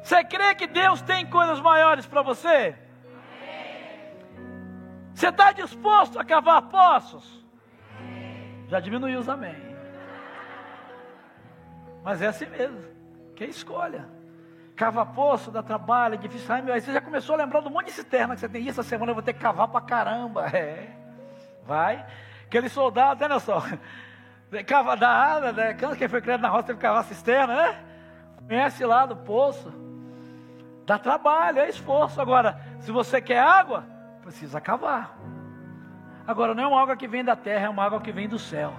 Você 0.00 0.22
crê 0.22 0.54
que 0.54 0.68
Deus 0.68 1.02
tem 1.02 1.26
coisas 1.26 1.60
maiores 1.60 2.06
para 2.06 2.22
você? 2.22 2.83
Você 5.14 5.28
está 5.28 5.52
disposto 5.52 6.18
a 6.18 6.24
cavar 6.24 6.62
poços? 6.62 7.44
Já 8.68 8.80
diminuiu 8.80 9.20
os 9.20 9.28
amém. 9.28 9.54
Mas 12.02 12.20
é 12.20 12.26
assim 12.26 12.46
mesmo. 12.46 12.82
Que 13.36 13.44
escolha. 13.44 14.06
Cava 14.76 15.06
poço, 15.06 15.52
dá 15.52 15.62
trabalho, 15.62 16.14
é 16.14 16.18
difícil. 16.18 16.52
Ai, 16.52 16.60
meu, 16.60 16.74
aí 16.74 16.80
você 16.80 16.92
já 16.92 17.00
começou 17.00 17.34
a 17.36 17.38
lembrar 17.38 17.60
do 17.60 17.70
monte 17.70 17.86
de 17.86 17.92
cisterna 17.92 18.34
que 18.34 18.40
você 18.40 18.48
tem. 18.48 18.64
E 18.64 18.68
essa 18.68 18.82
semana 18.82 19.12
eu 19.12 19.14
vou 19.14 19.22
ter 19.22 19.32
que 19.32 19.38
cavar 19.38 19.68
pra 19.68 19.80
caramba. 19.80 20.48
É. 20.48 20.88
Vai. 21.64 22.04
Aquele 22.46 22.68
soldado, 22.68 23.20
né, 23.20 23.28
Nelson? 23.28 23.62
Cava 24.66 24.96
da 24.96 25.08
água, 25.08 25.52
né? 25.52 25.74
Quem 25.74 26.08
foi 26.08 26.20
criado 26.20 26.40
na 26.40 26.48
roça 26.48 26.64
teve 26.64 26.78
que 26.78 26.82
cavar 26.82 27.04
cisterna, 27.04 27.54
né? 27.54 27.84
Conhece 28.48 28.84
lá 28.84 29.06
do 29.06 29.16
poço. 29.16 29.72
Dá 30.84 30.98
trabalho, 30.98 31.60
é 31.60 31.68
esforço. 31.68 32.20
Agora, 32.20 32.60
se 32.80 32.90
você 32.90 33.20
quer 33.20 33.38
água, 33.38 33.93
precisa 34.24 34.60
cavar. 34.60 35.16
Agora, 36.26 36.54
não 36.54 36.62
é 36.62 36.66
uma 36.66 36.80
água 36.80 36.96
que 36.96 37.06
vem 37.06 37.22
da 37.22 37.36
terra, 37.36 37.66
é 37.66 37.68
uma 37.68 37.84
água 37.84 38.00
que 38.00 38.10
vem 38.10 38.26
do 38.26 38.38
céu. 38.38 38.72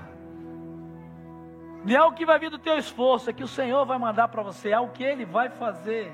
Não 1.86 1.96
é 1.96 2.04
o 2.04 2.12
que 2.12 2.26
vai 2.26 2.40
vir 2.40 2.50
do 2.50 2.58
teu 2.58 2.78
esforço, 2.78 3.30
é 3.30 3.34
que 3.34 3.44
o 3.44 3.48
Senhor 3.48 3.86
vai 3.86 4.00
mandar 4.00 4.28
para 4.30 4.42
você, 4.42 4.72
é 4.72 4.80
o 4.80 4.88
que 4.88 5.04
Ele 5.04 5.24
vai 5.24 5.50
fazer. 5.50 6.12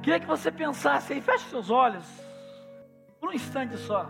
Queria 0.00 0.20
que 0.20 0.26
você 0.26 0.50
pensasse 0.52 1.12
aí, 1.12 1.20
feche 1.20 1.50
seus 1.50 1.70
olhos, 1.70 2.06
por 3.18 3.30
um 3.30 3.32
instante 3.32 3.76
só, 3.76 4.06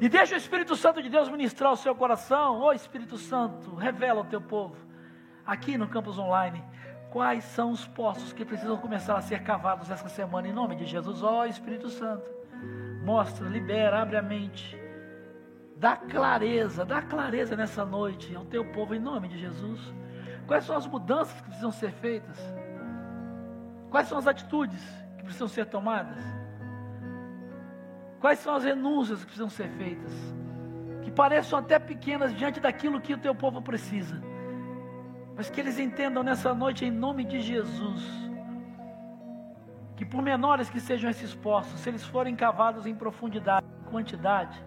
e 0.00 0.08
deixa 0.08 0.34
o 0.34 0.36
Espírito 0.36 0.74
Santo 0.74 1.00
de 1.00 1.08
Deus 1.08 1.28
ministrar 1.28 1.72
o 1.72 1.76
seu 1.76 1.94
coração. 1.94 2.60
Ô 2.60 2.72
Espírito 2.72 3.16
Santo, 3.16 3.76
revela 3.76 4.20
ao 4.20 4.26
teu 4.26 4.40
povo, 4.40 4.76
aqui 5.46 5.78
no 5.78 5.86
campus 5.86 6.18
online, 6.18 6.62
quais 7.12 7.44
são 7.44 7.70
os 7.70 7.86
poços 7.86 8.32
que 8.32 8.44
precisam 8.44 8.76
começar 8.76 9.16
a 9.16 9.22
ser 9.22 9.44
cavados 9.44 9.88
essa 9.88 10.08
semana, 10.08 10.48
em 10.48 10.52
nome 10.52 10.74
de 10.74 10.84
Jesus. 10.84 11.22
Ó 11.22 11.46
Espírito 11.46 11.88
Santo, 11.88 12.33
mostra, 13.04 13.48
libera, 13.48 14.00
abre 14.00 14.16
a 14.16 14.22
mente 14.22 14.84
Dá 15.76 15.96
clareza, 15.96 16.84
dá 16.84 17.02
clareza 17.02 17.56
nessa 17.56 17.84
noite 17.84 18.34
ao 18.34 18.44
teu 18.44 18.64
povo 18.64 18.94
em 18.94 19.00
nome 19.00 19.28
de 19.28 19.38
Jesus. 19.38 19.80
Quais 20.46 20.64
são 20.64 20.76
as 20.76 20.86
mudanças 20.86 21.38
que 21.40 21.48
precisam 21.48 21.72
ser 21.72 21.90
feitas? 21.92 22.38
Quais 23.90 24.08
são 24.08 24.18
as 24.18 24.26
atitudes 24.26 24.82
que 25.18 25.24
precisam 25.24 25.48
ser 25.48 25.66
tomadas? 25.66 26.16
Quais 28.20 28.38
são 28.38 28.54
as 28.54 28.64
renúncias 28.64 29.18
que 29.20 29.26
precisam 29.26 29.50
ser 29.50 29.68
feitas? 29.70 30.12
Que 31.02 31.10
pareçam 31.10 31.58
até 31.58 31.78
pequenas 31.78 32.34
diante 32.34 32.60
daquilo 32.60 33.00
que 33.00 33.12
o 33.12 33.18
teu 33.18 33.34
povo 33.34 33.60
precisa. 33.60 34.22
Mas 35.36 35.50
que 35.50 35.60
eles 35.60 35.78
entendam 35.78 36.22
nessa 36.22 36.54
noite 36.54 36.84
em 36.84 36.90
nome 36.90 37.24
de 37.24 37.40
Jesus. 37.40 38.23
Que 39.96 40.04
por 40.04 40.22
menores 40.22 40.68
que 40.68 40.80
sejam 40.80 41.08
esses 41.08 41.34
poços, 41.34 41.80
se 41.80 41.88
eles 41.88 42.04
forem 42.04 42.34
cavados 42.34 42.86
em 42.86 42.94
profundidade, 42.94 43.66
em 43.80 43.90
quantidade, 43.90 44.58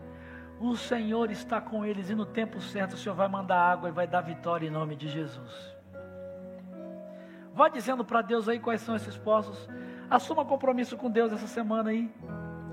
o 0.59 0.75
Senhor 0.75 1.30
está 1.30 1.61
com 1.61 1.86
eles 1.86 2.09
e 2.09 2.15
no 2.15 2.25
tempo 2.25 2.59
certo 2.61 2.93
o 2.93 2.97
Senhor 2.97 3.15
vai 3.15 3.28
mandar 3.28 3.59
água 3.59 3.89
e 3.89 3.91
vai 3.91 4.07
dar 4.07 4.21
vitória 4.21 4.67
em 4.67 4.71
nome 4.71 4.95
de 4.95 5.07
Jesus. 5.07 5.75
Vá 7.53 7.69
dizendo 7.69 8.05
para 8.05 8.21
Deus 8.21 8.47
aí 8.47 8.59
quais 8.59 8.82
são 8.82 8.95
esses 8.95 9.17
poços. 9.17 9.67
Assuma 10.09 10.45
compromisso 10.45 10.95
com 10.95 11.09
Deus 11.09 11.34
essa 11.34 11.47
semana 11.47 11.89
aí. 11.89 12.11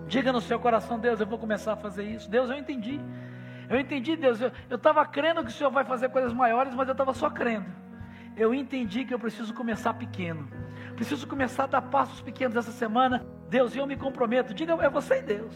Diga 0.07 0.33
no 0.33 0.41
seu 0.41 0.61
coração, 0.61 0.99
Deus, 0.99 1.21
eu 1.21 1.27
vou 1.27 1.39
começar 1.39 1.73
a 1.73 1.77
fazer 1.77 2.05
isso. 2.05 2.31
Deus, 2.31 2.51
eu 2.51 2.57
entendi. 2.57 3.01
Eu 3.69 3.81
entendi, 3.81 4.15
Deus. 4.17 4.41
Eu 4.41 4.77
estava 4.77 5.05
crendo 5.07 5.43
que 5.43 5.49
o 5.49 5.53
Senhor 5.53 5.71
vai 5.71 5.85
fazer 5.85 6.11
coisas 6.11 6.33
maiores, 6.33 6.75
mas 6.75 6.87
eu 6.87 6.93
estava 6.93 7.15
só 7.15 7.31
crendo. 7.31 7.67
Eu 8.37 8.53
entendi 8.53 9.05
que 9.05 9.15
eu 9.15 9.19
preciso 9.19 9.55
começar 9.55 9.95
pequeno. 9.95 10.49
Preciso 10.97 11.27
começar 11.27 11.65
a 11.65 11.69
dar 11.69 11.83
passos 11.83 12.21
pequenos 12.21 12.57
essa 12.57 12.73
semana. 12.73 13.25
Deus, 13.49 13.77
eu 13.77 13.87
me 13.87 13.97
comprometo. 13.97 14.53
Diga, 14.53 14.73
é 14.75 14.89
você 14.89 15.19
e 15.19 15.23
Deus. 15.23 15.55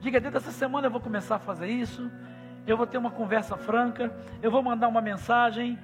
Diga, 0.00 0.20
dentro 0.20 0.38
dessa 0.38 0.52
semana 0.52 0.86
eu 0.86 0.90
vou 0.90 1.00
começar 1.00 1.36
a 1.36 1.38
fazer 1.38 1.66
isso. 1.66 2.10
Eu 2.66 2.76
vou 2.76 2.86
ter 2.86 2.98
uma 2.98 3.10
conversa 3.10 3.56
franca. 3.56 4.14
Eu 4.42 4.50
vou 4.50 4.62
mandar 4.62 4.88
uma 4.88 5.00
mensagem. 5.00 5.78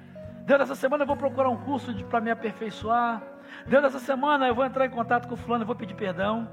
Dentro 0.45 0.59
dessa 0.59 0.75
semana 0.75 1.03
eu 1.03 1.07
vou 1.07 1.17
procurar 1.17 1.49
um 1.49 1.57
curso 1.57 1.93
para 2.05 2.21
me 2.21 2.29
aperfeiçoar. 2.29 3.23
Dentro 3.65 3.81
dessa 3.81 3.99
semana 3.99 4.47
eu 4.47 4.53
vou 4.53 4.63
entrar 4.63 4.85
em 4.85 4.89
contato 4.89 5.27
com 5.27 5.33
o 5.33 5.37
fulano 5.37 5.63
e 5.63 5.67
vou 5.67 5.75
pedir 5.75 5.95
perdão. 5.95 6.47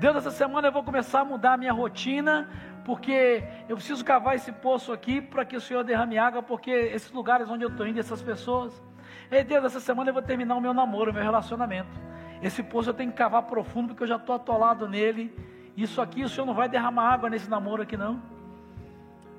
Dentro 0.00 0.14
dessa 0.14 0.32
semana 0.32 0.68
eu 0.68 0.72
vou 0.72 0.82
começar 0.82 1.20
a 1.20 1.24
mudar 1.24 1.54
a 1.54 1.56
minha 1.56 1.72
rotina, 1.72 2.48
porque 2.84 3.42
eu 3.68 3.76
preciso 3.76 4.04
cavar 4.04 4.34
esse 4.34 4.50
poço 4.50 4.92
aqui 4.92 5.20
para 5.20 5.44
que 5.44 5.56
o 5.56 5.60
Senhor 5.60 5.84
derrame 5.84 6.18
água, 6.18 6.42
porque 6.42 6.70
esses 6.70 7.10
lugares 7.12 7.48
onde 7.48 7.64
eu 7.64 7.68
estou 7.68 7.86
indo, 7.86 8.00
essas 8.00 8.20
pessoas. 8.20 8.82
E 9.32 9.42
dentro 9.42 9.62
dessa 9.62 9.80
semana 9.80 10.10
eu 10.10 10.14
vou 10.14 10.22
terminar 10.22 10.54
o 10.54 10.60
meu 10.60 10.72
namoro, 10.72 11.10
o 11.10 11.14
meu 11.14 11.22
relacionamento. 11.22 11.90
Esse 12.40 12.62
poço 12.62 12.90
eu 12.90 12.94
tenho 12.94 13.10
que 13.10 13.16
cavar 13.16 13.42
profundo, 13.42 13.88
porque 13.88 14.02
eu 14.02 14.08
já 14.08 14.16
estou 14.16 14.36
atolado 14.36 14.88
nele 14.88 15.34
isso 15.76 16.02
aqui, 16.02 16.22
o 16.22 16.28
Senhor 16.28 16.46
não 16.46 16.54
vai 16.54 16.68
derramar 16.68 17.10
água 17.10 17.30
nesse 17.30 17.48
namoro 17.48 17.82
aqui, 17.82 17.96
não. 17.96 18.22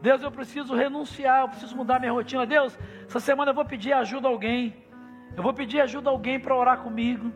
Deus, 0.01 0.21
eu 0.21 0.31
preciso 0.31 0.73
renunciar, 0.73 1.41
eu 1.41 1.49
preciso 1.49 1.75
mudar 1.75 1.99
minha 1.99 2.11
rotina. 2.11 2.45
Deus, 2.45 2.77
essa 3.07 3.19
semana 3.19 3.51
eu 3.51 3.55
vou 3.55 3.63
pedir 3.63 3.93
ajuda 3.93 4.27
a 4.27 4.31
alguém. 4.31 4.75
Eu 5.35 5.41
vou 5.43 5.53
pedir 5.53 5.79
ajuda 5.79 6.09
a 6.09 6.11
alguém 6.13 6.39
para 6.39 6.55
orar 6.55 6.79
comigo. 6.79 7.31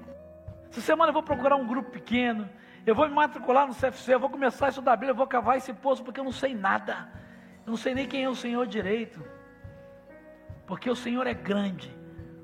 Essa 0.70 0.82
semana 0.82 1.10
eu 1.10 1.14
vou 1.14 1.24
procurar 1.24 1.56
um 1.56 1.66
grupo 1.66 1.92
pequeno. 1.92 2.50
Eu 2.86 2.96
vou 2.96 3.08
me 3.08 3.14
matricular 3.14 3.68
no 3.68 3.74
CFC, 3.74 4.16
eu 4.16 4.20
vou 4.20 4.30
começar 4.30 4.66
a 4.66 4.70
estudar 4.70 4.94
a 4.94 4.96
Bíblia, 4.96 5.12
eu 5.12 5.16
vou 5.16 5.28
cavar 5.28 5.58
esse 5.58 5.74
poço 5.74 6.04
porque 6.04 6.20
eu 6.20 6.24
não 6.24 6.32
sei 6.32 6.56
nada. 6.56 7.10
Eu 7.66 7.70
não 7.72 7.78
sei 7.78 7.94
nem 7.94 8.08
quem 8.08 8.24
é 8.24 8.30
o 8.30 8.36
Senhor 8.36 8.66
direito. 8.66 9.24
Porque 10.66 10.90
o 10.90 10.96
Senhor 10.96 11.26
é 11.28 11.34
grande. 11.34 11.97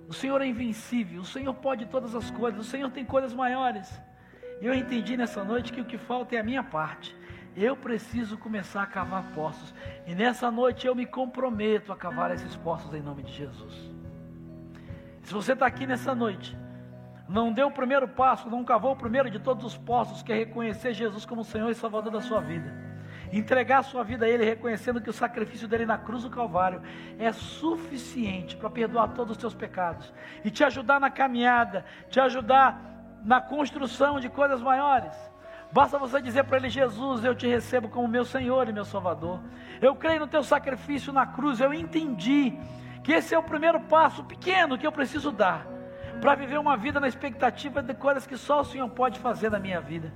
O 0.07 0.13
Senhor 0.13 0.41
é 0.41 0.45
invencível. 0.45 1.21
O 1.21 1.25
Senhor 1.25 1.53
pode 1.53 1.85
todas 1.85 2.15
as 2.15 2.29
coisas. 2.31 2.59
O 2.59 2.69
Senhor 2.69 2.89
tem 2.91 3.05
coisas 3.05 3.33
maiores. 3.33 4.01
Eu 4.61 4.73
entendi 4.73 5.17
nessa 5.17 5.43
noite 5.43 5.73
que 5.73 5.81
o 5.81 5.85
que 5.85 5.97
falta 5.97 6.35
é 6.35 6.39
a 6.39 6.43
minha 6.43 6.63
parte. 6.63 7.15
Eu 7.55 7.75
preciso 7.75 8.37
começar 8.37 8.83
a 8.83 8.87
cavar 8.87 9.23
poços. 9.33 9.73
E 10.05 10.15
nessa 10.15 10.49
noite 10.49 10.87
eu 10.87 10.95
me 10.95 11.05
comprometo 11.05 11.91
a 11.91 11.95
cavar 11.95 12.31
esses 12.31 12.55
poços 12.55 12.93
em 12.93 13.01
nome 13.01 13.23
de 13.23 13.33
Jesus. 13.33 13.91
Se 15.21 15.33
você 15.33 15.53
está 15.53 15.65
aqui 15.65 15.85
nessa 15.87 16.13
noite, 16.13 16.57
não 17.27 17.53
deu 17.53 17.67
o 17.67 17.71
primeiro 17.71 18.07
passo, 18.07 18.49
não 18.49 18.63
cavou 18.63 18.91
o 18.91 18.95
primeiro 18.95 19.29
de 19.29 19.39
todos 19.39 19.63
os 19.63 19.77
poços, 19.77 20.21
que 20.21 20.33
é 20.33 20.35
reconhecer 20.35 20.93
Jesus 20.93 21.25
como 21.25 21.43
Senhor 21.43 21.69
e 21.69 21.75
Salvador 21.75 22.11
da 22.11 22.21
sua 22.21 22.41
vida. 22.41 22.92
Entregar 23.39 23.79
a 23.79 23.84
sua 23.84 24.03
vida 24.03 24.25
a 24.25 24.29
Ele, 24.29 24.45
reconhecendo 24.45 25.01
que 25.01 25.09
o 25.09 25.13
sacrifício 25.13 25.67
dele 25.67 25.86
na 25.86 25.97
cruz 25.97 26.23
do 26.23 26.29
Calvário 26.29 26.81
é 27.17 27.31
suficiente 27.31 28.55
para 28.55 28.69
perdoar 28.69 29.09
todos 29.09 29.31
os 29.31 29.38
teus 29.38 29.55
pecados 29.55 30.13
e 30.43 30.51
te 30.51 30.63
ajudar 30.63 30.99
na 30.99 31.09
caminhada, 31.09 31.86
te 32.09 32.19
ajudar 32.19 32.79
na 33.23 33.39
construção 33.41 34.19
de 34.19 34.29
coisas 34.29 34.61
maiores. 34.61 35.15
Basta 35.71 35.97
você 35.97 36.21
dizer 36.21 36.43
para 36.43 36.57
Ele: 36.57 36.69
Jesus, 36.69 37.23
eu 37.25 37.34
te 37.34 37.47
recebo 37.47 37.89
como 37.89 38.07
meu 38.07 38.23
Senhor 38.23 38.67
e 38.69 38.73
meu 38.73 38.86
Salvador. 38.86 39.39
Eu 39.81 39.95
creio 39.95 40.19
no 40.19 40.27
teu 40.27 40.43
sacrifício 40.43 41.11
na 41.11 41.25
cruz, 41.25 41.59
eu 41.59 41.73
entendi 41.73 42.53
que 43.03 43.11
esse 43.11 43.34
é 43.34 43.38
o 43.38 43.43
primeiro 43.43 43.79
passo 43.81 44.23
pequeno 44.23 44.77
que 44.77 44.86
eu 44.86 44.91
preciso 44.91 45.31
dar 45.31 45.67
para 46.21 46.36
viver 46.36 46.57
uma 46.57 46.77
vida 46.77 46.99
na 46.99 47.07
expectativa 47.07 47.81
de 47.81 47.93
coisas 47.93 48.27
que 48.27 48.38
só 48.38 48.61
o 48.61 48.63
Senhor 48.63 48.88
pode 48.89 49.19
fazer 49.19 49.49
na 49.49 49.59
minha 49.59 49.81
vida. 49.81 50.13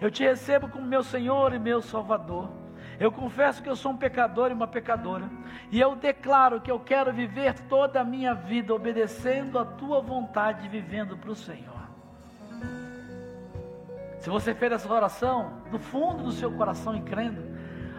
Eu 0.00 0.10
te 0.10 0.22
recebo 0.22 0.68
como 0.68 0.86
meu 0.86 1.02
Senhor 1.02 1.52
e 1.52 1.58
meu 1.58 1.82
Salvador. 1.82 2.59
Eu 3.00 3.10
confesso 3.10 3.62
que 3.62 3.68
eu 3.68 3.74
sou 3.74 3.92
um 3.92 3.96
pecador 3.96 4.50
e 4.50 4.54
uma 4.54 4.66
pecadora, 4.66 5.24
e 5.72 5.80
eu 5.80 5.96
declaro 5.96 6.60
que 6.60 6.70
eu 6.70 6.78
quero 6.78 7.10
viver 7.10 7.58
toda 7.60 8.02
a 8.02 8.04
minha 8.04 8.34
vida 8.34 8.74
obedecendo 8.74 9.58
a 9.58 9.64
tua 9.64 10.02
vontade, 10.02 10.68
vivendo 10.68 11.16
para 11.16 11.30
o 11.30 11.34
Senhor. 11.34 11.80
Se 14.18 14.28
você 14.28 14.54
fez 14.54 14.72
essa 14.72 14.92
oração 14.92 15.62
do 15.70 15.78
fundo 15.78 16.24
do 16.24 16.30
seu 16.30 16.52
coração 16.52 16.94
e 16.94 17.00
crendo, 17.00 17.42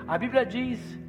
a 0.07 0.19
Bíblia 0.19 0.45
diz 0.45 0.99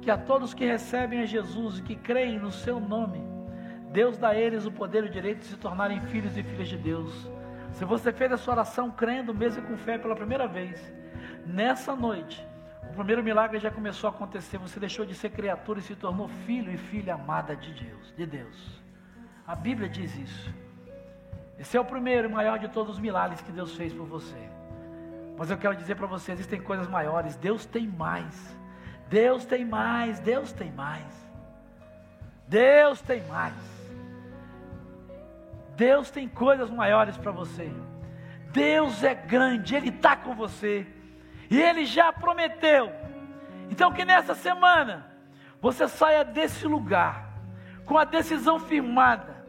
que 0.00 0.10
a 0.10 0.16
todos 0.16 0.54
que 0.54 0.64
recebem 0.64 1.20
a 1.20 1.26
Jesus 1.26 1.80
e 1.80 1.82
que 1.82 1.94
creem 1.94 2.38
no 2.38 2.50
seu 2.50 2.80
nome, 2.80 3.22
Deus 3.92 4.16
dá 4.16 4.30
a 4.30 4.34
eles 4.34 4.64
o 4.64 4.72
poder 4.72 5.04
e 5.04 5.08
o 5.08 5.12
direito 5.12 5.40
de 5.40 5.44
se 5.44 5.56
tornarem 5.58 6.00
filhos 6.00 6.34
e 6.34 6.42
filhas 6.42 6.68
de 6.68 6.78
Deus. 6.78 7.30
Se 7.72 7.84
você 7.84 8.10
fez 8.10 8.32
essa 8.32 8.50
oração 8.50 8.90
crendo 8.90 9.34
mesmo 9.34 9.62
com 9.64 9.76
fé 9.76 9.98
pela 9.98 10.16
primeira 10.16 10.48
vez, 10.48 10.80
nessa 11.44 11.94
noite, 11.94 12.48
o 12.88 12.92
primeiro 12.94 13.22
milagre 13.22 13.58
já 13.58 13.70
começou 13.70 14.08
a 14.08 14.10
acontecer. 14.10 14.58
Você 14.58 14.80
deixou 14.80 15.04
de 15.04 15.14
ser 15.14 15.30
criatura 15.30 15.78
e 15.78 15.82
se 15.82 15.94
tornou 15.94 16.28
filho 16.46 16.72
e 16.72 16.76
filha 16.76 17.14
amada 17.14 17.54
de 17.54 17.72
Deus, 17.72 18.14
de 18.16 18.26
Deus. 18.26 18.80
A 19.46 19.54
Bíblia 19.54 19.88
diz 19.88 20.16
isso. 20.16 20.54
Esse 21.58 21.76
é 21.76 21.80
o 21.80 21.84
primeiro 21.84 22.28
e 22.28 22.32
maior 22.32 22.58
de 22.58 22.68
todos 22.68 22.94
os 22.94 23.00
milagres 23.00 23.40
que 23.42 23.52
Deus 23.52 23.76
fez 23.76 23.92
por 23.92 24.06
você. 24.06 24.48
Mas 25.36 25.50
eu 25.50 25.58
quero 25.58 25.76
dizer 25.76 25.94
para 25.94 26.06
você, 26.06 26.32
existem 26.32 26.60
coisas 26.60 26.88
maiores. 26.88 27.36
Deus 27.36 27.66
tem 27.66 27.86
mais. 27.86 28.56
Deus 29.08 29.44
tem 29.44 29.64
mais. 29.64 30.20
Deus 30.20 30.52
tem 30.52 30.72
mais. 30.72 31.30
Deus 32.46 33.00
tem 33.00 33.22
mais. 33.26 33.54
Deus 35.76 36.10
tem 36.10 36.28
coisas 36.28 36.70
maiores 36.70 37.16
para 37.16 37.30
você. 37.30 37.72
Deus 38.52 39.02
é 39.02 39.14
grande, 39.14 39.74
Ele 39.74 39.88
está 39.88 40.16
com 40.16 40.34
você. 40.34 40.86
E 41.50 41.60
Ele 41.60 41.84
já 41.84 42.12
prometeu. 42.12 42.92
Então 43.68 43.92
que 43.92 44.04
nessa 44.04 44.34
semana 44.34 45.06
você 45.60 45.88
saia 45.88 46.24
desse 46.24 46.66
lugar 46.66 47.30
com 47.84 47.98
a 47.98 48.04
decisão 48.04 48.58
firmada 48.58 49.44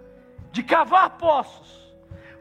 de 0.51 0.63
cavar 0.63 1.11
poços, 1.11 1.95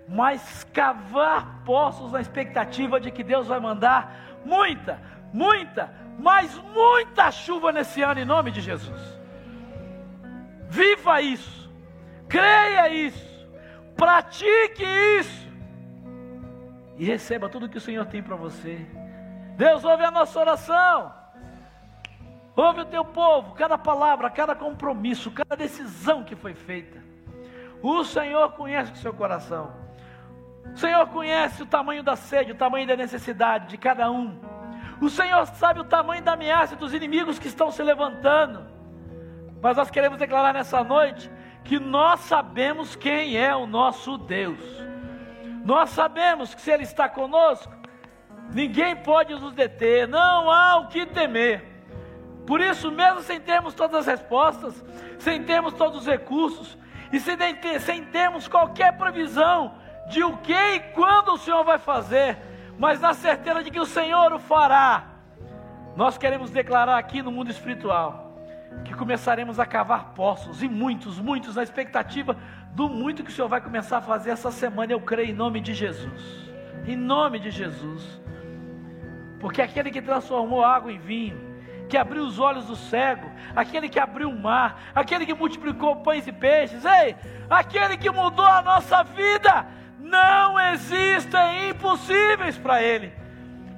mas 0.08 0.64
cavar 0.72 1.62
poços 1.64 2.10
na 2.12 2.20
expectativa 2.20 2.98
de 2.98 3.10
que 3.10 3.22
Deus 3.22 3.46
vai 3.46 3.60
mandar 3.60 4.40
muita, 4.44 5.00
muita, 5.32 5.92
mas 6.18 6.56
muita 6.74 7.30
chuva 7.30 7.70
nesse 7.70 8.02
ano 8.02 8.20
em 8.20 8.24
nome 8.24 8.50
de 8.50 8.60
Jesus. 8.60 9.20
Viva 10.68 11.20
isso, 11.20 11.70
creia 12.28 12.88
isso, 12.88 13.48
pratique 13.96 14.84
isso 15.18 15.50
e 16.96 17.04
receba 17.04 17.48
tudo 17.48 17.68
que 17.68 17.78
o 17.78 17.80
Senhor 17.80 18.06
tem 18.06 18.22
para 18.22 18.36
você. 18.36 18.86
Deus 19.60 19.84
ouve 19.84 20.02
a 20.02 20.10
nossa 20.10 20.40
oração. 20.40 21.12
Ouve 22.56 22.80
o 22.80 22.86
teu 22.86 23.04
povo, 23.04 23.54
cada 23.54 23.76
palavra, 23.76 24.30
cada 24.30 24.54
compromisso, 24.54 25.30
cada 25.30 25.54
decisão 25.54 26.24
que 26.24 26.34
foi 26.34 26.54
feita. 26.54 26.98
O 27.82 28.02
Senhor 28.02 28.52
conhece 28.52 28.92
o 28.92 28.96
seu 28.96 29.12
coração. 29.12 29.70
O 30.72 30.78
Senhor 30.78 31.06
conhece 31.08 31.62
o 31.62 31.66
tamanho 31.66 32.02
da 32.02 32.16
sede, 32.16 32.52
o 32.52 32.54
tamanho 32.54 32.86
da 32.88 32.96
necessidade 32.96 33.66
de 33.66 33.76
cada 33.76 34.10
um. 34.10 34.40
O 34.98 35.10
Senhor 35.10 35.44
sabe 35.44 35.80
o 35.80 35.84
tamanho 35.84 36.22
da 36.22 36.32
ameaça 36.32 36.74
dos 36.74 36.94
inimigos 36.94 37.38
que 37.38 37.48
estão 37.48 37.70
se 37.70 37.82
levantando. 37.82 38.66
Mas 39.60 39.76
nós 39.76 39.90
queremos 39.90 40.18
declarar 40.18 40.54
nessa 40.54 40.82
noite 40.82 41.30
que 41.64 41.78
nós 41.78 42.20
sabemos 42.20 42.96
quem 42.96 43.36
é 43.36 43.54
o 43.54 43.66
nosso 43.66 44.16
Deus. 44.16 44.58
Nós 45.62 45.90
sabemos 45.90 46.54
que 46.54 46.62
se 46.62 46.70
Ele 46.70 46.84
está 46.84 47.10
conosco, 47.10 47.79
Ninguém 48.52 48.96
pode 48.96 49.34
nos 49.34 49.52
deter, 49.52 50.08
não 50.08 50.50
há 50.50 50.76
o 50.78 50.88
que 50.88 51.06
temer. 51.06 51.64
Por 52.46 52.60
isso, 52.60 52.90
mesmo 52.90 53.20
sem 53.22 53.40
termos 53.40 53.74
todas 53.74 54.00
as 54.00 54.06
respostas, 54.06 54.84
sem 55.18 55.42
termos 55.44 55.74
todos 55.74 56.00
os 56.00 56.06
recursos, 56.06 56.76
e 57.12 57.20
sem, 57.20 57.36
sem 57.80 58.04
termos 58.06 58.48
qualquer 58.48 58.96
previsão 58.96 59.74
de 60.08 60.24
o 60.24 60.36
que 60.38 60.52
e 60.52 60.80
quando 60.94 61.32
o 61.32 61.38
Senhor 61.38 61.64
vai 61.64 61.78
fazer, 61.78 62.36
mas 62.78 63.00
na 63.00 63.14
certeza 63.14 63.62
de 63.62 63.70
que 63.70 63.80
o 63.80 63.86
Senhor 63.86 64.32
o 64.32 64.38
fará, 64.38 65.04
nós 65.96 66.18
queremos 66.18 66.50
declarar 66.50 66.98
aqui 66.98 67.22
no 67.22 67.30
mundo 67.30 67.50
espiritual 67.50 68.30
que 68.84 68.94
começaremos 68.94 69.58
a 69.58 69.66
cavar 69.66 70.12
poços, 70.14 70.62
e 70.62 70.68
muitos, 70.68 71.18
muitos, 71.18 71.56
na 71.56 71.62
expectativa 71.62 72.36
do 72.72 72.88
muito 72.88 73.22
que 73.24 73.30
o 73.30 73.32
Senhor 73.32 73.48
vai 73.48 73.60
começar 73.60 73.98
a 73.98 74.02
fazer 74.02 74.30
essa 74.30 74.50
semana, 74.50 74.92
eu 74.92 75.00
creio 75.00 75.30
em 75.30 75.34
nome 75.34 75.60
de 75.60 75.74
Jesus. 75.74 76.50
Em 76.86 76.96
nome 76.96 77.38
de 77.38 77.50
Jesus. 77.50 78.20
Porque 79.40 79.62
aquele 79.62 79.90
que 79.90 80.02
transformou 80.02 80.62
água 80.62 80.92
em 80.92 80.98
vinho, 80.98 81.50
que 81.88 81.96
abriu 81.96 82.22
os 82.22 82.38
olhos 82.38 82.66
do 82.66 82.76
cego, 82.76 83.28
aquele 83.56 83.88
que 83.88 83.98
abriu 83.98 84.28
o 84.28 84.38
mar, 84.38 84.80
aquele 84.94 85.26
que 85.26 85.34
multiplicou 85.34 85.96
pães 85.96 86.26
e 86.26 86.32
peixes, 86.32 86.84
ei, 86.84 87.16
aquele 87.48 87.96
que 87.96 88.10
mudou 88.10 88.46
a 88.46 88.62
nossa 88.62 89.02
vida, 89.02 89.66
não 89.98 90.60
existem 90.60 91.70
impossíveis 91.70 92.56
para 92.58 92.82
Ele. 92.82 93.12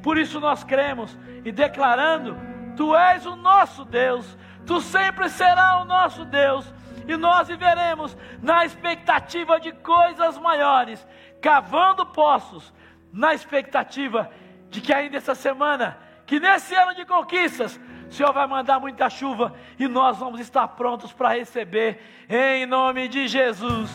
Por 0.03 0.19
isso 0.19 0.41
nós 0.41 0.65
cremos 0.65 1.17
e 1.45 1.53
declarando: 1.53 2.37
Tu 2.77 2.95
és 2.97 3.25
o 3.25 3.37
nosso 3.37 3.85
Deus, 3.85 4.37
Tu 4.67 4.81
sempre 4.81 5.29
serás 5.29 5.83
o 5.83 5.85
nosso 5.85 6.25
Deus, 6.25 6.73
e 7.07 7.17
nós 7.17 7.49
viveremos 7.49 8.17
na 8.41 8.65
expectativa 8.65 9.59
de 9.59 9.73
coisas 9.73 10.39
maiores, 10.39 11.07
cavando 11.41 12.07
poços, 12.07 12.73
na 13.13 13.35
expectativa 13.35 14.31
de 14.73 14.81
que 14.81 14.93
ainda 14.93 15.19
essa 15.19 15.35
semana, 15.35 15.99
que 16.27 16.41
nesse 16.41 16.75
ano 16.75 16.95
de 16.95 17.05
conquistas, 17.05 17.79
o 18.09 18.13
Senhor 18.13 18.33
vai 18.33 18.47
mandar 18.47 18.81
muita 18.81 19.09
chuva 19.11 19.55
e 19.79 19.87
nós 19.87 20.17
vamos 20.17 20.41
estar 20.41 20.67
prontos 20.69 21.13
para 21.13 21.29
receber, 21.29 22.01
em 22.29 22.65
nome 22.65 23.07
de 23.07 23.29
Jesus. 23.29 23.91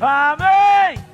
Amém! 0.00 1.09